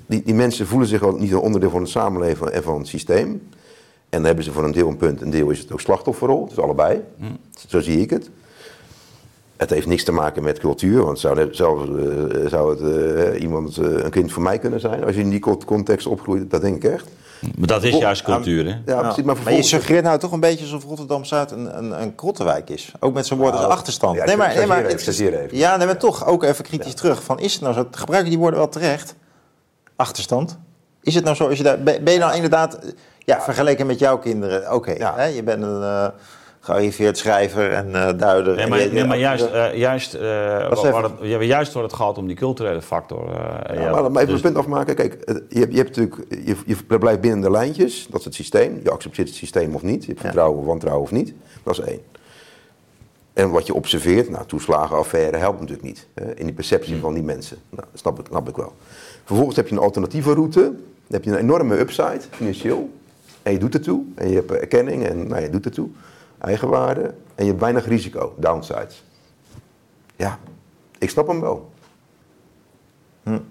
die, 0.07 0.22
die 0.22 0.34
mensen 0.34 0.66
voelen 0.66 0.88
zich 0.88 1.03
al 1.03 1.12
niet 1.12 1.32
een 1.32 1.38
onderdeel 1.38 1.70
van 1.70 1.80
het 1.80 1.90
samenleven 1.90 2.53
en 2.53 2.62
van 2.62 2.78
het 2.78 2.86
systeem. 2.86 3.28
En 3.28 4.18
dan 4.18 4.24
hebben 4.24 4.45
ze 4.45 4.53
voor 4.53 4.64
een 4.64 4.72
deel 4.72 4.88
een 4.88 4.97
punt, 4.97 5.20
een 5.20 5.30
deel 5.30 5.51
is 5.51 5.59
het 5.59 5.72
ook 5.72 5.80
slachtofferrol. 5.80 6.49
Dus 6.49 6.59
allebei. 6.59 7.01
Zo 7.68 7.80
zie 7.80 8.01
ik 8.01 8.11
het. 8.11 8.30
Het 9.57 9.70
heeft 9.70 9.86
niks 9.86 10.05
te 10.05 10.12
maken 10.12 10.43
met 10.43 10.59
cultuur, 10.59 11.05
want 11.05 11.18
zou, 11.18 11.49
zou, 11.55 12.03
uh, 12.03 12.49
zou 12.49 12.70
het 12.70 12.80
uh, 13.34 13.43
iemand, 13.43 13.76
uh, 13.76 14.05
een 14.05 14.11
kind 14.11 14.32
voor 14.32 14.43
mij 14.43 14.59
kunnen 14.59 14.80
zijn 14.80 15.05
als 15.05 15.14
je 15.14 15.20
in 15.20 15.30
die 15.30 15.40
context 15.64 16.07
opgroeit? 16.07 16.51
Dat 16.51 16.61
denk 16.61 16.84
ik 16.84 16.93
echt. 16.93 17.09
Maar 17.57 17.66
dat 17.66 17.82
is 17.82 17.97
juist 17.99 18.22
cultuur, 18.22 18.64
hè? 18.64 18.70
Ja, 18.70 18.80
Ja. 18.86 19.01
precies. 19.01 19.24
Maar, 19.24 19.36
Maar 19.45 19.53
je 19.53 19.62
suggereert 19.62 20.05
nou 20.05 20.18
toch 20.18 20.32
een 20.32 20.40
beetje 20.40 20.64
alsof 20.64 20.84
Rotterdam-Zuid 20.84 21.51
een, 21.51 21.78
een, 21.78 22.03
een 22.03 22.14
krottenwijk 22.14 22.70
is. 22.70 22.93
Ook 23.01 23.14
met 23.14 23.26
zo'n 23.26 23.38
woord 23.38 23.53
als 23.53 23.61
Nou, 23.61 23.72
achterstand. 23.72 24.16
ja, 24.16 24.24
nee, 24.24 24.36
maar, 24.36 24.55
nee, 24.55 24.66
maar, 24.66 24.84
het 24.84 25.09
even. 25.20 25.49
Ja, 25.57 25.76
nee, 25.76 25.86
maar 25.86 25.99
toch 25.99 26.26
ook 26.26 26.43
even 26.43 26.64
kritisch 26.64 26.95
terug. 26.95 27.22
Van, 27.22 27.38
is 27.38 27.53
het 27.53 27.62
nou 27.62 27.74
zo? 27.74 27.86
Gebruiken 27.90 28.30
die 28.30 28.38
woorden 28.38 28.59
wel 28.59 28.68
terecht? 28.68 29.14
Achterstand? 29.97 30.59
Is 31.03 31.14
het 31.14 31.24
nou 31.24 31.36
zo? 31.36 31.49
Als 31.49 31.57
je 31.59 31.64
daar, 31.64 31.82
ben 31.82 32.12
je 32.12 32.18
nou 32.18 32.34
inderdaad, 32.34 32.78
ja, 33.18 33.40
vergeleken 33.40 33.86
met 33.86 33.99
jouw 33.99 34.18
kinderen, 34.18 34.72
oké. 34.74 34.93
Ja. 34.93 35.14
hè, 35.16 35.24
je 35.24 35.43
bent 35.43 35.62
een 35.62 35.82
eh 35.82 36.07
gearriveerd 36.64 37.18
schrijver 37.18 37.72
en 37.72 37.94
eh, 37.94 38.18
duider. 38.18 38.54
Nee, 38.54 38.62
en 38.64 38.68
maar, 38.70 38.80
je- 38.80 38.90
nee, 38.90 39.04
maar 39.04 39.18
juist, 39.18 39.44
eh, 39.44 39.74
juist, 39.76 40.12
waar 40.18 40.72
even- 40.72 41.02
het, 41.02 41.12
ja, 41.20 41.42
juist 41.42 41.72
waar 41.72 41.82
het 41.82 41.92
gaat 41.92 42.18
om 42.18 42.26
die 42.26 42.36
culturele 42.36 42.82
factor. 42.82 43.30
Ja, 43.30 43.72
ja, 43.74 43.90
maar 44.08 44.22
even 44.22 44.26
dus- 44.26 44.34
een 44.34 44.40
punt 44.40 44.56
afmaken. 44.56 44.94
Kijk, 44.94 45.16
je 45.48 45.58
hebt, 45.58 45.72
je 45.72 45.78
hebt 45.78 45.96
natuurlijk, 45.96 46.16
je, 46.46 46.56
je 46.88 46.98
blijft 46.98 47.20
binnen 47.20 47.40
de 47.40 47.50
lijntjes. 47.50 48.06
Dat 48.10 48.18
is 48.18 48.24
het 48.24 48.34
systeem. 48.34 48.80
Je 48.82 48.90
accepteert 48.90 49.28
het 49.28 49.36
systeem 49.36 49.74
of 49.74 49.82
niet. 49.82 50.00
Je 50.02 50.08
hebt 50.08 50.20
vertrouwen 50.20 50.58
of 50.60 50.64
wantrouwen 50.66 51.02
of 51.04 51.10
niet. 51.10 51.34
Dat 51.62 51.78
is 51.78 51.84
één. 51.84 52.00
En 53.32 53.50
wat 53.50 53.66
je 53.66 53.74
observeert, 53.74 54.30
nou, 54.30 54.46
toeslagenaffaire 54.46 55.36
helpt 55.36 55.60
natuurlijk 55.60 55.86
niet. 55.86 56.06
Hè, 56.14 56.34
in 56.34 56.44
die 56.44 56.54
perceptie 56.54 56.96
van 57.00 57.14
die 57.14 57.22
mensen. 57.22 57.56
Nou, 57.70 57.82
dat 57.90 58.00
snap 58.00 58.18
ik, 58.18 58.26
snap 58.28 58.48
ik 58.48 58.56
wel. 58.56 58.72
Vervolgens 59.24 59.56
heb 59.56 59.68
je 59.68 59.74
een 59.74 59.80
alternatieve 59.80 60.32
route. 60.34 60.60
Dan 60.60 60.72
heb 61.20 61.24
je 61.24 61.30
een 61.30 61.36
enorme 61.38 61.78
upside, 61.78 62.20
financieel. 62.30 62.90
En 63.42 63.52
je 63.52 63.58
doet 63.58 63.74
ertoe. 63.74 64.02
En 64.14 64.28
je 64.28 64.34
hebt 64.34 64.50
erkenning 64.50 65.04
en 65.06 65.26
nou, 65.26 65.42
je 65.42 65.50
doet 65.50 65.64
ertoe. 65.64 65.88
Eigenwaarde. 66.43 67.03
En 67.34 67.45
je 67.45 67.51
hebt 67.51 67.61
weinig 67.61 67.86
risico, 67.86 68.34
downsides. 68.38 69.05
Ja, 70.16 70.38
ik 70.99 71.11
snap 71.11 71.26
hem 71.26 71.40
wel 71.40 71.70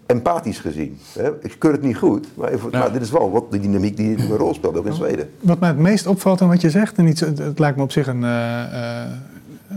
empathisch 0.05 0.59
gezien. 0.59 0.99
Hè? 1.13 1.29
Ik 1.43 1.55
keur 1.59 1.71
het 1.71 1.81
niet 1.81 1.97
goed, 1.97 2.27
maar, 2.37 2.49
even, 2.49 2.71
Ja. 2.71 2.79
maar 2.79 2.91
dit 2.93 3.01
is 3.01 3.11
wel 3.11 3.31
wat 3.31 3.51
de 3.51 3.59
dynamiek 3.59 3.97
die 3.97 4.17
een 4.17 4.37
rol 4.37 4.53
speelt, 4.53 4.77
ook 4.77 4.85
in 4.85 4.93
Zweden. 4.93 5.29
Wat 5.39 5.59
mij 5.59 5.69
het 5.69 5.77
meest 5.77 6.07
opvalt 6.07 6.41
aan 6.41 6.47
wat 6.47 6.61
je 6.61 6.69
zegt, 6.69 6.97
en 6.97 7.07
iets, 7.07 7.19
het, 7.21 7.37
het 7.37 7.59
lijkt 7.59 7.77
me 7.77 7.83
op 7.83 7.91
zich 7.91 8.07
een. 8.07 8.23
eh, 8.23 9.03
eh, 9.03 9.09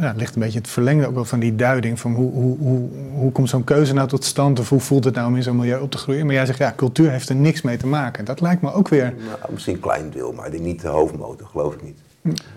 ja, 0.01 0.07
het 0.07 0.17
ligt 0.17 0.35
een 0.35 0.41
beetje 0.43 0.59
het 0.59 0.69
verlengde 0.69 1.07
ook 1.07 1.15
wel 1.15 1.25
van 1.25 1.39
die 1.39 1.57
duiding 1.57 2.01
van 2.01 2.15
hoe, 2.15 2.33
hoe, 2.33 2.59
hoe, 2.59 2.89
hoe 3.15 3.33
komt 3.33 3.49
zo'n 3.49 3.65
keuze 3.65 3.95
nou 3.95 4.09
tot 4.09 4.25
stand 4.25 4.59
of 4.59 4.69
hoe 4.69 4.81
voelt 4.81 5.05
het 5.05 5.15
nou 5.15 5.29
om 5.29 5.37
in 5.37 5.43
zo'n 5.43 5.57
milieu 5.57 5.81
op 5.81 5.91
te 5.91 5.99
groeien. 5.99 6.27
Maar 6.27 6.35
jij 6.35 6.47
zegt 6.47 6.59
ja, 6.59 6.73
cultuur 6.77 7.11
heeft 7.11 7.29
er 7.29 7.35
niks 7.35 7.63
mee 7.63 7.77
te 7.77 7.87
maken. 7.87 8.25
Dat 8.25 8.41
lijkt 8.41 8.63
me 8.63 8.73
ook 8.73 8.89
weer. 8.89 9.15
Nou, 9.27 9.53
misschien 9.53 9.75
een 9.75 9.81
klein 9.81 10.11
deel, 10.11 10.33
maar 10.33 10.47
ik 10.47 10.53
denk 10.53 10.65
niet 10.65 10.81
de 10.81 10.89
hoofdmotor, 10.89 11.47
geloof 11.47 11.75
ik 11.75 11.83
niet. 11.83 11.99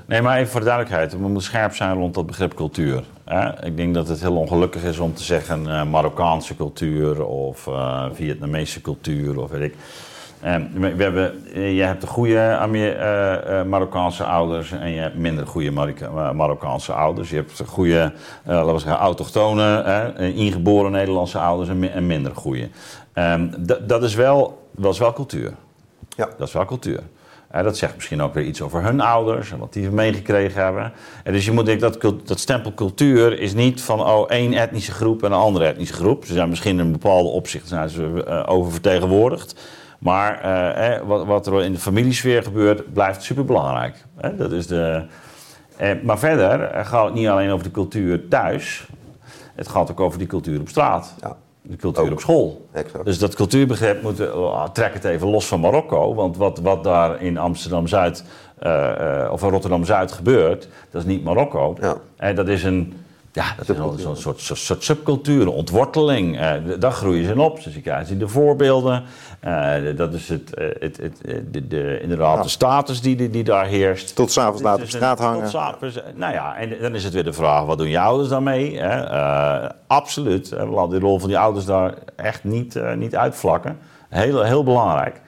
Nee, 0.05 0.21
maar 0.21 0.37
even 0.37 0.51
voor 0.51 0.59
de 0.59 0.65
duidelijkheid. 0.65 1.11
We 1.11 1.17
moeten 1.17 1.41
scherp 1.41 1.75
zijn 1.75 1.93
rond 1.93 2.13
dat 2.13 2.25
begrip 2.25 2.53
cultuur. 2.53 3.03
Hè? 3.25 3.65
Ik 3.65 3.77
denk 3.77 3.93
dat 3.93 4.07
het 4.07 4.21
heel 4.21 4.35
ongelukkig 4.37 4.83
is 4.83 4.99
om 4.99 5.13
te 5.13 5.23
zeggen 5.23 5.67
eh, 5.71 5.83
Marokkaanse 5.83 6.55
cultuur 6.55 7.25
of 7.25 7.67
eh, 7.67 8.05
Vietnamese 8.13 8.81
cultuur 8.81 9.39
of 9.41 9.49
weet 9.51 9.61
ik. 9.61 9.75
Eh, 10.41 10.55
we, 10.73 11.03
hebben, 11.03 11.45
eh, 11.53 11.75
je 11.77 11.83
hebt 11.83 12.01
de 12.01 12.07
goede 12.07 12.59
Marokkaanse 13.67 14.23
ouders 14.23 14.71
en 14.71 14.89
je 14.91 14.99
hebt 14.99 15.17
minder 15.17 15.47
goede 15.47 15.71
Marokkaanse 16.33 16.93
ouders. 16.93 17.29
Je 17.29 17.35
hebt 17.35 17.57
de 17.57 17.65
goede, 17.65 18.13
laten 18.45 18.73
we 18.73 18.79
zeggen, 18.79 18.99
autochtone, 18.99 20.13
ingeboren 20.35 20.91
Nederlandse 20.91 21.39
ouders 21.39 21.69
en, 21.69 21.79
mi- 21.79 21.87
en 21.87 22.05
minder 22.05 22.35
goede. 22.35 22.69
Ehm, 23.13 23.47
dat- 23.57 23.89
dat, 23.89 24.03
is 24.03 24.15
wel, 24.15 24.67
dat 24.71 24.93
is 24.93 24.99
wel 24.99 25.13
cultuur. 25.13 25.53
Ja. 26.15 26.27
Dat 26.37 26.47
is 26.47 26.53
wel 26.53 26.65
cultuur. 26.65 26.99
Eh, 27.57 27.63
dat 27.63 27.77
zegt 27.77 27.95
misschien 27.95 28.21
ook 28.21 28.33
weer 28.33 28.43
iets 28.43 28.61
over 28.61 28.83
hun 28.83 29.01
ouders 29.01 29.51
en 29.51 29.57
wat 29.57 29.73
die 29.73 29.89
meegekregen 29.89 30.63
hebben. 30.63 30.91
En 31.23 31.33
dus 31.33 31.45
je 31.45 31.51
moet 31.51 31.65
denken 31.65 31.91
dat 31.91 32.27
dat 32.27 32.39
stempel 32.39 32.73
cultuur 32.73 33.39
is 33.39 33.53
niet 33.53 33.81
van 33.81 34.05
oh, 34.05 34.29
één 34.29 34.53
etnische 34.53 34.91
groep 34.91 35.23
en 35.23 35.31
een 35.31 35.37
andere 35.37 35.65
etnische 35.65 35.93
groep. 35.93 36.25
Ze 36.25 36.33
zijn 36.33 36.49
misschien 36.49 36.79
in 36.79 36.85
een 36.85 36.91
bepaalde 36.91 37.29
opzicht 37.29 37.67
zijn 37.67 37.89
ze, 37.89 38.23
eh, 38.27 38.43
oververtegenwoordigd. 38.45 39.55
Maar 39.99 40.41
eh, 40.41 40.95
eh, 40.95 41.01
wat, 41.07 41.25
wat 41.25 41.47
er 41.47 41.63
in 41.63 41.73
de 41.73 41.79
familiesfeer 41.79 42.43
gebeurt, 42.43 42.93
blijft 42.93 43.23
superbelangrijk. 43.23 44.05
Hè? 44.17 44.35
Dat 44.35 44.51
is 44.51 44.67
de, 44.67 45.05
eh, 45.77 45.91
maar 46.03 46.19
verder 46.19 46.61
eh, 46.61 46.85
gaat 46.85 47.05
het 47.05 47.13
niet 47.13 47.27
alleen 47.27 47.49
over 47.49 47.63
de 47.63 47.71
cultuur 47.71 48.27
thuis. 48.27 48.87
Het 49.55 49.67
gaat 49.67 49.91
ook 49.91 49.99
over 49.99 50.17
die 50.17 50.27
cultuur 50.27 50.59
op 50.59 50.69
straat. 50.69 51.13
Ja. 51.21 51.35
De 51.69 51.75
cultuur 51.75 52.03
Ook. 52.03 52.11
op 52.11 52.19
school. 52.19 52.67
Exact. 52.71 53.05
Dus 53.05 53.19
dat 53.19 53.35
cultuurbegrip 53.35 54.01
moet, 54.01 54.19
eh, 54.19 54.63
trek 54.73 54.93
het 54.93 55.03
even 55.03 55.27
los 55.27 55.45
van 55.45 55.59
Marokko. 55.59 56.13
Want 56.13 56.37
wat, 56.37 56.59
wat 56.59 56.83
daar 56.83 57.21
in 57.21 57.37
Amsterdam-Zuid 57.37 58.23
eh, 58.59 59.23
eh, 59.23 59.31
of 59.31 59.43
in 59.43 59.49
Rotterdam-Zuid 59.49 60.11
gebeurt, 60.11 60.67
dat 60.91 61.01
is 61.01 61.07
niet 61.07 61.23
Marokko. 61.23 61.75
Ja. 61.81 61.97
En 62.15 62.35
dat 62.35 62.47
is 62.47 62.63
een, 62.63 62.93
ja, 63.37 63.55
dat 63.57 63.69
is 63.97 64.03
zo'n 64.03 64.15
soort, 64.15 64.39
soort, 64.39 64.59
soort 64.59 64.83
subcultuur, 64.83 65.47
ontworteling. 65.51 66.37
D- 66.37 66.81
daar 66.81 66.91
groeien 66.91 67.25
ze 67.25 67.31
in 67.31 67.39
op. 67.39 67.63
Dus 67.63 67.73
je 67.73 67.81
krijgt 67.81 68.19
de 68.19 68.27
voorbeelden. 68.27 69.03
Eh, 69.39 69.73
dat 69.95 70.13
is 70.13 70.29
het, 70.29 70.53
eh, 70.53 70.67
het, 70.79 70.97
het, 70.97 71.21
de, 71.51 71.67
de, 71.67 71.99
inderdaad 72.01 72.43
de 72.43 72.49
status 72.49 73.01
die, 73.01 73.15
die, 73.15 73.29
die 73.29 73.43
daar 73.43 73.65
heerst. 73.65 74.15
Tot 74.15 74.31
s'avonds 74.31 74.61
laat 74.61 74.75
op 74.75 74.81
Dus 74.81 74.89
straat 74.89 75.17
tot 75.17 75.25
hangen. 75.25 75.49
s'avonds, 75.49 75.99
nou 76.15 76.33
ja, 76.33 76.55
en 76.55 76.75
dan 76.81 76.95
is 76.95 77.03
het 77.03 77.13
weer 77.13 77.23
de 77.23 77.33
vraag, 77.33 77.65
wat 77.65 77.77
doen 77.77 77.89
je 77.89 77.99
ouders 77.99 78.29
daarmee? 78.29 78.77
Hè? 78.79 79.05
Absoluut. 79.87 80.49
hè, 80.49 80.65
We 80.67 80.71
laten 80.73 80.89
die 80.91 80.99
rol 80.99 81.19
van 81.19 81.27
die 81.29 81.37
ouders 81.37 81.65
daar 81.65 81.93
echt 82.15 82.43
niet, 82.43 82.79
niet 82.95 83.15
uitvlakken. 83.15 83.77
Heel, 84.09 84.43
heel 84.43 84.63
belangrijk. 84.63 85.21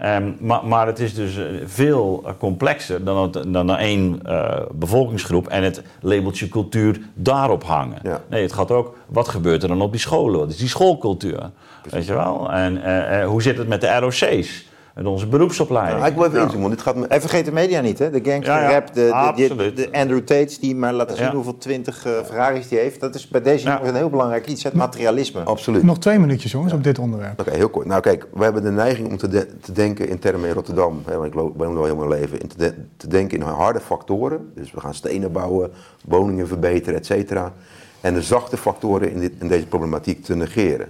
Ehm, 0.00 0.32
maar, 0.38 0.66
maar 0.66 0.86
het 0.86 0.98
is 0.98 1.14
dus 1.14 1.36
eh, 1.36 1.44
veel 1.64 2.22
eh, 2.26 2.32
complexer 2.38 3.04
dan, 3.04 3.22
het, 3.22 3.52
dan 3.52 3.76
één 3.76 4.20
eh, 4.24 4.56
bevolkingsgroep 4.72 5.48
en 5.48 5.62
het 5.62 5.82
labeltje 6.00 6.48
cultuur 6.48 7.00
daarop 7.14 7.64
hangen. 7.64 7.98
Ja. 8.02 8.20
Nee, 8.28 8.42
het 8.42 8.52
gaat 8.52 8.70
ook, 8.70 8.96
wat 9.06 9.28
gebeurt 9.28 9.62
er 9.62 9.68
dan 9.68 9.82
op 9.82 9.90
die 9.90 10.00
scholen? 10.00 10.40
Wat 10.40 10.50
is 10.50 10.56
die 10.56 10.68
schoolcultuur? 10.68 11.50
Weet 11.90 12.06
je 12.06 12.14
wel? 12.14 12.52
En 12.52 13.22
hoe 13.24 13.42
zit 13.42 13.58
het 13.58 13.68
met 13.68 13.80
de 13.80 13.96
ROC's? 13.98 14.68
Met 15.00 15.08
onze 15.08 15.26
beroepsopleiding? 15.26 16.00
Ja, 16.00 16.06
ik 16.06 16.14
wil 16.14 16.24
even 16.24 16.36
inzoomen, 16.40 16.60
want 16.60 16.72
dit 16.74 16.82
gaat 16.82 16.96
me... 16.96 17.06
En 17.06 17.20
vergeet 17.20 17.44
de 17.44 17.52
media 17.52 17.80
niet, 17.80 17.98
hè? 17.98 18.10
De 18.10 18.20
gangster 18.30 18.54
Ja, 18.54 18.60
ja, 18.62 18.70
rap, 18.70 18.86
de, 18.86 18.92
de, 18.94 19.00
de, 19.06 19.12
absoluut. 19.12 19.76
de 19.76 19.88
Andrew 19.92 20.18
Tates 20.18 20.58
die 20.58 20.76
maar 20.76 20.92
laten 20.92 21.16
zien 21.16 21.26
Ja. 21.26 21.32
hoeveel 21.34 21.58
twintig 21.58 22.04
eh, 22.06 22.12
Ferraris 22.24 22.68
die 22.68 22.78
heeft. 22.78 23.00
Dat 23.00 23.14
is 23.14 23.28
bij 23.28 23.42
deze 23.42 23.64
Ja. 23.66 23.70
jongens 23.72 23.90
een 23.90 23.96
heel 23.96 24.10
belangrijk 24.10 24.46
iets, 24.46 24.62
het 24.62 24.72
materialisme. 24.72 25.40
Absoluut. 25.42 25.82
Nog 25.82 25.98
twee 25.98 26.18
minuutjes 26.18 26.52
jongens 26.52 26.72
op 26.72 26.84
dit 26.84 26.98
onderwerp. 26.98 27.40
Oké, 27.40 27.50
heel 27.50 27.68
kort. 27.68 27.86
Nou 27.86 28.00
kijk, 28.00 28.26
we 28.34 28.42
hebben 28.44 28.62
de 28.62 28.70
neiging 28.70 29.08
om 29.08 29.16
te, 29.16 29.28
de- 29.28 29.46
te 29.60 29.72
denken 29.72 30.08
in 30.08 30.18
termen 30.18 30.48
in 30.48 30.54
Rotterdam, 30.54 31.02
hè, 31.06 31.14
want 31.16 31.26
ik 31.26 31.34
woon 31.56 31.76
al 31.76 31.84
heel 31.84 31.96
mijn 31.96 32.08
leven, 32.08 32.40
in 32.40 32.48
te, 32.48 32.56
de- 32.56 32.74
te 32.96 33.08
denken 33.08 33.38
in 33.38 33.44
harde 33.44 33.80
factoren. 33.80 34.52
Dus 34.54 34.72
we 34.72 34.80
gaan 34.80 34.94
stenen 34.94 35.32
bouwen, 35.32 35.70
woningen 36.04 36.46
verbeteren, 36.48 36.98
et 36.98 37.06
cetera. 37.06 37.52
En 38.00 38.14
de 38.14 38.22
zachte 38.22 38.56
factoren 38.56 39.10
in, 39.12 39.20
dit, 39.20 39.32
in 39.38 39.48
deze 39.48 39.66
problematiek 39.66 40.24
te 40.24 40.34
negeren. 40.36 40.88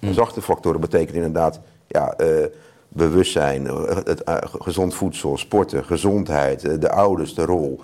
De 0.00 0.12
zachte 0.12 0.42
factoren 0.42 0.80
betekent 0.80 1.16
inderdaad 1.16 1.60
ja, 1.86 2.14
eh, 2.16 2.26
bewustzijn, 2.92 3.66
eh, 3.66 3.96
het, 4.04 4.22
eh, 4.24 4.36
gezond 4.42 4.94
voedsel, 4.94 5.38
sporten, 5.38 5.84
gezondheid, 5.84 6.64
eh, 6.64 6.80
de 6.80 6.90
ouders, 6.90 7.34
de 7.34 7.44
rol. 7.44 7.80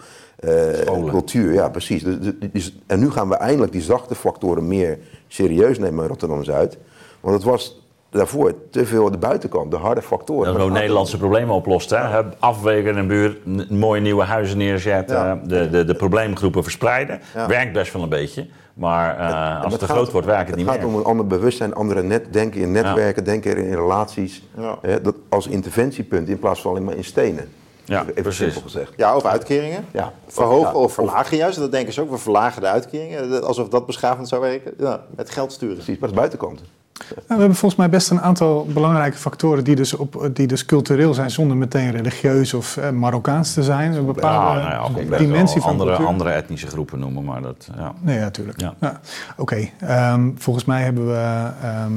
cultuur, 1.08 1.52
ja 1.52 1.68
precies. 1.68 2.04
Dus- 2.52 2.74
en 2.86 2.98
nu 2.98 3.10
gaan 3.10 3.28
we 3.28 3.34
eindelijk 3.36 3.72
die 3.72 3.80
zachte 3.82 4.14
factoren 4.14 4.68
meer 4.68 4.98
serieus 5.28 5.78
nemen 5.78 6.02
in 6.02 6.08
Rotterdam-Zuid. 6.08 6.78
Want 7.20 7.34
het 7.34 7.44
was 7.44 7.80
daarvoor 8.10 8.54
te 8.70 8.86
veel 8.86 9.10
de 9.10 9.18
buitenkant, 9.18 9.70
de 9.70 9.76
harde 9.76 10.02
factoren. 10.02 10.44
Dat 10.46 10.56
is 10.56 10.62
hoe 10.62 10.70
Nederlandse 10.70 11.18
problemen 11.18 11.54
oplost. 11.54 11.90
Hè? 11.90 12.22
Afwegen 12.38 12.90
in 12.90 12.96
een 12.96 13.06
buurt, 13.06 13.70
mooie 13.70 14.00
nieuwe 14.00 14.22
huizen 14.24 14.58
neerzetten, 14.58 15.16
Ja. 15.16 15.40
de, 15.46 15.70
de, 15.70 15.84
de 15.84 15.94
probleemgroepen 15.94 16.62
verspreiden. 16.62 17.20
Ja. 17.34 17.46
Werkt 17.48 17.72
best 17.72 17.92
wel 17.92 18.02
een 18.02 18.08
beetje, 18.08 18.46
maar 18.78 19.18
eh, 19.18 19.54
als 19.54 19.62
het 19.62 19.70
het 19.72 19.80
te 19.80 19.86
gaat- 19.86 19.96
groot 19.96 20.10
wordt, 20.12 20.26
werkt 20.26 20.46
het, 20.48 20.56
niet 20.56 20.66
Het 20.66 20.74
gaat 20.74 20.84
meer. 20.84 20.94
om 20.94 20.98
een 21.00 21.06
ander 21.06 21.26
bewustzijn, 21.26 21.74
andere 21.74 22.02
net, 22.02 22.32
denken 22.32 22.60
in 22.60 22.72
netwerken, 22.72 23.24
denken 23.24 23.56
in 23.56 23.74
relaties. 23.74 24.42
Ja. 24.56 24.78
Hè, 24.82 25.00
dat 25.00 25.14
als 25.28 25.46
interventiepunt 25.46 26.28
in 26.28 26.38
plaats 26.38 26.60
van 26.60 26.70
alleen 26.70 26.84
maar 26.84 26.96
in 26.96 27.04
stenen. 27.04 27.48
Ja, 27.84 28.00
even 28.08 28.22
precies. 28.22 28.38
simpel 28.38 28.60
gezegd. 28.60 28.92
Ja, 28.96 29.16
of 29.16 29.24
uitkeringen. 29.24 29.84
Ja. 29.90 30.12
Verhogen 30.26 30.72
Ja, 30.72 30.78
of 30.78 30.92
verlagen 30.92 31.36
juist. 31.36 31.58
Dat 31.58 31.72
denken 31.72 31.92
ze 31.92 32.00
ook. 32.00 32.10
We 32.10 32.18
verlagen 32.18 32.60
de 32.62 32.68
uitkeringen. 32.68 33.44
Alsof 33.44 33.68
dat 33.68 33.86
beschavend 33.86 34.28
zou 34.28 34.40
werken. 34.40 34.72
Ja, 34.78 35.00
met 35.16 35.30
geld 35.30 35.52
sturen. 35.52 35.74
Precies, 35.74 35.98
maar 35.98 36.08
dat 36.08 36.10
is 36.10 36.16
buitenkant. 36.16 36.60
Nou, 36.98 37.22
we 37.26 37.34
hebben 37.34 37.54
volgens 37.54 37.80
mij 37.80 37.88
best 37.88 38.10
een 38.10 38.20
aantal 38.20 38.66
belangrijke 38.66 39.16
factoren 39.16 39.64
die 39.64 39.76
dus, 39.76 39.94
op, 39.94 40.30
die 40.32 40.46
dus 40.46 40.64
cultureel 40.64 41.14
zijn 41.14 41.30
zonder 41.30 41.56
meteen 41.56 41.90
religieus 41.90 42.54
of 42.54 42.76
eh, 42.76 42.90
Marokkaans 42.90 43.54
te 43.54 43.62
zijn. 43.62 43.90
Een 43.92 44.06
Ja, 44.06 44.12
bepaalde 44.12 44.60
nou 44.60 44.72
ja, 44.72 44.78
ook 44.78 45.08
best 45.08 45.20
dimensie 45.22 45.60
van 45.60 45.70
andere, 45.70 45.88
cultuur. 45.90 46.06
andere 46.06 46.30
etnische 46.30 46.66
groepen 46.66 46.98
noemen, 46.98 47.24
maar 47.24 47.42
dat... 47.42 47.68
Ja. 47.76 47.92
Nee, 48.00 48.18
natuurlijk. 48.18 48.60
Ja. 48.60 48.74
Ja. 48.80 49.00
Oké, 49.36 49.68
ehm, 49.80 50.30
volgens 50.36 50.64
mij 50.64 50.82
hebben 50.82 51.06
we 51.06 51.50
ehm 51.62 51.92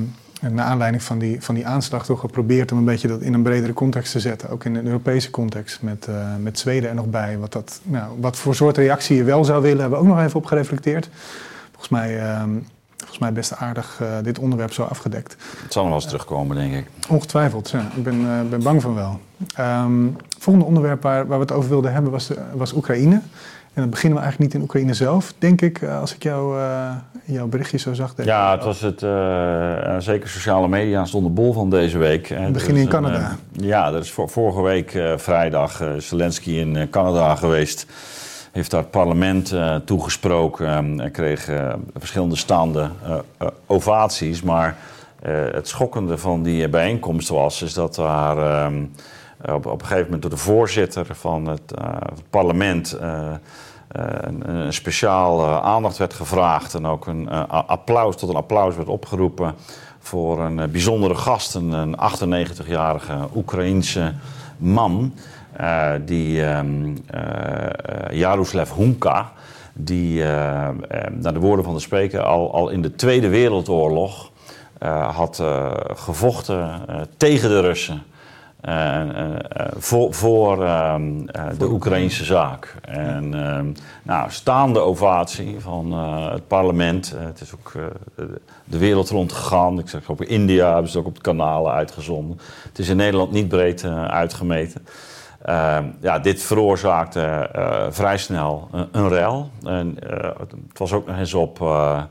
naar 0.49 0.65
aanleiding 0.65 1.03
van 1.03 1.19
die, 1.19 1.41
van 1.41 1.55
die 1.55 1.67
aanslag 1.67 2.05
toch 2.05 2.19
geprobeerd 2.19 2.71
om 2.71 2.77
een 2.77 2.85
beetje 2.85 3.07
dat 3.07 3.21
in 3.21 3.33
een 3.33 3.41
bredere 3.43 3.73
context 3.73 4.11
te 4.11 4.19
zetten. 4.19 4.49
Ook 4.49 4.63
in 4.63 4.75
een 4.75 4.85
Europese 4.85 5.29
context 5.29 5.81
met, 5.81 6.07
eh, 6.07 6.15
met 6.39 6.59
Zweden 6.59 6.89
er 6.89 6.95
nog 6.95 7.05
bij. 7.05 7.37
Wat, 7.37 7.51
dat, 7.51 7.79
nou, 7.83 8.11
wat 8.19 8.37
voor 8.37 8.55
soort 8.55 8.77
reactie 8.77 9.15
je 9.15 9.23
wel 9.23 9.45
zou 9.45 9.61
willen, 9.61 9.79
hebben 9.79 9.99
we 9.99 10.05
ook 10.05 10.11
nog 10.15 10.21
even 10.25 10.35
op 10.35 10.45
gereflecteerd. 10.45 11.09
Volgens 11.69 11.89
mij, 11.89 12.19
ehm, 12.19 12.49
volgens 13.11 13.31
mij 13.31 13.33
best 13.33 13.55
aardig 13.55 13.99
uh, 14.01 14.07
dit 14.23 14.39
onderwerp 14.39 14.73
zo 14.73 14.83
afgedekt. 14.83 15.35
Het 15.63 15.73
zal 15.73 15.81
nog 15.81 15.91
wel 15.91 16.01
eens 16.01 16.09
terugkomen, 16.09 16.57
denk 16.57 16.73
ik. 16.73 16.85
Ongetwijfeld, 17.09 17.69
ja. 17.69 17.87
Ik 17.95 18.03
ben, 18.03 18.21
uh, 18.21 18.41
ben 18.49 18.63
bang 18.63 18.81
van 18.81 18.95
wel. 18.95 19.19
Um, 19.59 20.15
volgende 20.39 20.67
onderwerp 20.67 21.01
waar, 21.01 21.27
waar 21.27 21.37
we 21.37 21.43
het 21.43 21.53
over 21.53 21.69
wilden 21.69 21.93
hebben 21.93 22.11
was, 22.11 22.29
was 22.53 22.73
Oekraïne. 22.73 23.21
En 23.73 23.81
dan 23.81 23.89
beginnen 23.89 24.17
we 24.17 24.23
eigenlijk 24.23 24.53
niet 24.53 24.61
in 24.61 24.67
Oekraïne 24.67 24.93
zelf, 24.93 25.33
denk 25.37 25.61
ik, 25.61 25.83
als 25.83 26.15
ik 26.15 26.23
jou, 26.23 26.57
uh, 26.57 26.91
jouw 27.25 27.47
berichtje 27.47 27.77
zo 27.77 27.93
zag. 27.93 28.13
Ja, 28.23 28.51
het 28.51 28.63
was 28.63 28.81
het, 28.81 29.01
uh, 29.01 29.97
zeker 29.99 30.29
sociale 30.29 30.67
media 30.67 31.05
stonden 31.05 31.33
bol 31.33 31.53
van 31.53 31.69
deze 31.69 31.97
week. 31.97 32.27
We 32.27 32.49
beginnen 32.51 32.81
in 32.81 32.89
Canada. 32.89 33.37
Een, 33.55 33.63
ja, 33.63 33.91
dat 33.91 34.03
is 34.03 34.11
vorige 34.11 34.61
week 34.61 34.99
vrijdag 35.15 35.83
Zelensky 35.97 36.51
in 36.51 36.89
Canada 36.89 37.35
geweest. 37.35 37.85
Heeft 38.51 38.71
daar 38.71 38.81
het 38.81 38.91
parlement 38.91 39.55
toegesproken 39.85 40.67
en 40.67 41.11
kreeg 41.11 41.49
verschillende 41.97 42.35
staande 42.35 42.89
ovaties. 43.65 44.41
Maar 44.41 44.77
het 45.51 45.67
schokkende 45.67 46.17
van 46.17 46.43
die 46.43 46.69
bijeenkomst 46.69 47.29
was, 47.29 47.61
is 47.61 47.73
dat 47.73 47.95
daar... 47.95 48.37
Ehm, 48.37 48.83
op, 49.45 49.65
op 49.65 49.81
een 49.81 49.87
gegeven 49.87 50.03
moment 50.03 50.21
door 50.21 50.31
de 50.31 50.37
voorzitter 50.37 51.05
van 51.11 51.45
het, 51.45 51.73
parlement 52.29 52.97
een, 53.91 54.49
een 54.49 54.73
speciaal 54.73 55.61
aandacht 55.61 55.97
werd 55.97 56.13
gevraagd 56.13 56.73
en 56.73 56.85
ook 56.85 57.07
een 57.07 57.29
applaus 57.49 58.15
tot 58.15 58.29
een 58.29 58.35
applaus 58.35 58.75
werd 58.75 58.87
opgeroepen 58.87 59.55
voor 59.99 60.39
een 60.39 60.71
bijzondere 60.71 61.15
gast, 61.15 61.55
een, 61.55 61.95
98-jarige 61.95 63.27
Oekraïense 63.35 64.13
man, 64.57 65.13
die 66.05 66.41
uh, 66.41 66.59
Jaroslav 68.11 68.75
Hunka, 68.75 69.31
die 69.73 70.23
naar 71.11 71.33
de 71.33 71.39
woorden 71.39 71.65
van 71.65 71.73
de 71.73 71.79
spreker 71.79 72.21
al, 72.21 72.53
al 72.53 72.69
in 72.69 72.81
de 72.81 72.95
Tweede 72.95 73.29
Wereldoorlog 73.29 74.31
had 75.11 75.43
gevochten 75.95 76.81
tegen 77.17 77.49
de 77.49 77.59
Russen. 77.59 78.03
Uh, 78.65 79.01
uh, 79.05 79.35
voor, 79.77 80.13
voor 80.13 80.65
ehm, 80.65 81.25
de 81.57 81.69
Oekraïnse 81.69 82.25
zaak. 82.25 82.75
En 82.81 83.33
ehm, 83.33 83.65
nou, 84.03 84.31
staande 84.31 84.79
ovatie 84.79 85.59
van 85.59 85.91
het 86.31 86.47
parlement. 86.47 87.13
het 87.17 87.41
is 87.41 87.53
ook 87.53 87.71
de 88.63 88.77
wereld 88.77 89.09
rondgegaan. 89.09 89.79
Ik 89.79 89.89
zeg 89.89 90.09
op 90.09 90.21
India 90.21 90.73
hebben 90.73 90.91
ze 90.91 90.97
het 90.97 91.05
ook 91.05 91.11
op 91.11 91.15
de 91.15 91.29
kanalen 91.29 91.71
uitgezonden. 91.71 92.39
Het 92.63 92.79
is 92.79 92.89
in 92.89 92.97
Nederland 92.97 93.31
niet 93.31 93.47
breed 93.47 93.83
uitgemeten. 94.07 94.85
Ehm, 95.43 95.85
ja, 96.01 96.19
dit 96.19 96.43
veroorzaakte 96.43 97.49
vrij 97.91 98.17
snel 98.17 98.67
een, 98.71 98.87
een 98.91 99.09
rel. 99.09 99.49
En, 99.63 99.97
het 100.69 100.79
was 100.79 100.93
ook 100.93 101.07
nog 101.07 101.17
eens 101.17 101.33
op 101.33 101.59
uh, 101.59 102.01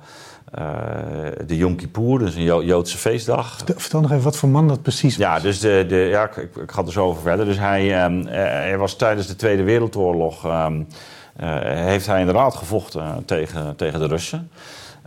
de 1.47 1.57
Yom 1.57 1.77
Kippur, 1.77 2.19
dus 2.19 2.35
een 2.35 2.65
Joodse 2.65 2.99
feestdag. 2.99 3.57
Vertel 3.77 4.01
nog 4.01 4.11
even 4.11 4.25
wat 4.25 4.37
voor 4.37 4.49
man 4.49 4.69
dat 4.69 4.83
precies 4.83 5.17
was. 5.17 5.27
Ja, 5.27 5.41
dus 5.41 5.61
de, 5.61 5.85
de, 5.89 5.97
ja 5.97 6.25
ik, 6.25 6.37
ik 6.37 6.71
ga 6.71 6.83
er 6.83 6.93
zo 6.93 7.05
over 7.05 7.23
verder. 7.23 7.45
Dus 7.45 7.59
hij, 7.59 8.05
um, 8.05 8.27
hij 8.27 8.79
was 8.79 8.97
tijdens 8.97 9.27
de 9.27 9.37
Tweede 9.37 9.63
Wereldoorlog... 9.63 10.45
Um, 10.45 10.87
heeft 11.65 12.07
hij 12.07 12.21
inderdaad 12.21 12.55
gevochten 12.55 13.23
tegen, 13.25 13.77
tegen 13.77 14.01
de 14.01 14.07
Russen. 14.07 14.51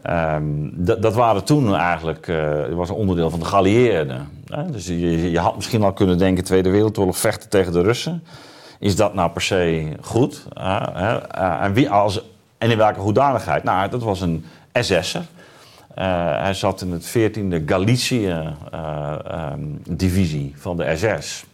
Um, 0.09 0.71
dat 0.75 1.13
waren 1.13 1.43
toen 1.43 1.75
eigenlijk... 1.75 2.27
Uh, 2.27 2.73
was 2.73 2.89
een 2.89 2.95
onderdeel 2.95 3.29
van 3.29 3.39
de 3.39 3.45
geallieerden. 3.45 4.29
Dus 4.71 4.87
je, 4.87 5.39
had 5.39 5.55
misschien 5.55 5.83
al 5.83 5.93
kunnen 5.93 6.17
denken... 6.17 6.43
Tweede 6.43 6.69
Wereldoorlog 6.69 7.17
vechten 7.17 7.49
tegen 7.49 7.71
de 7.71 7.81
Russen. 7.81 8.23
Is 8.79 8.95
dat 8.95 9.13
nou 9.13 9.31
per 9.31 9.41
se 9.41 9.87
goed? 10.01 10.45
en, 11.31 11.73
wie 11.73 11.89
als, 11.89 12.23
en 12.57 12.71
in 12.71 12.77
welke 12.77 12.99
hoedanigheid? 12.99 13.63
Nou, 13.63 13.89
dat 13.89 14.03
was 14.03 14.21
een 14.21 14.45
SS'er. 14.73 15.25
Uh, 15.97 16.41
hij 16.41 16.53
zat 16.53 16.81
in 16.81 16.91
het 16.91 17.17
14e 17.17 17.65
Galicië-divisie 17.65 20.45
um, 20.45 20.53
van 20.55 20.77
de 20.77 20.95
SS. 20.95 21.45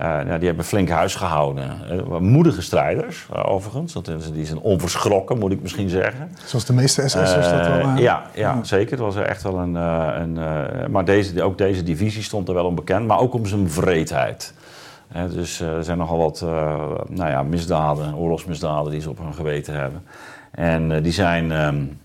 Uh, 0.00 0.06
nou, 0.06 0.38
die 0.38 0.46
hebben 0.46 0.64
flink 0.64 0.88
huis 0.88 1.14
gehouden. 1.14 1.80
moedige 2.20 2.62
strijders, 2.62 3.26
overigens. 3.44 3.96
Die 4.32 4.46
zijn 4.46 4.58
onverschrokken, 4.58 5.38
moet 5.38 5.52
ik 5.52 5.62
misschien 5.62 5.88
zeggen. 5.88 6.30
Zoals 6.44 6.64
de 6.64 6.72
meeste 6.72 7.08
SS'ers 7.08 7.32
dat 7.32 7.66
wel 7.66 7.78
ja, 7.78 7.96
ja, 7.96 8.22
ja, 8.34 8.58
zeker. 8.62 8.90
Het 8.90 9.00
was 9.00 9.16
echt 9.16 9.42
wel 9.42 9.58
een... 9.58 9.74
een 9.74 10.90
maar 10.90 11.04
deze, 11.04 11.42
ook 11.42 11.58
deze 11.58 11.82
divisie 11.82 12.22
stond 12.22 12.48
er 12.48 12.54
wel 12.54 12.64
onbekend. 12.64 13.06
Maar 13.06 13.18
ook 13.18 13.34
om 13.34 13.46
zijn 13.46 13.70
vreedheid. 13.70 14.54
dus 15.32 15.60
er 15.60 15.84
zijn 15.84 15.98
nogal 15.98 16.18
wat 16.18 16.40
nou 17.08 17.30
ja, 17.30 17.42
misdaden, 17.42 18.14
oorlogsmisdaden 18.14 18.90
die 18.90 19.00
ze 19.00 19.10
op 19.10 19.18
hun 19.18 19.34
geweten 19.34 19.74
hebben. 19.74 20.02
En 20.50 21.02
die 21.02 21.12
zijn... 21.12 21.50
Um, 21.50 21.98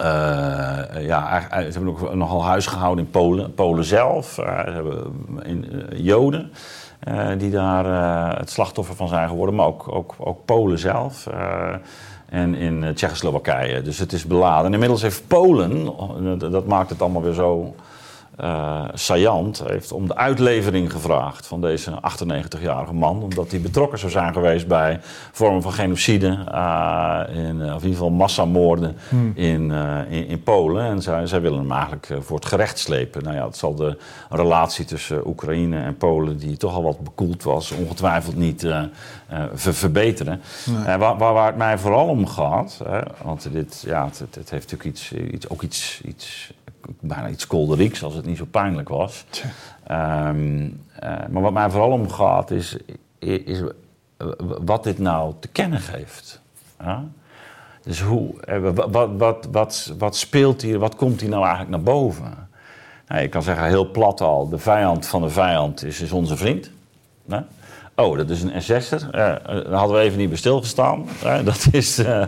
uh, 0.00 1.06
ja, 1.06 1.46
ze 1.50 1.56
hebben 1.56 1.88
ook 1.88 2.14
nogal 2.14 2.44
huis 2.44 2.66
gehouden 2.66 3.04
in 3.04 3.10
Polen, 3.10 3.54
Polen 3.54 3.84
zelf. 3.84 4.26
Ze 4.32 4.42
hebben 4.72 5.12
in, 5.42 5.86
Joden 5.96 6.52
die 7.38 7.50
daar 7.50 7.84
het 8.38 8.50
slachtoffer 8.50 8.94
van 8.94 9.08
zijn 9.08 9.28
geworden, 9.28 9.54
maar 9.54 9.66
ook, 9.66 9.86
ook, 9.88 10.14
ook 10.18 10.44
Polen 10.44 10.78
zelf. 10.78 11.28
en 12.28 12.54
in 12.54 12.94
Tsjechoslowakije. 12.94 13.82
Dus 13.82 13.98
het 13.98 14.12
is 14.12 14.26
beladen. 14.26 14.66
En 14.66 14.72
inmiddels 14.72 15.02
heeft 15.02 15.26
Polen, 15.26 15.92
dat 16.38 16.66
maakt 16.66 16.90
het 16.90 17.02
allemaal 17.02 17.22
weer 17.22 17.32
zo 17.32 17.74
uh, 18.40 18.84
Sayant 18.94 19.62
heeft 19.66 19.92
om 19.92 20.08
de 20.08 20.16
uitlevering 20.16 20.92
gevraagd 20.92 21.46
van 21.46 21.60
deze 21.60 21.90
98-jarige 21.90 22.92
man. 22.92 23.22
Omdat 23.22 23.50
hij 23.50 23.60
betrokken 23.60 23.98
zou 23.98 24.10
zijn 24.12 24.32
geweest 24.32 24.66
bij 24.66 25.00
vormen 25.32 25.62
van 25.62 25.72
genocide. 25.72 26.38
Uh, 26.52 27.20
in, 27.28 27.62
of 27.62 27.66
in 27.66 27.72
ieder 27.72 27.90
geval 27.90 28.10
massamoorden 28.10 28.96
hmm. 29.08 29.32
in, 29.34 29.70
uh, 29.70 29.98
in, 30.08 30.28
in, 30.28 30.42
Polen. 30.42 30.84
En 30.84 31.02
zij, 31.02 31.26
zij, 31.26 31.40
willen 31.40 31.58
hem 31.58 31.72
eigenlijk 31.72 32.08
voor 32.20 32.36
het 32.36 32.46
gerecht 32.46 32.78
slepen. 32.78 33.22
Nou 33.22 33.34
ja, 33.34 33.42
dat 33.42 33.56
zal 33.56 33.74
de 33.74 33.98
relatie 34.30 34.84
tussen 34.84 35.26
Oekraïne 35.26 35.78
en 35.78 35.96
Polen, 35.96 36.38
die 36.38 36.56
toch 36.56 36.74
al 36.74 36.82
wat 36.82 37.00
bekoeld 37.00 37.42
was, 37.42 37.70
ongetwijfeld 37.70 38.36
niet 38.36 38.66
ver 39.54 39.74
verbeteren. 39.74 40.40
Nee. 40.84 40.96
Waar, 40.96 41.18
waar, 41.18 41.32
waar, 41.32 41.46
het 41.46 41.56
mij 41.56 41.78
vooral 41.78 42.08
om 42.08 42.26
gaat, 42.26 42.80
want 43.22 43.52
dit, 43.52 43.84
ja, 43.86 44.04
het, 44.04 44.18
het, 44.18 44.50
heeft 44.50 44.70
natuurlijk 44.70 44.84
iets, 44.84 45.12
iets, 45.12 45.48
ook 45.48 45.62
iets, 45.62 46.00
iets 46.04 46.52
bijna 47.00 47.28
iets 47.28 47.46
kolderieks 47.46 48.02
als 48.02 48.14
het 48.14 48.26
niet 48.26 48.36
zo 48.36 48.44
pijnlijk 48.50 48.88
was. 48.88 49.24
Um, 49.90 50.82
uh, 51.02 51.26
maar 51.30 51.42
wat 51.42 51.52
mij 51.52 51.70
vooral 51.70 51.90
om 51.90 52.10
gaat 52.10 52.50
is, 52.50 52.76
is, 53.18 53.62
wat 54.64 54.84
dit 54.84 54.98
nou 54.98 55.34
te 55.40 55.48
kennen 55.48 55.80
geeft. 55.80 56.40
Dus 57.82 58.00
hoe, 58.00 58.40
eh, 58.40 58.70
wat, 58.90 59.10
wat, 59.16 59.46
wat, 59.50 59.94
wat 59.98 60.16
speelt 60.16 60.62
hier, 60.62 60.78
wat 60.78 60.96
komt 60.96 61.20
hier 61.20 61.30
nou 61.30 61.42
eigenlijk 61.42 61.70
naar 61.70 61.94
boven? 61.94 62.48
Nou, 63.08 63.22
je 63.22 63.28
kan 63.28 63.42
zeggen 63.42 63.66
heel 63.66 63.90
plat 63.90 64.20
al, 64.20 64.48
de 64.48 64.58
vijand 64.58 65.06
van 65.06 65.22
de 65.22 65.30
vijand 65.30 65.84
is, 65.84 66.00
is 66.00 66.12
onze 66.12 66.36
vriend. 66.36 66.70
Oh, 67.96 68.16
dat 68.16 68.30
is 68.30 68.42
een 68.42 68.62
SS'er. 68.62 69.02
Uh, 69.06 69.12
daar 69.12 69.72
hadden 69.72 69.96
we 69.96 70.02
even 70.02 70.18
niet 70.18 70.28
bij 70.28 70.38
stilgestaan. 70.38 71.06
Dat 71.44 71.66
is, 71.70 71.98
uh, 71.98 72.24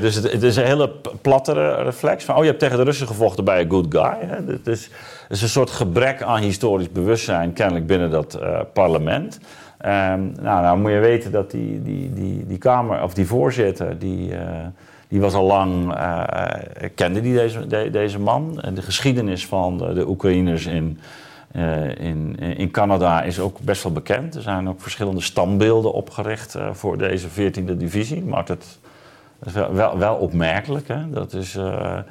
dus 0.00 0.14
het, 0.14 0.42
is 0.42 0.56
een 0.56 0.64
hele 0.64 0.90
platte 1.20 1.74
reflex. 1.74 2.24
Van, 2.24 2.34
oh, 2.34 2.40
je 2.40 2.48
hebt 2.48 2.60
tegen 2.60 2.76
de 2.76 2.82
Russen 2.82 3.06
gevochten 3.06 3.44
bij 3.44 3.60
een 3.60 3.70
good 3.70 3.86
guy. 3.88 4.16
Hè? 4.18 4.70
Is, 4.70 4.90
een 5.28 5.48
soort 5.48 5.70
gebrek 5.70 6.22
aan 6.22 6.40
historisch 6.40 6.92
bewustzijn, 6.92 7.52
kennelijk 7.52 7.86
binnen 7.86 8.10
dat 8.10 8.38
parlement. 8.72 9.38
Um, 9.84 10.32
nou, 10.40 10.62
nou 10.62 10.78
moet 10.78 10.90
je 10.90 10.98
weten 10.98 11.32
dat 11.32 11.50
die, 11.50 11.82
die, 11.82 12.12
die, 12.12 12.46
die 12.46 12.58
Kamer, 12.58 13.02
of 13.02 13.14
die 13.14 13.26
voorzitter, 13.26 13.98
die, 13.98 14.32
die 15.08 15.20
was 15.20 15.34
al 15.34 15.44
lang, 15.44 15.98
kende 16.94 17.20
die 17.20 17.34
deze, 17.34 17.66
de, 17.66 17.90
deze 17.90 18.18
man. 18.18 18.62
De 18.74 18.82
geschiedenis 18.82 19.46
van 19.46 19.78
de, 19.78 19.92
de 19.92 20.08
Oekraïners 20.08 20.66
in 20.66 20.98
uh, 21.52 21.98
in, 21.98 22.38
in 22.38 22.70
Canada 22.70 23.22
is 23.22 23.40
ook 23.40 23.60
best 23.60 23.82
wel 23.82 23.92
bekend. 23.92 24.34
Er 24.34 24.42
zijn 24.42 24.68
ook 24.68 24.80
verschillende 24.80 25.20
standbeelden 25.20 25.92
opgericht 25.92 26.56
uh, 26.56 26.68
voor 26.72 26.98
deze 26.98 27.28
14e 27.28 27.76
divisie. 27.76 28.24
Het 28.34 28.46
dat 29.38 29.48
is 29.48 29.52
wel, 29.52 29.98
wel, 29.98 30.14
opmerkelijk. 30.14 30.88
Hè? 30.88 31.10
Dat 31.10 31.32
is, 31.32 31.54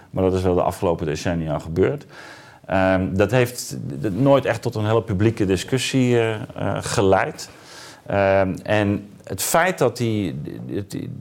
maar 0.09 0.23
dat 0.23 0.33
is 0.33 0.41
wel 0.41 0.55
de 0.55 0.61
afgelopen 0.61 1.05
decennia 1.05 1.59
gebeurd. 1.59 2.05
Ehm, 2.65 3.13
dat 3.13 3.31
heeft 3.31 3.77
nooit 4.11 4.45
echt 4.45 4.61
tot 4.61 4.75
een 4.75 4.86
hele 4.86 5.01
publieke 5.01 5.45
discussie 5.45 6.19
geleid. 6.79 7.49
Ehm, 8.05 8.55
en 8.63 9.09
het 9.23 9.41
feit 9.41 9.77
dat, 9.77 9.97
die, 9.97 10.41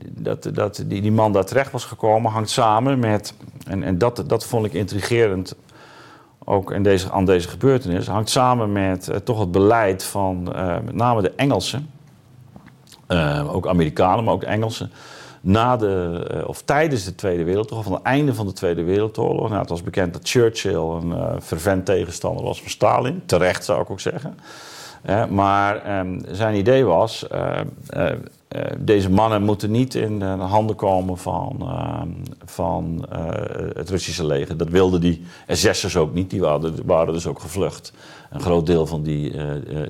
dat, 0.09 0.49
dat 0.53 0.83
die, 0.87 1.01
die 1.01 1.11
man 1.11 1.31
daar 1.31 1.45
terecht 1.45 1.71
was 1.71 1.85
gekomen 1.85 2.31
hangt 2.31 2.49
samen 2.49 2.99
met, 2.99 3.33
en, 3.67 3.83
en 3.83 3.97
dat, 3.97 4.23
dat 4.27 4.45
vond 4.45 4.65
ik 4.65 4.73
intrigerend 4.73 5.55
ook 6.45 6.71
in 6.71 6.83
deze, 6.83 7.11
aan 7.11 7.25
deze 7.25 7.47
gebeurtenis, 7.47 8.07
hangt 8.07 8.29
samen 8.29 8.71
met 8.71 9.07
uh, 9.09 9.15
toch 9.15 9.39
het 9.39 9.51
beleid 9.51 10.03
van 10.03 10.53
uh, 10.55 10.79
met 10.85 10.95
name 10.95 11.21
de 11.21 11.31
Engelsen, 11.35 11.89
uh, 13.07 13.55
ook 13.55 13.67
Amerikanen, 13.67 14.23
maar 14.23 14.33
ook 14.33 14.43
Engelsen, 14.43 14.91
na 15.41 15.77
de, 15.77 16.43
of 16.47 16.61
tijdens 16.61 17.05
de 17.05 17.15
Tweede 17.15 17.43
Wereldoorlog, 17.43 17.83
van 17.83 17.93
het 17.93 18.03
einde 18.03 18.33
van 18.33 18.45
de 18.45 18.53
Tweede 18.53 18.83
Wereldoorlog. 18.83 19.47
Nou, 19.47 19.61
het 19.61 19.69
was 19.69 19.83
bekend 19.83 20.13
dat 20.13 20.29
Churchill 20.29 20.75
een 20.75 21.41
fervent 21.41 21.85
tegenstander 21.85 22.43
was 22.43 22.61
van 22.61 22.69
Stalin, 22.69 23.23
terecht 23.25 23.65
zou 23.65 23.81
ik 23.81 23.89
ook 23.89 23.99
zeggen. 23.99 24.37
maar 25.29 25.83
ehm, 25.83 26.19
zijn 26.31 26.55
idee 26.55 26.85
was, 26.85 27.27
deze 28.79 29.09
mannen 29.09 29.43
moeten 29.43 29.71
niet 29.71 29.95
in 29.95 30.19
de 30.19 30.25
handen 30.25 30.75
komen 30.75 31.17
van, 31.17 31.55
ehm, 31.59 32.09
van 32.45 33.05
eh, 33.09 33.19
het 33.73 33.89
Russische 33.89 34.25
leger. 34.25 34.57
Dat 34.57 34.69
wilden 34.69 35.01
die 35.01 35.25
SS'ers 35.47 35.95
ook 35.95 36.13
niet, 36.13 36.29
die 36.29 36.39
waren, 36.39 36.73
waren 36.85 37.13
dus 37.13 37.27
ook 37.27 37.39
gevlucht. 37.39 37.93
Een 38.29 38.41
groot 38.41 38.65
deel 38.65 38.87
van 38.87 39.03
die, 39.03 39.33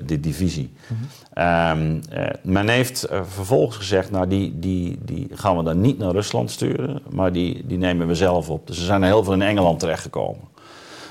die 0.04 0.20
divisie. 0.20 0.72
Mm 0.88 2.00
men 2.42 2.68
heeft 2.68 3.08
vervolgens 3.10 3.76
gezegd, 3.76 4.10
nou 4.10 4.28
die, 4.28 4.58
die, 4.58 4.98
die 5.02 5.28
gaan 5.32 5.56
we 5.56 5.62
dan 5.62 5.80
niet 5.80 5.98
naar 5.98 6.10
Rusland 6.10 6.50
sturen, 6.50 7.02
maar 7.10 7.32
die, 7.32 7.66
die 7.66 7.78
nemen 7.78 8.06
we 8.06 8.14
zelf 8.14 8.50
op. 8.50 8.66
Dus 8.66 8.78
er 8.78 8.84
zijn 8.84 9.02
heel 9.02 9.24
veel 9.24 9.32
in 9.32 9.42
Engeland 9.42 9.78
terechtgekomen. 9.78 10.40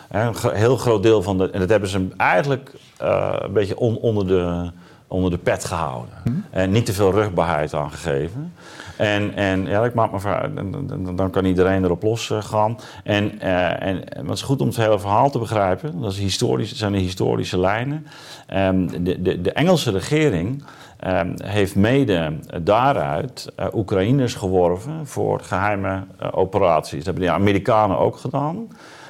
Een 0.09 0.33
heel 0.53 0.77
groot 0.77 1.03
deel 1.03 1.21
van 1.21 1.37
de. 1.37 1.49
En 1.49 1.59
dat 1.59 1.69
hebben 1.69 1.89
ze 1.89 2.07
eigenlijk 2.17 2.73
een 2.97 3.53
beetje 3.53 3.77
on, 3.77 3.97
onder 3.97 4.27
de 4.27 4.71
onder 5.07 5.31
de 5.31 5.37
pet 5.37 5.65
gehouden. 5.65 6.13
Hm? 6.23 6.31
En 6.49 6.71
niet 6.71 6.85
te 6.85 6.93
veel 6.93 7.11
rugbaarheid 7.11 7.73
aangegeven. 7.73 8.53
En, 8.97 9.35
en 9.35 9.65
ja, 9.65 9.83
ik 9.83 9.93
maak 9.93 10.11
me 10.11 10.49
dan, 10.87 11.15
dan 11.15 11.29
kan 11.29 11.45
iedereen 11.45 11.83
erop 11.83 12.03
losgaan. 12.03 12.77
En, 13.03 13.31
uh, 13.43 13.83
en 13.83 14.03
het 14.13 14.29
is 14.29 14.41
goed 14.41 14.61
om 14.61 14.67
het 14.67 14.77
hele 14.77 14.99
verhaal 14.99 15.29
te 15.29 15.39
begrijpen. 15.39 16.01
Dat, 16.01 16.11
is 16.11 16.19
historisch, 16.19 16.69
dat 16.69 16.77
zijn 16.77 16.91
de 16.91 16.97
historische 16.97 17.59
lijnen. 17.59 18.07
Um, 18.53 19.03
de, 19.03 19.21
de, 19.21 19.41
de, 19.41 19.51
Engelse 19.51 19.91
regering 19.91 20.63
um, 21.07 21.33
heeft 21.43 21.75
mede 21.75 22.33
daaruit 22.63 23.53
uh, 23.59 23.65
Oekraïners 23.73 24.33
geworven 24.33 25.07
voor 25.07 25.39
geheime 25.39 26.03
uh, 26.21 26.27
operaties. 26.31 26.97
Dat 26.97 27.05
hebben 27.05 27.23
de 27.23 27.31
Amerikanen 27.31 27.97
ook 27.97 28.17
gedaan. 28.17 28.67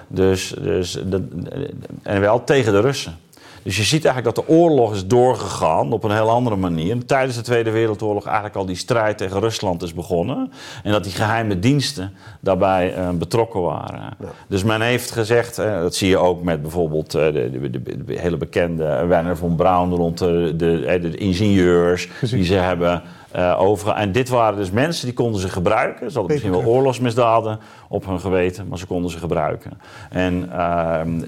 Dus, 0.07 0.55
dus 0.61 0.99
en 2.03 2.19
wel 2.21 2.43
tegen 2.43 2.73
de 2.73 2.79
Russen. 2.79 3.17
Dus 3.65 3.77
je 3.77 3.83
ziet 3.83 4.05
eigenlijk 4.05 4.35
dat 4.35 4.45
de 4.45 4.53
oorlog 4.53 4.93
is 4.93 5.07
doorgegaan 5.07 5.91
op 5.91 6.03
een 6.03 6.11
heel 6.11 6.29
andere 6.29 6.55
manier. 6.55 7.05
Tijdens 7.05 7.35
de 7.35 7.41
Tweede 7.41 7.71
Wereldoorlog 7.71 8.25
eigenlijk 8.25 8.55
al 8.55 8.65
die 8.65 8.75
strijd 8.75 9.17
tegen 9.17 9.39
Rusland 9.39 9.81
is 9.83 9.93
begonnen. 9.93 10.51
En 10.83 10.91
dat 10.91 11.03
die 11.03 11.13
geheime 11.13 11.59
diensten 11.59 12.13
daarbij 12.39 12.97
uh, 12.97 13.09
betrokken 13.09 13.61
waren. 13.61 14.17
Dus 14.47 14.63
men 14.63 14.81
heeft 14.81 15.11
gezegd, 15.11 15.59
uh, 15.59 15.81
dat 15.81 15.95
zie 15.95 16.09
je 16.09 16.17
ook 16.17 16.43
met 16.43 16.61
bijvoorbeeld 16.61 17.15
uh, 17.15 17.21
de, 17.33 17.69
de, 17.71 17.81
de, 18.05 18.19
hele 18.19 18.37
bekende 18.37 19.05
Werner 19.05 19.37
von 19.37 19.55
Braun 19.55 19.93
rond 19.93 20.17
de, 20.17 20.53
de, 20.57 21.17
ingenieurs 21.17 22.09
die 22.21 22.43
ze 22.43 22.53
hebben 22.53 23.01
uh, 23.35 23.61
over. 23.61 23.93
En 23.93 24.11
dit 24.11 24.29
waren 24.29 24.57
dus 24.57 24.71
mensen 24.71 25.05
die 25.05 25.15
konden 25.15 25.41
ze 25.41 25.49
gebruiken. 25.49 26.11
Ze 26.11 26.17
hadden 26.17 26.31
misschien 26.31 26.63
wel 26.63 26.73
oorlogsmisdaden 26.73 27.59
op 27.87 28.05
hun 28.05 28.19
geweten, 28.19 28.67
maar 28.67 28.77
ze 28.77 28.85
konden 28.85 29.11
ze 29.11 29.17
gebruiken. 29.17 29.71
En 30.09 30.33
uh, 30.33 30.55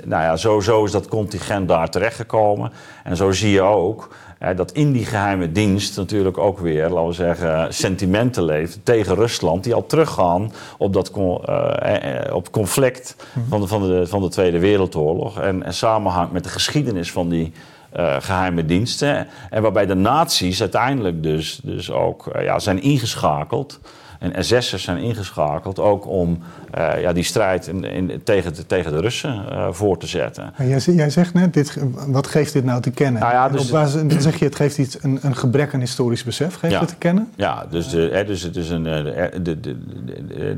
nou 0.05 0.23
ja, 0.23 0.35
zo, 0.35 0.83
is 0.83 0.91
dat 0.91 1.07
contingent 1.07 1.67
daar 1.67 1.89
terechtgekomen. 1.89 2.71
En 3.03 3.15
zo 3.15 3.31
zie 3.31 3.51
je 3.51 3.61
ook 3.61 4.09
dat 4.55 4.71
in 4.71 4.91
die 4.91 5.05
geheime 5.05 5.51
dienst 5.51 5.97
natuurlijk 5.97 6.37
ook 6.37 6.59
weer, 6.59 6.89
laten 6.89 7.07
we 7.07 7.13
zeggen, 7.13 7.73
sentimenten 7.73 8.43
leeft 8.43 8.79
tegen 8.83 9.15
Rusland, 9.15 9.63
die 9.63 9.73
al 9.73 9.85
teruggaan 9.85 10.51
op 10.77 10.93
dat 10.93 11.11
uh, 11.17 12.33
op 12.33 12.51
conflict 12.51 13.15
van 13.49 13.61
de, 13.61 13.67
van, 13.67 13.81
de, 13.81 14.07
van 14.07 14.21
de 14.21 14.29
Tweede 14.29 14.59
Wereldoorlog. 14.59 15.39
En, 15.39 15.63
en 15.63 15.73
samenhangt 15.73 16.31
met 16.31 16.43
de 16.43 16.49
geschiedenis 16.49 17.11
van 17.11 17.29
die 17.29 17.53
uh, 17.97 18.15
geheime 18.19 18.65
diensten. 18.65 19.27
En 19.49 19.61
waarbij 19.61 19.85
de 19.85 19.95
nazi's 19.95 20.61
uiteindelijk 20.61 21.23
dus, 21.23 21.59
dus 21.63 21.91
ook 21.91 22.35
uh, 22.35 22.43
ja, 22.43 22.59
zijn 22.59 22.81
ingeschakeld. 22.81 23.79
En 24.19 24.43
SS'ers 24.43 24.83
zijn 24.83 24.97
ingeschakeld 24.97 25.79
ook 25.79 26.07
om 26.07 26.39
uh, 26.77 27.01
ja, 27.01 27.13
die 27.13 27.23
strijd 27.23 27.67
in, 27.67 27.83
in, 27.83 28.21
tegen, 28.23 28.53
de, 28.53 28.65
tegen 28.65 28.91
de 28.91 28.99
Russen 28.99 29.45
uh, 29.51 29.67
voor 29.71 29.97
te 29.97 30.07
zetten. 30.07 30.53
Jij, 30.57 30.79
jij, 30.79 31.09
zegt 31.09 31.33
net, 31.33 31.53
dit, 31.53 31.77
wat 32.07 32.27
geeft 32.27 32.53
dit 32.53 32.63
nou 32.63 32.81
te 32.81 32.91
kennen? 32.91 33.21
Nou 33.21 33.33
ja, 33.33 33.49
dus, 33.49 33.65
op 33.65 33.71
basis, 33.71 34.01
dan 34.07 34.21
zeg 34.21 34.39
je, 34.39 34.45
het 34.45 34.55
geeft 34.55 34.77
iets, 34.77 35.03
een, 35.03 35.19
een 35.21 35.35
gebrek 35.35 35.73
aan 35.73 35.79
historisch 35.79 36.23
besef, 36.23 36.55
geeft 36.55 36.73
ja, 36.73 36.79
het 36.79 36.89
te 36.89 36.95
kennen? 36.95 37.31
Ja, 37.35 37.65
dus, 37.69 37.89
de, 37.89 38.09
hè, 38.11 38.25
dus 38.25 38.41
het, 38.41 38.55
is 38.55 38.69
een, 38.69 38.83
de, 38.83 40.57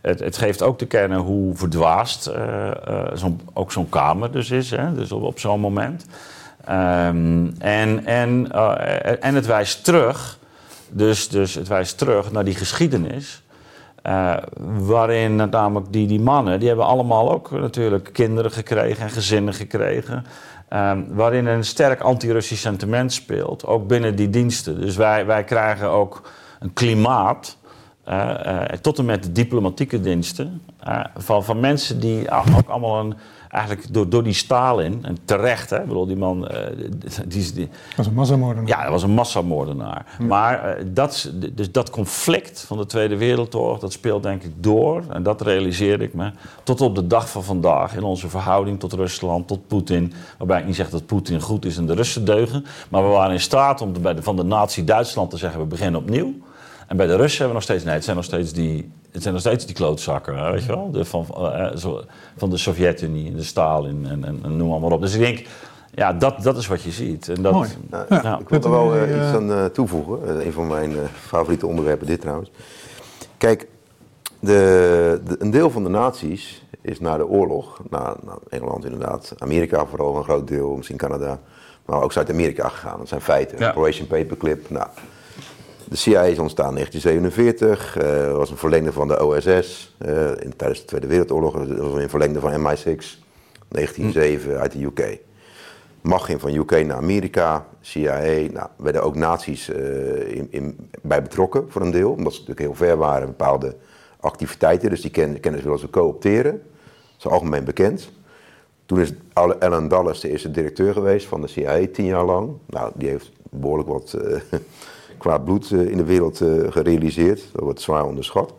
het, 0.00 0.20
het, 0.20 0.36
geeft 0.36 0.62
ook 0.62 0.78
te 0.78 0.86
kennen 0.86 1.18
hoe 1.18 1.54
verdwaasd 1.56 2.22
zo 3.14 3.36
ook 3.52 3.72
zo'n 3.72 3.88
kamer 3.88 4.32
dus 4.32 4.50
is, 4.50 4.70
hè, 4.70 4.94
dus 4.94 5.12
op, 5.12 5.22
op 5.22 5.38
zo'n 5.38 5.60
moment. 5.60 6.06
Um, 6.68 7.54
en, 7.58 8.06
en, 8.06 8.52
en 9.20 9.34
het 9.34 9.46
wijst 9.46 9.84
terug 9.84 10.38
dus, 10.90 11.28
dus 11.28 11.54
het 11.54 11.68
wijst 11.68 11.98
terug 11.98 12.32
naar 12.32 12.44
die 12.44 12.54
geschiedenis. 12.54 13.42
Uh, 14.06 14.36
waarin 14.78 15.36
namelijk 15.36 15.92
die, 15.92 16.06
die 16.06 16.20
mannen, 16.20 16.58
die 16.58 16.68
hebben 16.68 16.86
allemaal 16.86 17.32
ook 17.32 17.50
natuurlijk 17.50 18.10
kinderen 18.12 18.50
gekregen 18.50 19.02
en 19.02 19.10
gezinnen 19.10 19.54
gekregen. 19.54 20.24
Uh, 20.72 20.92
waarin 21.08 21.46
een 21.46 21.64
sterk 21.64 22.00
anti-Russisch 22.00 22.62
sentiment 22.62 23.12
speelt, 23.12 23.66
ook 23.66 23.86
binnen 23.86 24.16
die 24.16 24.30
diensten. 24.30 24.80
Dus 24.80 24.96
wij, 24.96 25.26
wij 25.26 25.44
krijgen 25.44 25.88
ook 25.88 26.30
een 26.60 26.72
klimaat, 26.72 27.56
uh, 28.08 28.62
tot 28.62 28.98
en 28.98 29.04
met 29.04 29.22
de 29.22 29.32
diplomatieke 29.32 30.00
diensten, 30.00 30.62
van, 31.16 31.44
van 31.44 31.60
mensen 31.60 32.00
die 32.00 32.30
ook 32.30 32.68
allemaal 32.68 33.00
een 33.00 33.14
eigenlijk 33.50 33.92
door, 33.92 34.08
door 34.08 34.22
die 34.22 34.32
Stalin, 34.32 34.98
en 35.02 35.16
terecht, 35.24 35.70
hè, 35.70 35.80
ik 35.80 35.86
bedoel, 35.86 36.06
die 36.06 36.16
man... 36.16 36.48
Uh, 36.52 36.58
die, 37.26 37.52
die, 37.52 37.68
was 37.96 38.06
een 38.06 38.14
massamoordenaar. 38.14 38.68
Ja, 38.68 38.82
dat 38.82 38.90
was 38.90 39.02
een 39.02 39.10
massamoordenaar. 39.10 40.06
Maar 40.18 40.78
uh, 40.78 40.84
dat, 40.86 41.32
dus 41.52 41.72
dat 41.72 41.90
conflict 41.90 42.60
van 42.60 42.78
de 42.78 42.86
Tweede 42.86 43.16
Wereldoorlog, 43.16 43.78
dat 43.78 43.92
speelt 43.92 44.22
denk 44.22 44.42
ik 44.42 44.52
door, 44.56 45.02
en 45.08 45.22
dat 45.22 45.40
realiseerde 45.40 46.04
ik 46.04 46.14
me, 46.14 46.30
tot 46.62 46.80
op 46.80 46.94
de 46.94 47.06
dag 47.06 47.30
van 47.30 47.44
vandaag 47.44 47.96
in 47.96 48.02
onze 48.02 48.28
verhouding 48.28 48.80
tot 48.80 48.92
Rusland, 48.92 49.48
tot 49.48 49.66
Poetin. 49.66 50.12
Waarbij 50.38 50.60
ik 50.60 50.66
niet 50.66 50.76
zeg 50.76 50.90
dat 50.90 51.06
Poetin 51.06 51.40
goed 51.40 51.64
is 51.64 51.76
en 51.76 51.86
de 51.86 51.94
Russen 51.94 52.24
deugen, 52.24 52.64
maar 52.88 53.02
we 53.02 53.08
waren 53.08 53.32
in 53.32 53.40
staat 53.40 53.80
om 53.80 53.92
de, 53.92 54.22
van 54.22 54.36
de 54.36 54.44
nazi 54.44 54.84
Duitsland 54.84 55.30
te 55.30 55.36
zeggen, 55.36 55.60
we 55.60 55.66
beginnen 55.66 56.00
opnieuw. 56.00 56.34
En 56.86 56.96
bij 56.96 57.06
de 57.06 57.16
Russen 57.16 57.38
hebben 57.38 57.48
we 57.48 57.54
nog 57.54 57.62
steeds, 57.62 57.84
nee, 57.84 57.94
het 57.94 58.04
zijn 58.04 58.16
nog 58.16 58.24
steeds 58.24 58.52
die, 58.52 58.90
het 59.12 59.22
zijn 59.22 59.34
nog 59.34 59.42
steeds 59.42 59.66
die 59.66 59.74
klootzakken, 59.74 60.52
weet 60.52 60.64
je 60.64 60.68
wel? 60.68 60.90
De, 60.90 61.04
van, 61.04 61.26
uh, 61.38 61.76
zo, 61.76 62.02
van 62.36 62.50
de 62.50 62.56
Sovjet-Unie, 62.56 63.34
de 63.34 63.42
Stalin 63.42 64.06
en, 64.06 64.24
en, 64.24 64.40
en, 64.42 64.56
noem 64.56 64.80
maar 64.80 64.92
op. 64.92 65.00
Dus 65.00 65.14
ik 65.14 65.20
denk, 65.20 65.46
ja, 65.94 66.12
dat, 66.12 66.42
dat 66.42 66.56
is 66.56 66.66
wat 66.66 66.82
je 66.82 66.90
ziet. 66.90 67.28
En 67.28 67.42
dat, 67.42 67.52
Mooi. 67.52 67.68
Nou, 67.90 68.04
ja. 68.08 68.38
Ik 68.38 68.48
wil 68.48 68.62
er 68.62 68.70
wel 68.70 68.96
uh, 68.96 69.02
iets 69.02 69.34
aan 69.34 69.50
uh, 69.50 69.64
toevoegen. 69.64 70.46
een 70.46 70.52
van 70.52 70.66
mijn 70.66 70.92
favoriete 71.14 71.66
onderwerpen, 71.66 72.06
dit 72.06 72.20
trouwens. 72.20 72.50
Kijk, 73.36 73.66
de, 74.40 75.20
de, 75.26 75.36
een 75.38 75.50
deel 75.50 75.70
van 75.70 75.82
de 75.82 75.88
naties 75.88 76.64
is 76.80 77.00
na 77.00 77.16
de 77.16 77.28
oorlog, 77.28 77.80
naar, 77.90 78.14
naar 78.24 78.38
Engeland 78.48 78.84
inderdaad, 78.84 79.34
Amerika 79.38 79.86
vooral 79.86 80.16
een 80.16 80.24
groot 80.24 80.48
deel, 80.48 80.76
misschien 80.76 80.96
Canada, 80.96 81.38
maar 81.84 82.02
ook 82.02 82.12
Zuid-Amerika 82.12 82.68
gegaan. 82.68 82.98
Dat 82.98 83.08
zijn 83.08 83.20
feiten. 83.20 83.58
Ja. 83.58 83.68
Operation 83.68 84.06
Paperclip, 84.06 84.70
nou, 84.70 84.86
de 85.90 85.96
CIA 85.96 86.22
is 86.22 86.38
ontstaan 86.38 86.68
in 86.68 86.74
1947, 86.74 88.02
uh, 88.02 88.36
was 88.36 88.50
een 88.50 88.56
verlengde 88.56 88.92
van 88.92 89.08
de 89.08 89.24
OSS 89.24 89.96
uh, 90.06 90.30
in, 90.38 90.56
tijdens 90.56 90.80
de 90.80 90.86
Tweede 90.86 91.06
Wereldoorlog, 91.06 91.66
dat 91.66 91.78
was 91.78 92.02
een 92.02 92.08
verlengde 92.08 92.40
van 92.40 92.52
MI6, 92.52 93.04
1907 93.68 94.58
uit 94.58 94.72
de 94.72 94.84
UK. 94.84 95.18
Mag 96.00 96.24
ging 96.24 96.40
van 96.40 96.54
UK 96.54 96.70
naar 96.70 96.96
Amerika, 96.96 97.66
CIA, 97.80 98.50
nou, 98.52 98.68
werden 98.76 99.02
ook 99.02 99.14
naties 99.14 99.68
uh, 99.68 100.36
in, 100.36 100.48
in, 100.50 100.90
bij 101.02 101.22
betrokken 101.22 101.66
voor 101.68 101.82
een 101.82 101.90
deel, 101.90 102.10
omdat 102.10 102.32
ze 102.32 102.38
natuurlijk 102.38 102.66
heel 102.66 102.86
ver 102.86 102.96
waren 102.96 103.26
bepaalde 103.26 103.76
activiteiten, 104.20 104.90
dus 104.90 105.00
die 105.00 105.10
ken, 105.10 105.40
kennis 105.40 105.62
willen 105.62 105.78
ze 105.78 105.90
co-opteren. 105.90 106.52
Dat 106.52 107.18
is 107.18 107.26
algemeen 107.26 107.64
bekend. 107.64 108.10
Toen 108.86 109.00
is 109.00 109.12
Alan 109.32 109.88
Dulles 109.88 110.20
de 110.20 110.28
eerste 110.28 110.50
directeur 110.50 110.92
geweest 110.92 111.26
van 111.26 111.40
de 111.40 111.46
CIA, 111.46 111.86
tien 111.92 112.04
jaar 112.04 112.24
lang. 112.24 112.50
Nou, 112.66 112.92
die 112.94 113.08
heeft 113.08 113.30
behoorlijk 113.50 113.88
wat 113.88 114.16
qua 115.20 115.38
bloed 115.38 115.70
in 115.70 115.96
de 115.96 116.04
wereld 116.04 116.36
gerealiseerd. 116.68 117.42
Dat 117.52 117.62
wordt 117.62 117.80
zwaar 117.80 118.04
onderschat. 118.04 118.54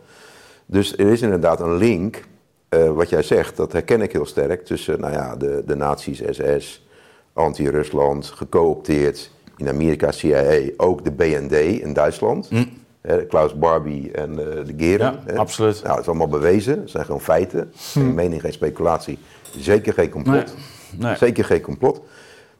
Dus 0.66 0.96
er 0.96 1.06
is 1.06 1.22
inderdaad 1.22 1.60
een 1.60 1.76
link, 1.76 2.24
uh, 2.70 2.90
wat 2.90 3.08
jij 3.08 3.22
zegt, 3.22 3.56
dat 3.56 3.72
herken 3.72 4.00
ik 4.00 4.12
heel 4.12 4.26
sterk, 4.26 4.64
tussen 4.64 5.00
nou 5.00 5.12
ja, 5.12 5.36
de, 5.36 5.62
de 5.66 5.74
nazi's, 5.74 6.22
SS, 6.30 6.86
anti-Rusland, 7.32 8.26
gecoopteerd, 8.26 9.30
in 9.56 9.68
Amerika 9.68 10.12
CIA, 10.12 10.70
ook 10.76 11.04
de 11.04 11.10
BND 11.10 11.52
in 11.52 11.92
Duitsland. 11.92 12.50
Mm. 12.50 12.80
Klaus 13.28 13.58
Barbie 13.58 14.12
en 14.12 14.34
de 14.34 14.74
Geren. 14.76 15.20
Ja, 15.26 15.34
absoluut. 15.34 15.74
Nou, 15.74 15.88
dat 15.88 15.98
is 15.98 16.06
allemaal 16.06 16.28
bewezen, 16.28 16.76
dat 16.80 16.90
zijn 16.90 17.04
gewoon 17.04 17.20
feiten. 17.20 17.72
Geen 17.74 18.06
mm. 18.06 18.14
mening, 18.14 18.40
geen 18.40 18.52
speculatie. 18.52 19.18
Zeker 19.58 19.92
geen 19.92 20.10
complot. 20.10 20.34
Nee. 20.34 21.08
Nee. 21.08 21.16
Zeker 21.16 21.44
geen 21.44 21.60
complot. 21.60 22.00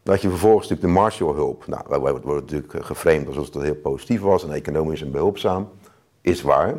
Dat 0.02 0.22
je 0.22 0.28
vervolgens 0.28 0.68
natuurlijk 0.68 0.94
de 0.94 1.00
Marshallhulp, 1.00 1.66
nou, 1.66 1.82
wij 1.88 1.98
worden 1.98 2.34
natuurlijk 2.34 2.86
geframed 2.86 3.26
alsof 3.26 3.54
het 3.54 3.62
heel 3.62 3.74
positief 3.74 4.20
was 4.20 4.44
en 4.44 4.52
economisch 4.52 5.02
en 5.02 5.10
behulpzaam, 5.10 5.68
is 6.20 6.42
waar. 6.42 6.74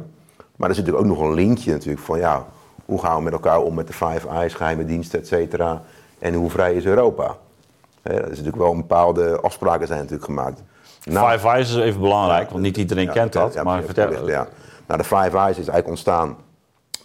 Maar 0.55 0.69
er 0.69 0.76
zit 0.76 0.86
natuurlijk 0.86 1.11
ook 1.11 1.17
nog 1.17 1.28
een 1.28 1.34
linkje 1.34 1.71
natuurlijk 1.71 2.03
van, 2.03 2.19
ja, 2.19 2.45
hoe 2.86 2.99
gaan 2.99 3.17
we 3.17 3.24
met 3.24 3.34
elkaar 3.34 3.61
om 3.61 3.74
met 3.74 3.88
de 3.88 3.93
Five 3.93 4.28
Eyes, 4.28 4.53
geheime 4.53 4.86
diensten, 4.86 5.19
et 5.19 5.28
cetera, 5.28 5.82
en 6.19 6.34
hoe 6.34 6.49
vrij 6.49 6.74
is 6.74 6.86
Europa? 6.86 7.38
He, 8.01 8.13
dat 8.13 8.24
is 8.24 8.30
natuurlijk 8.30 8.57
wel 8.57 8.71
een 8.71 8.78
bepaalde 8.78 9.39
afspraken 9.39 9.88
zijn 9.88 9.99
natuurlijk 9.99 10.26
gemaakt. 10.26 10.63
Nou, 11.03 11.32
Five 11.32 11.47
Eyes 11.47 11.69
is 11.69 11.76
even 11.76 12.01
belangrijk, 12.01 12.49
want 12.49 12.63
niet 12.63 12.78
iedereen 12.78 13.05
ja, 13.05 13.11
kent 13.11 13.34
dat. 13.34 13.53
ja, 13.53 13.63
maar 13.63 13.80
ja, 13.80 13.86
vertel. 13.86 14.30
Ja. 14.30 14.47
Nou, 14.88 15.01
de 15.01 15.07
Five 15.07 15.38
Eyes 15.38 15.57
is 15.57 15.67
eigenlijk 15.67 15.88
ontstaan 15.88 16.38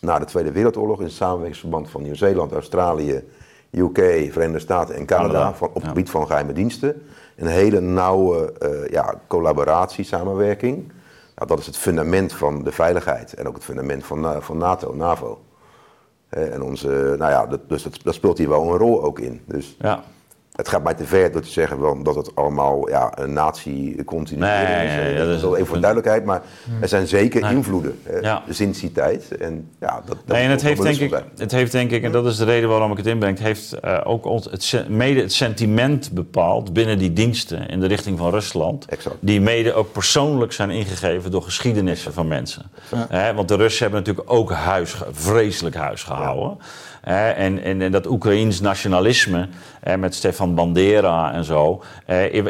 na 0.01 0.19
de 0.19 0.25
Tweede 0.25 0.53
Wereldoorlog 0.53 0.99
in 0.99 1.05
het 1.05 1.15
samenwerkingsverband 1.15 1.91
van 1.91 2.03
Nieuw-Zeeland, 2.03 2.53
Australië, 2.53 3.25
UK, 3.71 3.99
Verenigde 4.33 4.59
Staten 4.59 4.95
en 4.95 5.07
Canada, 5.07 5.33
Canada, 5.33 5.55
van, 5.55 5.69
op 5.69 5.75
het 5.75 5.83
ja. 5.83 5.89
gebied 5.89 6.11
van 6.11 6.27
geheime 6.27 6.53
diensten. 6.53 7.03
een 7.37 7.47
hele 7.47 7.81
nauwe 7.81 8.55
uh, 8.63 8.89
ja, 8.91 9.15
collaboratie, 9.27 10.05
samenwerking. 10.05 10.93
Nou, 11.35 11.49
dat 11.49 11.59
is 11.59 11.67
het 11.67 11.77
fundament 11.77 12.33
van 12.33 12.65
de 12.65 12.73
veiligheid 12.73 13.35
en 13.35 13.49
ook 13.49 13.55
het 13.55 13.65
fundament 13.65 14.05
van, 14.05 14.25
uh, 14.25 14.37
van 14.41 14.59
NATO, 14.59 14.95
NAVO. 14.95 15.41
en 16.29 16.63
onze, 16.63 17.15
nou 17.19 17.31
ja, 17.31 17.47
dat, 17.47 17.69
dus 17.69 17.83
dat, 17.83 18.01
dat, 18.03 18.15
speelt 18.15 18.39
hier 18.39 18.49
wel 18.49 18.63
een 18.63 18.79
rol 18.79 19.03
ook 19.03 19.19
in. 19.19 19.43
Dus, 19.47 19.77
ja 19.79 20.05
het 20.59 20.69
gaat 20.69 20.83
mij 20.83 20.95
te 20.95 21.05
ver 21.05 21.33
door 21.33 21.41
te 21.41 21.49
zeggen 21.49 22.03
dat 22.03 22.15
het 22.15 22.35
allemaal 22.35 22.89
ja, 22.89 23.13
een 23.15 23.33
nazi-continu 23.33 24.41
nee, 24.41 24.87
is. 24.87 24.95
Nee, 24.95 25.17
dat 25.17 25.29
is 25.29 25.43
even 25.43 25.67
voor 25.67 25.81
duidelijkheid, 25.81 26.25
maar 26.25 26.43
er 26.81 26.89
zijn 26.89 27.07
zeker 27.07 27.51
invloeden 27.51 27.99
ja. 28.23 28.43
sinds 28.49 28.81
die 28.81 28.93
tijd. 28.93 29.37
En, 29.37 29.69
ja, 29.81 30.03
dat, 30.05 30.17
nee, 30.27 30.45
en 30.45 30.51
het 30.51 30.63
heeft, 30.63 30.83
denk 30.83 30.99
ik, 30.99 31.23
het 31.37 31.53
heeft 31.53 31.73
denk 31.73 31.91
ik, 31.91 32.03
en 32.03 32.13
dat 32.13 32.27
is 32.27 32.37
de 32.37 32.45
reden 32.45 32.69
waarom 32.69 32.91
ik 32.91 32.97
het 32.97 33.07
inbreng, 33.07 33.39
het 33.39 33.47
heeft 33.47 33.75
uh, 33.85 34.01
ook 34.05 34.25
ons, 34.25 34.45
het, 34.45 34.89
mede 34.89 35.21
het 35.21 35.33
sentiment 35.33 36.13
bepaald 36.13 36.73
binnen 36.73 36.99
die 36.99 37.13
diensten 37.13 37.69
in 37.69 37.81
de 37.81 37.87
richting 37.87 38.19
van 38.19 38.31
Rusland. 38.31 38.87
Exact. 38.87 39.17
Die 39.21 39.41
mede 39.41 39.73
ook 39.73 39.93
persoonlijk 39.93 40.53
zijn 40.53 40.71
ingegeven 40.71 41.31
door 41.31 41.43
geschiedenissen 41.43 42.13
van 42.13 42.29
mensen. 42.29 42.71
Ja. 43.11 43.35
want 43.35 43.49
de 43.49 43.57
Russen 43.57 43.83
hebben 43.83 44.01
natuurlijk 44.01 44.33
ook 44.33 44.53
huis, 44.53 44.97
vreselijk 45.11 45.77
huis 45.77 46.03
gehouden 46.03 46.59
en, 47.09 47.63
en, 47.63 47.83
en, 47.83 47.93
dat 47.93 48.07
Oekraïns 48.07 48.61
nationalisme 48.61 49.49
met 49.99 50.15
Stefan 50.15 50.55
Bandera 50.55 51.33
en 51.33 51.45
zo 51.45 51.83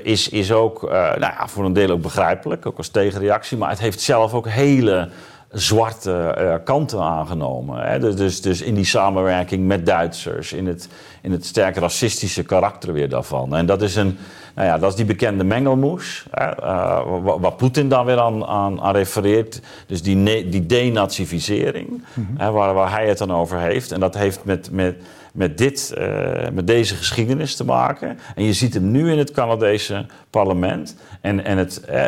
is, 0.02 0.28
is 0.28 0.52
ook 0.52 0.84
eh, 0.84 0.90
nou 0.90 1.20
ja, 1.20 1.48
voor 1.48 1.64
een 1.64 1.72
deel 1.72 1.90
ook 1.90 2.02
begrijpelijk, 2.02 2.66
ook 2.66 2.76
als 2.76 2.88
tegenreactie. 2.88 3.58
Maar 3.58 3.70
het 3.70 3.78
heeft 3.78 4.00
zelf 4.00 4.34
ook 4.34 4.48
hele 4.48 5.08
zwarte 5.52 6.36
uh, 6.38 6.54
kanten 6.64 7.00
aangenomen. 7.00 8.00
Dus, 8.00 8.16
dus, 8.16 8.40
dus 8.40 8.62
in 8.62 8.74
die 8.74 8.84
samenwerking 8.84 9.66
met 9.66 9.86
Duitsers, 9.86 10.52
in 10.52 10.66
het, 10.66 10.88
in 11.22 11.32
het 11.32 11.46
sterk 11.46 11.76
racistische 11.76 12.42
karakter 12.42 12.92
weer 12.92 13.08
daarvan. 13.08 13.56
En 13.56 13.66
dat 13.66 13.82
is 13.82 13.96
een, 13.96 14.18
nou 14.58 14.70
ja, 14.70 14.78
dat 14.78 14.90
is 14.90 14.96
die 14.96 15.04
bekende 15.04 15.44
mengelmoes, 15.44 16.26
hè, 16.30 16.46
uh, 16.46 17.36
waar 17.38 17.52
Poetin 17.52 17.88
dan 17.88 18.04
weer 18.04 18.20
aan, 18.20 18.44
aan, 18.44 18.80
aan, 18.80 18.94
refereert. 18.94 19.60
Dus 19.86 20.02
die, 20.02 20.48
die 20.48 20.66
denazificering, 20.66 22.04
hè, 22.36 22.50
waar, 22.50 22.74
waar 22.74 22.90
hij 22.90 23.08
het 23.08 23.18
dan 23.18 23.32
over 23.32 23.58
heeft. 23.58 23.92
En 23.92 24.00
dat 24.00 24.14
heeft 24.14 24.44
met, 24.44 24.70
met, 24.72 24.96
met, 25.32 25.58
dit, 25.58 25.94
uh, 25.98 26.48
met 26.52 26.66
deze 26.66 26.94
geschiedenis 26.94 27.56
te 27.56 27.64
maken. 27.64 28.18
En 28.34 28.44
je 28.44 28.52
ziet 28.52 28.74
hem 28.74 28.90
nu 28.90 29.12
in 29.12 29.18
het 29.18 29.30
Canadese 29.30 30.06
parlement. 30.30 30.96
En, 31.20 31.44
en 31.44 31.58
het, 31.58 31.82
uh, 31.90 32.04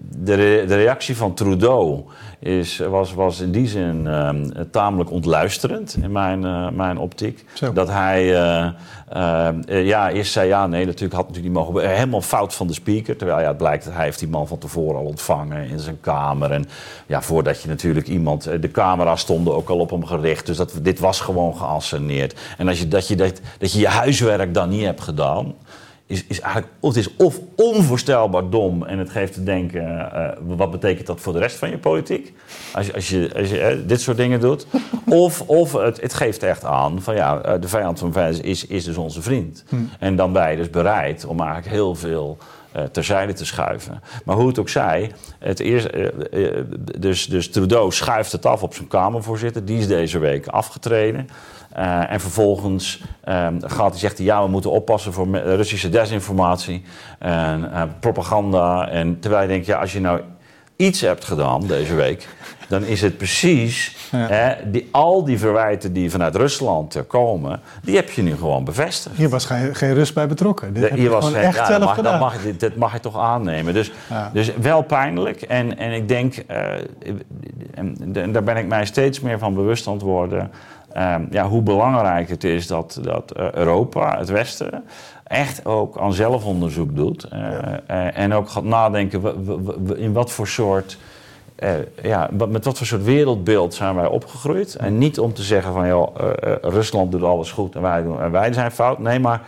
de, 0.00 0.64
de 0.66 0.76
reactie 0.76 1.16
van 1.16 1.34
Trudeau 1.34 2.04
is, 2.44 2.78
was, 2.78 3.14
was 3.14 3.40
in 3.40 3.50
die 3.50 3.68
zin 3.68 4.04
uh, 4.06 4.30
tamelijk 4.70 5.10
ontluisterend 5.10 5.96
in 6.02 6.12
mijn, 6.12 6.42
uh, 6.42 6.68
mijn 6.70 6.98
optiek. 6.98 7.44
Zo. 7.52 7.72
Dat 7.72 7.88
hij 7.88 8.24
uh, 8.24 9.86
ja, 9.86 10.10
eerst 10.10 10.32
zei 10.32 10.48
ja, 10.48 10.66
nee, 10.66 10.84
natuurlijk 10.84 11.14
had 11.14 11.28
natuurlijk 11.28 11.54
niet 11.54 11.64
mogen. 11.64 11.88
Helemaal 11.88 12.20
fout 12.20 12.54
van 12.54 12.66
de 12.66 12.72
speaker. 12.72 13.16
Terwijl 13.16 13.40
ja, 13.40 13.48
het 13.48 13.56
blijkt 13.56 13.84
dat 13.84 13.94
hij 13.94 14.04
heeft 14.04 14.18
die 14.18 14.28
man 14.28 14.48
van 14.48 14.58
tevoren 14.58 14.96
al 14.98 15.04
ontvangen 15.04 15.68
in 15.68 15.78
zijn 15.78 16.00
kamer. 16.00 16.50
En 16.50 16.64
ja, 17.06 17.22
voordat 17.22 17.62
je 17.62 17.68
natuurlijk 17.68 18.06
iemand. 18.06 18.42
De 18.60 18.70
camera's 18.70 19.20
stonden 19.20 19.54
ook 19.54 19.68
al 19.68 19.78
op 19.78 19.90
hem 19.90 20.06
gericht. 20.06 20.46
Dus 20.46 20.56
dat, 20.56 20.78
dit 20.82 20.98
was 20.98 21.20
gewoon 21.20 21.56
geasceneerd. 21.56 22.40
En 22.58 22.68
als 22.68 22.78
je, 22.78 22.88
dat, 22.88 23.08
je, 23.08 23.16
dat, 23.16 23.40
dat 23.58 23.72
je 23.72 23.78
je 23.78 23.88
huiswerk 23.88 24.54
dan 24.54 24.68
niet 24.68 24.84
hebt 24.84 25.00
gedaan 25.00 25.54
is, 26.06 26.24
is 26.26 26.40
eigenlijk 26.40 26.72
het 26.80 26.96
is 26.96 27.16
of 27.16 27.40
onvoorstelbaar 27.56 28.50
dom 28.50 28.82
en 28.82 28.98
het 28.98 29.10
geeft 29.10 29.32
te 29.32 29.42
denken, 29.42 29.82
uh, 29.82 30.56
wat 30.56 30.70
betekent 30.70 31.06
dat 31.06 31.20
voor 31.20 31.32
de 31.32 31.38
rest 31.38 31.56
van 31.56 31.70
je 31.70 31.78
politiek? 31.78 32.32
Als 32.72 32.86
je, 32.86 32.94
als 32.94 33.08
je, 33.08 33.30
als 33.36 33.50
je 33.50 33.76
uh, 33.76 33.88
dit 33.88 34.00
soort 34.00 34.16
dingen 34.16 34.40
doet. 34.40 34.66
of 35.08 35.40
of 35.40 35.72
het, 35.72 36.00
het 36.00 36.14
geeft 36.14 36.42
echt 36.42 36.64
aan 36.64 37.02
van 37.02 37.14
ja, 37.14 37.46
uh, 37.46 37.60
de 37.60 37.68
vijand 37.68 37.98
van 37.98 38.12
vijand 38.12 38.44
is, 38.44 38.66
is 38.66 38.84
dus 38.84 38.96
onze 38.96 39.22
vriend. 39.22 39.64
Hm. 39.68 39.76
En 39.98 40.16
dan 40.16 40.32
ben 40.32 40.50
je 40.50 40.56
dus 40.56 40.70
bereid 40.70 41.24
om 41.24 41.40
eigenlijk 41.40 41.70
heel 41.70 41.94
veel 41.94 42.38
terzijde 42.92 43.32
te 43.32 43.44
schuiven. 43.44 44.02
Maar 44.24 44.36
hoe 44.36 44.46
het 44.46 44.58
ook 44.58 44.68
zij, 44.68 45.12
het 45.38 45.60
eerst, 45.60 45.88
dus, 46.98 47.26
dus 47.26 47.50
Trudeau 47.50 47.92
schuift 47.92 48.32
het 48.32 48.46
af 48.46 48.62
op 48.62 48.74
zijn 48.74 48.88
Kamervoorzitter. 48.88 49.64
Die 49.64 49.78
is 49.78 49.86
deze 49.86 50.18
week 50.18 50.46
afgetreden. 50.46 51.28
Uh, 51.78 52.12
en 52.12 52.20
vervolgens 52.20 53.02
um, 53.28 53.58
gaat 53.60 53.90
hij 53.90 53.98
zegt 53.98 54.16
hij, 54.16 54.26
ja, 54.26 54.42
we 54.42 54.48
moeten 54.48 54.70
oppassen 54.70 55.12
voor 55.12 55.38
Russische 55.38 55.88
desinformatie 55.88 56.84
en 57.18 57.70
uh, 57.72 57.82
propaganda. 58.00 58.88
En 58.88 59.20
terwijl 59.20 59.42
je 59.42 59.48
denkt, 59.48 59.66
ja, 59.66 59.78
als 59.78 59.92
je 59.92 60.00
nou 60.00 60.20
iets 60.76 61.00
hebt 61.00 61.24
gedaan 61.24 61.66
deze 61.66 61.94
week, 61.94 62.28
dan 62.68 62.84
is 62.84 63.02
het 63.02 63.16
precies 63.16 63.96
ja. 64.10 64.18
hè, 64.18 64.70
die, 64.70 64.88
al 64.90 65.24
die 65.24 65.38
verwijten 65.38 65.92
die 65.92 66.10
vanuit 66.10 66.36
Rusland 66.36 67.06
komen, 67.06 67.60
die 67.82 67.96
heb 67.96 68.10
je 68.10 68.22
nu 68.22 68.36
gewoon 68.36 68.64
bevestigd. 68.64 69.16
Hier 69.16 69.28
was 69.28 69.44
geen, 69.44 69.74
geen 69.74 69.94
Rust 69.94 70.14
bij 70.14 70.26
betrokken. 70.26 70.72
Dit 70.72 70.90
de, 70.90 70.96
hier 70.96 71.10
was 71.10 71.24
geen, 71.24 71.34
echt 71.34 71.56
ja, 71.56 71.66
zelf 71.66 71.84
mag, 71.84 71.94
gedaan. 71.94 72.12
Dat 72.12 72.20
mag, 72.20 72.56
dit, 72.56 72.76
mag 72.76 72.92
je 72.92 73.00
toch 73.00 73.18
aannemen. 73.18 73.74
Dus, 73.74 73.92
ja. 74.10 74.30
dus 74.32 74.52
wel 74.54 74.82
pijnlijk. 74.82 75.42
En, 75.42 75.78
en 75.78 75.92
ik 75.92 76.08
denk, 76.08 76.34
uh, 76.50 76.56
en, 77.74 78.32
daar 78.32 78.44
ben 78.44 78.56
ik 78.56 78.66
mij 78.66 78.84
steeds 78.84 79.20
meer 79.20 79.38
van 79.38 79.54
bewust 79.54 79.86
aan 79.86 79.92
het 79.92 80.02
worden. 80.02 80.50
Um, 80.98 81.26
ja, 81.30 81.48
hoe 81.48 81.62
belangrijk 81.62 82.28
het 82.28 82.44
is 82.44 82.66
dat, 82.66 82.98
dat 83.02 83.32
uh, 83.36 83.52
Europa, 83.52 84.18
het 84.18 84.28
Westen, 84.28 84.84
echt 85.24 85.66
ook 85.66 85.98
aan 85.98 86.12
zelfonderzoek 86.12 86.96
doet. 86.96 87.26
Uh, 87.32 87.40
ja. 87.40 87.80
uh, 87.90 88.18
en 88.18 88.32
ook 88.32 88.48
gaat 88.48 88.64
nadenken 88.64 89.22
in 89.96 90.12
wat 90.12 90.30
voor 90.30 90.46
soort. 90.46 90.98
ja, 92.02 92.30
met 92.48 92.64
wat 92.64 92.78
voor 92.78 92.86
soort 92.86 93.04
wereldbeeld 93.04 93.74
zijn 93.74 93.94
wij 93.94 94.06
opgegroeid? 94.06 94.74
En 94.74 94.98
niet 94.98 95.18
om 95.18 95.32
te 95.32 95.42
zeggen 95.42 95.72
van 95.72 95.86
joh, 95.86 96.16
Rusland 96.62 97.12
doet 97.12 97.22
alles 97.22 97.52
goed 97.52 97.74
en 97.74 97.82
wij, 97.82 98.02
doen, 98.02 98.20
en 98.20 98.30
wij 98.30 98.52
zijn 98.52 98.70
fout. 98.70 98.98
Nee, 98.98 99.18
maar 99.18 99.42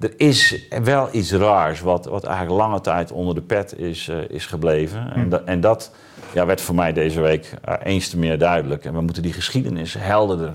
er 0.00 0.12
is 0.16 0.68
wel 0.82 1.08
iets 1.12 1.32
raars 1.32 1.80
wat, 1.80 2.04
wat 2.04 2.24
eigenlijk 2.24 2.60
lange 2.60 2.80
tijd 2.80 3.12
onder 3.12 3.34
de 3.34 3.40
pet 3.40 3.78
is, 3.78 4.10
is 4.28 4.46
gebleven. 4.46 5.12
En, 5.14 5.22
hm. 5.22 5.28
da, 5.28 5.42
en 5.44 5.60
dat 5.60 5.92
ja, 6.32 6.46
werd 6.46 6.60
voor 6.60 6.74
mij 6.74 6.92
deze 6.92 7.20
week 7.20 7.54
eens 7.82 8.08
te 8.08 8.18
meer 8.18 8.38
duidelijk. 8.38 8.84
En 8.84 8.92
we 8.92 9.00
moeten 9.00 9.22
die 9.22 9.32
geschiedenis 9.32 9.94
helderder 9.98 10.52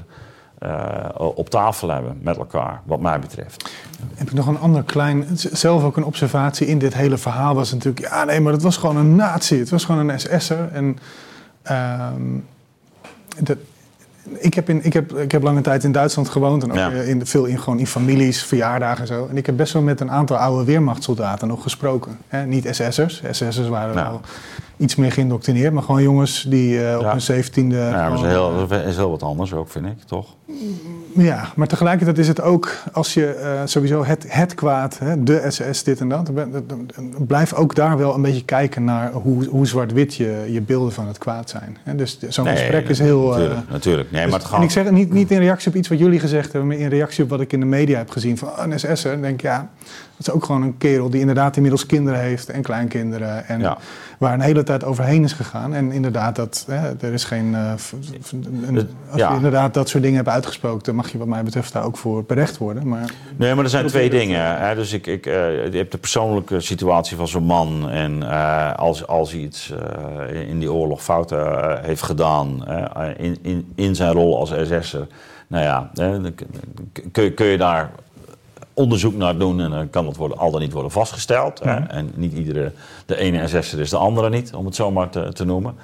uh, 0.66 1.06
op 1.16 1.50
tafel 1.50 1.90
hebben 1.90 2.20
met 2.22 2.38
elkaar, 2.38 2.82
wat 2.84 3.00
mij 3.00 3.20
betreft. 3.20 3.70
Heb 4.16 4.28
ik 4.28 4.34
nog 4.34 4.48
een 4.48 4.60
ander 4.60 4.84
klein, 4.84 5.26
zelf 5.34 5.84
ook 5.84 5.98
een 5.98 6.04
observatie 6.04 6.68
in 6.68 6.80
dit 6.80 6.94
hele 6.94 7.18
verhaal 7.18 7.56
was 7.56 7.72
natuurlijk, 7.72 8.08
ja 8.08 8.24
nee, 8.24 8.42
maar 8.42 8.54
het 8.54 8.62
was 8.62 8.78
gewoon 8.78 8.98
een 8.98 9.16
nazi, 9.16 9.60
het 9.60 9.70
was 9.70 9.86
gewoon 9.86 10.10
een 10.10 10.20
SS'er. 10.20 10.70
En 10.72 10.98
uh, 11.72 12.08
dat, 13.40 13.58
ik 14.38 14.54
heb, 14.54 14.70
in, 14.70 14.86
ik, 14.86 14.94
heb, 14.94 15.14
ik 15.14 15.32
heb 15.32 15.44
lange 15.44 15.62
tijd 15.62 15.84
in 15.84 15.92
Duitsland 15.92 16.30
gewoond 16.30 16.64
en 16.64 16.72
ook 16.72 16.92
in, 16.92 17.26
veel 17.26 17.46
in, 17.46 17.60
gewoon 17.60 17.80
in 17.80 17.88
families, 17.88 18.44
verjaardagen 18.44 19.02
en 19.02 19.08
zo. 19.08 19.28
En 19.30 19.38
ik 19.38 19.46
heb 19.46 19.58
best 19.58 19.74
wel 19.74 19.82
met 19.82 20.00
een 20.00 20.12
aantal 20.12 20.38
oude 20.38 20.64
weermachtssoldaten 20.64 21.48
nog 21.48 21.64
gesproken. 21.64 22.18
Niet 22.46 22.68
SS'ers, 22.72 23.22
SS'ers 23.32 23.68
waren 23.68 23.96
wel 23.96 24.22
iets 24.78 24.96
meer 24.96 25.12
geïndoctrineerd, 25.12 25.74
maar 25.74 25.84
gewoon 25.84 26.02
jongens 26.02 26.46
die 26.50 26.80
uh, 26.80 26.98
op 27.00 27.12
hun 27.12 27.22
zeventiende... 27.22 27.76
Ja, 27.76 28.10
dat 28.10 28.20
is, 28.20 28.26
heel, 28.26 28.68
dat 28.68 28.86
is 28.86 28.96
heel 28.96 29.10
wat 29.10 29.24
anders 29.24 29.54
ook, 29.54 29.70
vind 29.70 29.86
ik, 29.86 30.04
toch? 30.06 30.36
Ja, 31.16 31.48
maar 31.56 31.68
tegelijkertijd 31.68 32.18
is 32.18 32.28
het 32.28 32.42
ook, 32.42 32.72
als 32.92 33.14
je 33.14 33.40
uh, 33.42 33.62
sowieso 33.66 34.04
het, 34.06 34.26
het 34.28 34.54
kwaad, 34.56 35.00
hè, 35.00 35.24
de 35.24 35.46
SS, 35.48 35.84
dit 35.84 36.00
en 36.00 36.10
dat, 36.10 36.32
blijf 37.28 37.54
ook 37.54 37.76
daar 37.76 37.98
wel 37.98 38.16
een 38.16 38.22
beetje 38.22 38.46
kijken 38.46 38.84
naar 38.84 39.12
hoe, 39.12 39.46
hoe 39.46 39.68
zwart-wit 39.68 40.16
je, 40.16 40.46
je 40.50 40.62
beelden 40.62 40.92
van 40.92 41.08
het 41.08 41.18
kwaad 41.18 41.50
zijn. 41.50 41.78
Dus 41.98 42.20
zo'n 42.30 42.46
nee, 42.46 42.56
gesprek 42.56 42.90
is 42.90 43.00
heel... 43.00 43.28
Natuurlijk, 43.28 43.66
uh, 43.66 43.72
natuurlijk. 43.72 44.12
Nee, 44.14 44.22
dus, 44.22 44.32
maar 44.32 44.40
het 44.40 44.50
gaat... 44.50 44.58
En 44.58 44.66
ik 44.66 44.72
zeg 44.72 44.84
het 44.84 44.94
niet, 44.94 45.14
niet 45.14 45.32
in 45.32 45.40
reactie 45.40 45.70
op 45.70 45.76
iets 45.76 45.88
wat 45.88 46.00
jullie 46.00 46.20
gezegd 46.20 46.52
hebben, 46.52 46.68
maar 46.68 46.78
in 46.78 46.88
reactie 46.88 47.24
op 47.24 47.30
wat 47.30 47.42
ik 47.42 47.54
in 47.54 47.60
de 47.60 47.66
media 47.66 47.98
heb 47.98 48.10
gezien 48.10 48.38
van 48.38 48.48
oh, 48.48 48.64
een 48.68 48.80
SS'er. 48.80 49.22
denk 49.22 49.34
ik, 49.34 49.42
ja, 49.42 49.70
dat 50.18 50.28
is 50.28 50.30
ook 50.30 50.46
gewoon 50.46 50.62
een 50.62 50.78
kerel 50.78 51.10
die 51.10 51.20
inderdaad 51.20 51.56
inmiddels 51.56 51.86
kinderen 51.86 52.20
heeft 52.20 52.50
en 52.50 52.62
kleinkinderen. 52.62 53.48
En 53.48 53.60
ja. 53.60 53.78
Waar 54.24 54.34
een 54.34 54.42
hele 54.42 54.64
tijd 54.64 54.84
overheen 54.84 55.24
is 55.24 55.34
gegaan. 55.34 55.74
En 55.74 55.92
inderdaad, 55.92 56.36
dat, 56.36 56.66
hè, 56.68 56.90
er 57.02 57.14
is 57.14 57.24
geen. 57.24 57.52
Uh, 57.52 57.74
een, 58.68 58.90
als 59.10 59.20
ja. 59.20 59.30
je 59.30 59.36
inderdaad 59.36 59.74
dat 59.74 59.90
soort 59.90 60.04
dingen 60.04 60.18
hebt 60.18 60.30
uitgesproken, 60.30 60.84
dan 60.84 60.96
mag 60.96 61.12
je 61.12 61.18
wat 61.18 61.28
mij 61.28 61.44
betreft 61.44 61.74
daar 61.74 61.84
ook 61.84 61.98
voor 61.98 62.24
berecht 62.24 62.58
worden. 62.58 62.88
Maar, 62.88 63.12
nee, 63.36 63.56
maar 63.56 63.64
er 63.64 63.70
zijn 63.70 63.88
twee 63.88 64.10
dingen. 64.10 64.58
Hè. 64.60 64.76
Dus 64.76 64.94
ik, 64.94 65.08
ik, 65.08 65.26
uh, 65.26 65.34
je 65.72 65.78
hebt 65.78 65.92
de 65.92 65.98
persoonlijke 65.98 66.60
situatie 66.60 67.18
van 67.18 67.28
zo'n 67.28 67.44
man. 67.44 67.90
En 67.90 68.22
uh, 68.22 68.74
als, 68.74 69.08
als 69.08 69.32
hij 69.32 69.40
iets 69.40 69.74
in 70.48 70.60
die 70.60 70.72
oorlog 70.72 71.04
fouten 71.04 71.80
heeft 71.84 72.02
gedaan, 72.02 72.66
in, 73.18 73.38
in, 73.42 73.72
in 73.76 73.96
zijn 73.96 74.12
rol 74.12 74.40
als 74.40 74.50
SS'er. 74.50 75.08
Nou 75.48 75.64
ja, 75.64 75.92
kun, 77.12 77.34
kun 77.34 77.46
je 77.46 77.58
daar 77.58 77.92
onderzoek 78.74 79.16
naar 79.16 79.38
doen 79.38 79.62
en 79.62 79.70
dan 79.70 79.90
kan 79.90 80.06
dat 80.06 80.16
worden, 80.16 80.38
al 80.38 80.52
dan 80.52 80.62
niet 80.62 80.74
worden 80.74 80.92
vastgesteld. 80.92 81.60
Hè? 81.60 81.80
Mhm. 81.80 81.90
En 81.90 82.12
niet 82.16 82.34
iedere, 82.34 82.72
de 83.06 83.18
ene 83.18 83.48
SS'er 83.48 83.80
is 83.80 83.90
de 83.90 83.98
andere 83.98 84.30
niet, 84.30 84.54
om 84.54 84.66
het 84.66 84.76
zo 84.76 84.92
maar 84.92 85.10
te, 85.10 85.34
te 85.34 85.46
noemen. 85.46 85.76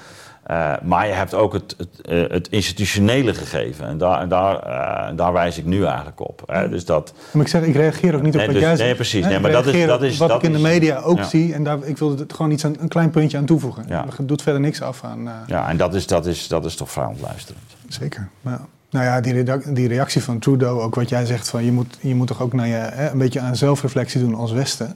Uh, 0.51 0.73
maar 0.83 1.07
je 1.07 1.13
hebt 1.13 1.33
ook 1.33 1.53
het, 1.53 1.75
het, 1.77 1.89
uh, 2.09 2.29
het 2.29 2.47
institutionele 2.47 3.33
gegeven. 3.33 3.87
En 3.87 3.97
daar, 3.97 4.27
daar, 4.27 4.67
uh, 5.11 5.17
daar 5.17 5.33
wijs 5.33 5.57
ik 5.57 5.65
nu 5.65 5.85
eigenlijk 5.85 6.19
op. 6.19 6.43
Hè? 6.45 6.69
Dus 6.69 6.85
dat, 6.85 7.13
maar 7.31 7.41
ik 7.41 7.47
zeg, 7.47 7.63
ik 7.63 7.75
reageer 7.75 8.15
ook 8.15 8.21
niet 8.21 8.33
op 8.33 8.37
nee, 8.37 8.45
wat 8.45 8.55
dus, 8.55 8.63
jij 8.63 8.75
zegt. 8.75 8.87
Nee, 8.87 8.95
precies. 8.95 9.25
Nee, 9.25 9.39
maar 9.39 9.51
dat 9.51 9.65
is, 9.65 9.85
dat 9.85 10.03
is, 10.03 10.17
wat 10.17 10.29
dat 10.29 10.37
ik 10.37 10.43
in 10.43 10.53
de 10.53 10.59
media 10.59 10.99
ook 10.99 11.17
ja. 11.17 11.23
zie. 11.23 11.53
En 11.53 11.63
daar, 11.63 11.77
ik 11.83 11.97
wil 11.97 12.11
er 12.11 12.25
gewoon 12.27 12.51
iets 12.51 12.65
aan, 12.65 12.75
een 12.79 12.87
klein 12.87 13.09
puntje 13.09 13.37
aan 13.37 13.45
toevoegen. 13.45 13.85
Ja. 13.87 14.05
Het 14.15 14.27
doet 14.27 14.41
verder 14.41 14.61
niks 14.61 14.81
af 14.81 15.03
aan... 15.03 15.29
ja, 15.47 15.69
en 15.69 15.77
dat 15.77 15.93
is, 15.93 16.07
dat, 16.07 16.25
is, 16.25 16.47
dat 16.47 16.65
is 16.65 16.75
toch 16.75 16.91
vrij 16.91 17.05
ontluisterend. 17.05 17.65
Zeker, 17.87 18.29
ja. 18.41 18.67
Nou 18.89 19.05
ja, 19.05 19.21
die, 19.21 19.43
die, 19.73 19.87
reactie 19.87 20.23
van 20.23 20.39
Trudeau, 20.39 20.81
ook 20.81 20.95
wat 20.95 21.09
jij 21.09 21.25
zegt 21.25 21.49
van 21.49 21.63
je 21.65 21.71
moet, 21.71 21.97
je 22.01 22.15
moet 22.15 22.27
toch 22.27 22.41
ook 22.41 22.53
naar 22.53 22.67
je, 22.67 22.73
hè, 22.73 23.09
een 23.11 23.17
beetje 23.17 23.39
aan 23.39 23.55
zelfreflectie 23.55 24.19
doen 24.21 24.35
als 24.35 24.51
Westen. 24.51 24.95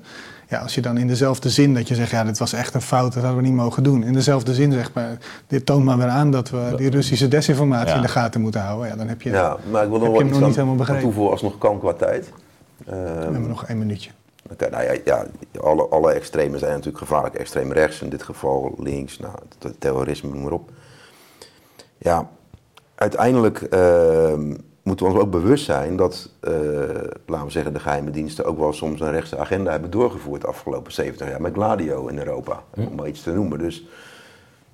ja, 0.49 0.59
als 0.59 0.75
je 0.75 0.81
dan 0.81 0.97
in 0.97 1.07
dezelfde 1.07 1.49
zin 1.49 1.73
dat 1.73 1.87
je 1.87 1.95
zegt, 1.95 2.11
ja, 2.11 2.23
dit 2.23 2.37
was 2.37 2.53
echt 2.53 2.73
een 2.73 2.81
fout, 2.81 3.13
dat 3.13 3.23
hadden 3.23 3.41
we 3.41 3.47
niet 3.47 3.57
mogen 3.57 3.83
doen. 3.83 4.03
In 4.03 4.13
dezelfde 4.13 4.53
zin 4.53 4.71
zegt, 4.71 4.93
maar 4.93 5.17
dit 5.47 5.65
toont 5.65 5.85
maar 5.85 5.97
weer 5.97 6.07
aan 6.07 6.31
dat 6.31 6.49
we 6.49 6.73
die 6.75 6.89
Russische 6.89 7.27
desinformatie 7.27 7.89
Ja. 7.89 7.95
in 7.95 8.01
de 8.01 8.07
gaten 8.07 8.41
moeten 8.41 8.61
houden. 8.61 8.87
Ja, 8.87 8.95
dan 8.95 9.07
heb 9.07 9.21
je, 9.21 9.29
Ja, 9.29 9.57
maar 9.71 9.83
ik 9.83 9.89
wil 9.89 9.99
heb 10.01 10.09
nog 10.11 10.19
wel 10.21 10.29
nog 10.29 10.47
niet 10.47 10.55
helemaal 10.55 10.75
begrepen. 10.75 11.01
toevoegen 11.03 11.31
als 11.31 11.41
nog 11.41 11.57
kan 11.57 11.79
qua 11.79 11.93
tijd. 11.93 12.29
we 12.77 12.91
Ehm, 12.91 13.21
hebben 13.33 13.47
nog 13.47 13.65
één 13.65 13.77
minuutje. 13.77 14.09
Oké, 14.51 14.69
nou 14.69 14.83
ja, 14.83 14.95
ja 15.05 15.25
alle, 15.61 15.87
alle 15.87 16.11
extremen 16.13 16.59
zijn 16.59 16.71
natuurlijk 16.71 16.97
gevaarlijk. 16.97 17.35
Extreem 17.35 17.71
rechts, 17.71 18.01
in 18.01 18.09
dit 18.09 18.23
geval 18.23 18.75
links, 18.77 19.19
nou, 19.19 19.33
terrorisme, 19.79 20.29
noem 20.29 20.43
maar 20.43 20.51
op. 20.51 20.69
Ja, 21.97 22.29
uiteindelijk 23.03 23.61
ehm, 23.61 24.53
moeten 24.83 25.05
we 25.05 25.11
ons 25.11 25.21
ook 25.21 25.31
bewust 25.31 25.65
zijn 25.65 25.95
dat, 25.95 26.29
eh, 26.39 26.53
laten 27.25 27.45
we 27.45 27.51
zeggen, 27.51 27.73
de 27.73 27.79
geheime 27.79 28.11
diensten 28.11 28.45
ook 28.45 28.57
wel 28.57 28.73
soms 28.73 28.99
een 28.99 29.11
rechtse 29.11 29.37
agenda 29.37 29.71
hebben 29.71 29.91
doorgevoerd 29.91 30.41
de 30.41 30.47
afgelopen 30.47 30.91
70 30.91 31.27
jaar 31.27 31.41
met 31.41 31.53
Gladio 31.53 32.07
in 32.07 32.17
Europa, 32.17 32.63
om 32.75 32.95
maar 32.95 33.07
iets 33.07 33.23
te 33.23 33.31
noemen. 33.31 33.59
Dus 33.59 33.87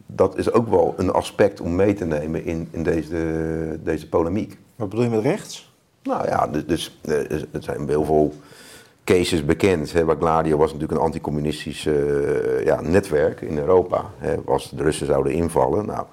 dat 0.06 0.38
is 0.38 0.52
ook 0.52 0.70
wel 0.70 0.94
een 0.98 1.12
aspect 1.12 1.62
om 1.62 1.76
mee 1.76 1.94
te 1.94 2.06
nemen 2.06 2.46
in, 2.46 2.68
in 2.72 2.84
deze, 2.84 3.80
deze 3.84 4.10
polemiek. 4.10 4.58
Wat 4.76 4.90
bedoel 4.90 5.06
je 5.06 5.10
met 5.10 5.24
rechts? 5.24 5.74
Nou 6.04 6.28
ja, 6.28 6.48
dus, 6.48 6.66
dus 6.66 7.00
eh, 7.02 7.32
er 7.32 7.64
zijn 7.64 7.88
heel 7.88 8.06
veel 8.06 8.34
cases 9.04 9.46
bekend. 9.46 9.94
Hè, 9.94 10.06
waar 10.06 10.16
Gladio 10.16 10.58
was 10.58 10.72
natuurlijk 10.72 11.00
een 11.00 11.06
anticommunistisch 11.06 11.86
eh, 11.86 12.66
ja, 12.66 12.82
netwerk 12.82 13.42
in 13.42 13.58
Europa. 13.58 14.06
Hè, 14.18 14.36
als 14.46 14.70
de 14.70 14.84
Russen 14.84 15.06
zouden 15.06 15.34
invallen, 15.34 15.86
nou, 15.86 16.06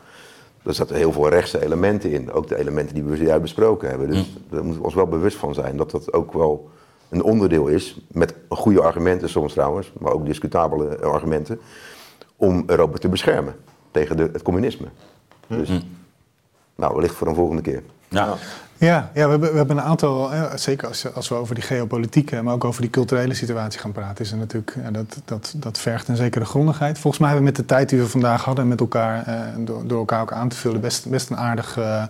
daar 0.67 0.75
zaten 0.75 0.97
heel 0.97 1.13
veel 1.13 1.29
rechtse 1.29 1.65
elementen 1.65 2.11
in. 2.11 2.33
Ook 2.33 2.49
de 2.49 2.59
elementen 2.59 2.95
die 2.95 3.05
we 3.05 3.17
zojuist 3.17 3.43
besproken 3.43 3.89
hebben. 3.89 4.11
Dus 4.11 4.37
daar 4.51 4.63
moeten 4.63 4.81
we 4.81 4.87
ons 4.87 4.95
wel 4.95 5.07
bewust 5.07 5.37
van 5.37 5.55
zijn 5.55 5.77
dat 5.77 5.91
dat 5.91 6.13
ook 6.13 6.33
wel 6.33 6.71
een 7.09 7.23
onderdeel 7.23 7.67
is. 7.67 8.01
Met 8.09 8.35
goede 8.49 8.83
argumenten 8.83 9.29
soms 9.29 9.53
trouwens, 9.53 9.93
maar 9.99 10.13
ook 10.13 10.27
discutabele 10.27 10.99
argumenten. 10.99 11.61
Om 12.37 12.63
Europa 12.67 12.99
te 12.99 13.09
beschermen 13.09 13.55
tegen 13.91 14.17
de, 14.17 14.31
het 14.33 14.43
communisme. 14.43 14.87
Dus, 15.47 15.71
nou, 16.75 16.95
wellicht 16.95 17.15
voor 17.15 17.27
een 17.27 17.35
volgende 17.35 17.63
keer. 17.63 17.83
Ja. 18.09 18.37
Ja, 18.79 19.11
ja 19.15 19.25
we, 19.25 19.31
hebben, 19.31 19.51
we 19.51 19.57
hebben 19.57 19.77
een 19.77 19.83
aantal, 19.83 20.33
eh, 20.33 20.55
zeker 20.55 20.89
als, 20.89 21.15
als 21.15 21.29
we 21.29 21.35
over 21.35 21.55
die 21.55 21.65
geopolitieke, 21.65 22.43
maar 22.43 22.55
ook 22.55 22.65
over 22.65 22.81
die 22.81 22.91
culturele 22.91 23.35
situatie 23.35 23.81
gaan 23.81 23.93
praten, 23.93 24.25
is 24.25 24.31
er 24.31 24.37
natuurlijk, 24.37 24.77
ja, 24.83 24.91
dat, 24.91 25.21
dat, 25.25 25.55
dat 25.57 25.79
vergt 25.79 26.09
een 26.09 26.17
zekere 26.17 26.45
grondigheid. 26.45 26.99
Volgens 26.99 27.23
mij 27.23 27.31
hebben 27.31 27.47
we 27.47 27.59
met 27.59 27.69
de 27.69 27.75
tijd 27.75 27.89
die 27.89 27.99
we 27.99 28.09
vandaag 28.09 28.45
hadden 28.45 28.69
met 28.69 28.81
elkaar, 28.81 29.27
eh, 29.27 29.41
door, 29.59 29.87
door 29.87 29.99
elkaar 29.99 30.21
ook 30.21 30.33
aan 30.33 30.49
te 30.49 30.57
vullen, 30.57 30.81
best, 30.81 31.09
best 31.09 31.31
een 31.31 31.37
aardig, 31.37 31.79
eh, 31.79 32.03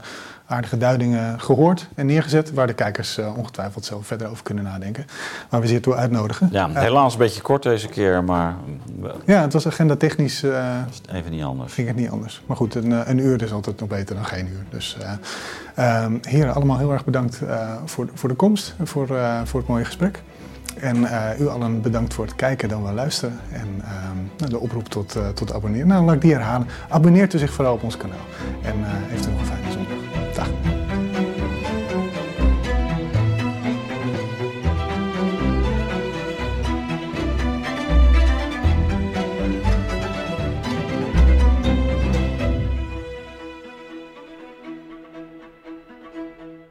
aardige 0.47 0.77
duidingen 0.79 1.41
gehoord 1.41 1.89
en 1.95 2.07
neergezet, 2.07 2.53
waar 2.53 2.67
de 2.67 2.73
kijkers 2.73 3.19
eh, 3.19 3.37
ongetwijfeld 3.39 3.85
zelf 3.85 4.07
verder 4.07 4.29
over 4.31 4.43
kunnen 4.43 4.65
nadenken. 4.65 5.07
Waar 5.49 5.61
we 5.61 5.67
ze 5.67 5.81
toe 5.81 5.95
uitnodigen. 5.95 6.49
ja, 6.53 6.69
Eh, 6.75 6.81
helaas 6.83 7.13
een 7.13 7.19
beetje 7.19 7.41
kort 7.41 7.63
deze 7.63 7.89
keer, 7.89 8.25
maar 8.25 8.55
mm, 8.67 9.11
ja, 9.27 9.41
het 9.41 9.53
was 9.53 9.67
agenda 9.67 9.97
technisch. 9.97 10.43
eh, 10.43 10.75
even 11.13 11.31
niet 11.31 11.43
anders. 11.45 11.73
ging 11.73 11.89
het 11.89 11.97
niet 11.97 12.11
anders. 12.11 12.43
Maar 12.47 12.57
goed, 12.57 12.75
een, 12.75 12.93
eh, 12.93 13.01
een 13.09 13.19
uur 13.19 13.43
is 13.43 13.53
altijd 13.53 13.81
nog 13.81 13.89
beter 13.89 14.15
dan 14.15 14.25
geen 14.25 14.47
uur. 14.49 14.65
Dus 14.71 14.97
eh, 15.01 15.13
ehm, 16.03 16.13
heren, 16.23 16.55
allemaal 16.55 16.79
heel 16.79 16.93
erg 16.93 17.05
bedankt 17.05 17.41
eh, 17.43 17.73
voor, 17.85 18.09
voor 18.15 18.29
de 18.29 18.35
komst 18.35 18.75
en 18.79 18.87
voor, 18.87 19.17
eh, 19.17 19.41
voor 19.45 19.61
het 19.61 19.69
mooie 19.69 19.85
gesprek. 19.85 20.23
En 20.81 21.05
eh, 21.05 21.41
u 21.41 21.49
allen 21.49 21.81
bedankt 21.83 22.15
voor 22.15 22.25
het 22.25 22.35
kijken 22.35 22.69
dan 22.69 22.83
wel 22.83 22.93
luisteren. 22.93 23.41
En 23.53 23.81
ehm, 23.83 24.17
nou, 24.39 24.51
de 24.51 24.59
oproep 24.59 24.89
tot, 24.89 25.17
eh, 25.17 25.29
tot 25.29 25.53
abonneren. 25.53 25.87
Nou, 25.87 26.05
laat 26.05 26.15
ik 26.15 26.21
die 26.21 26.33
herhalen. 26.33 26.67
Abonneert 26.89 27.35
u 27.35 27.39
zich 27.39 27.53
vooral 27.53 27.75
op 27.75 27.83
ons 27.83 27.97
kanaal. 27.97 28.27
En 28.63 28.75
eh, 28.75 28.91
heeft 28.91 29.27
u 29.27 29.31
nog 29.31 29.41
een 29.41 29.47
fijne 29.47 29.73
zondag. 29.73 30.35
Dag. 30.35 30.76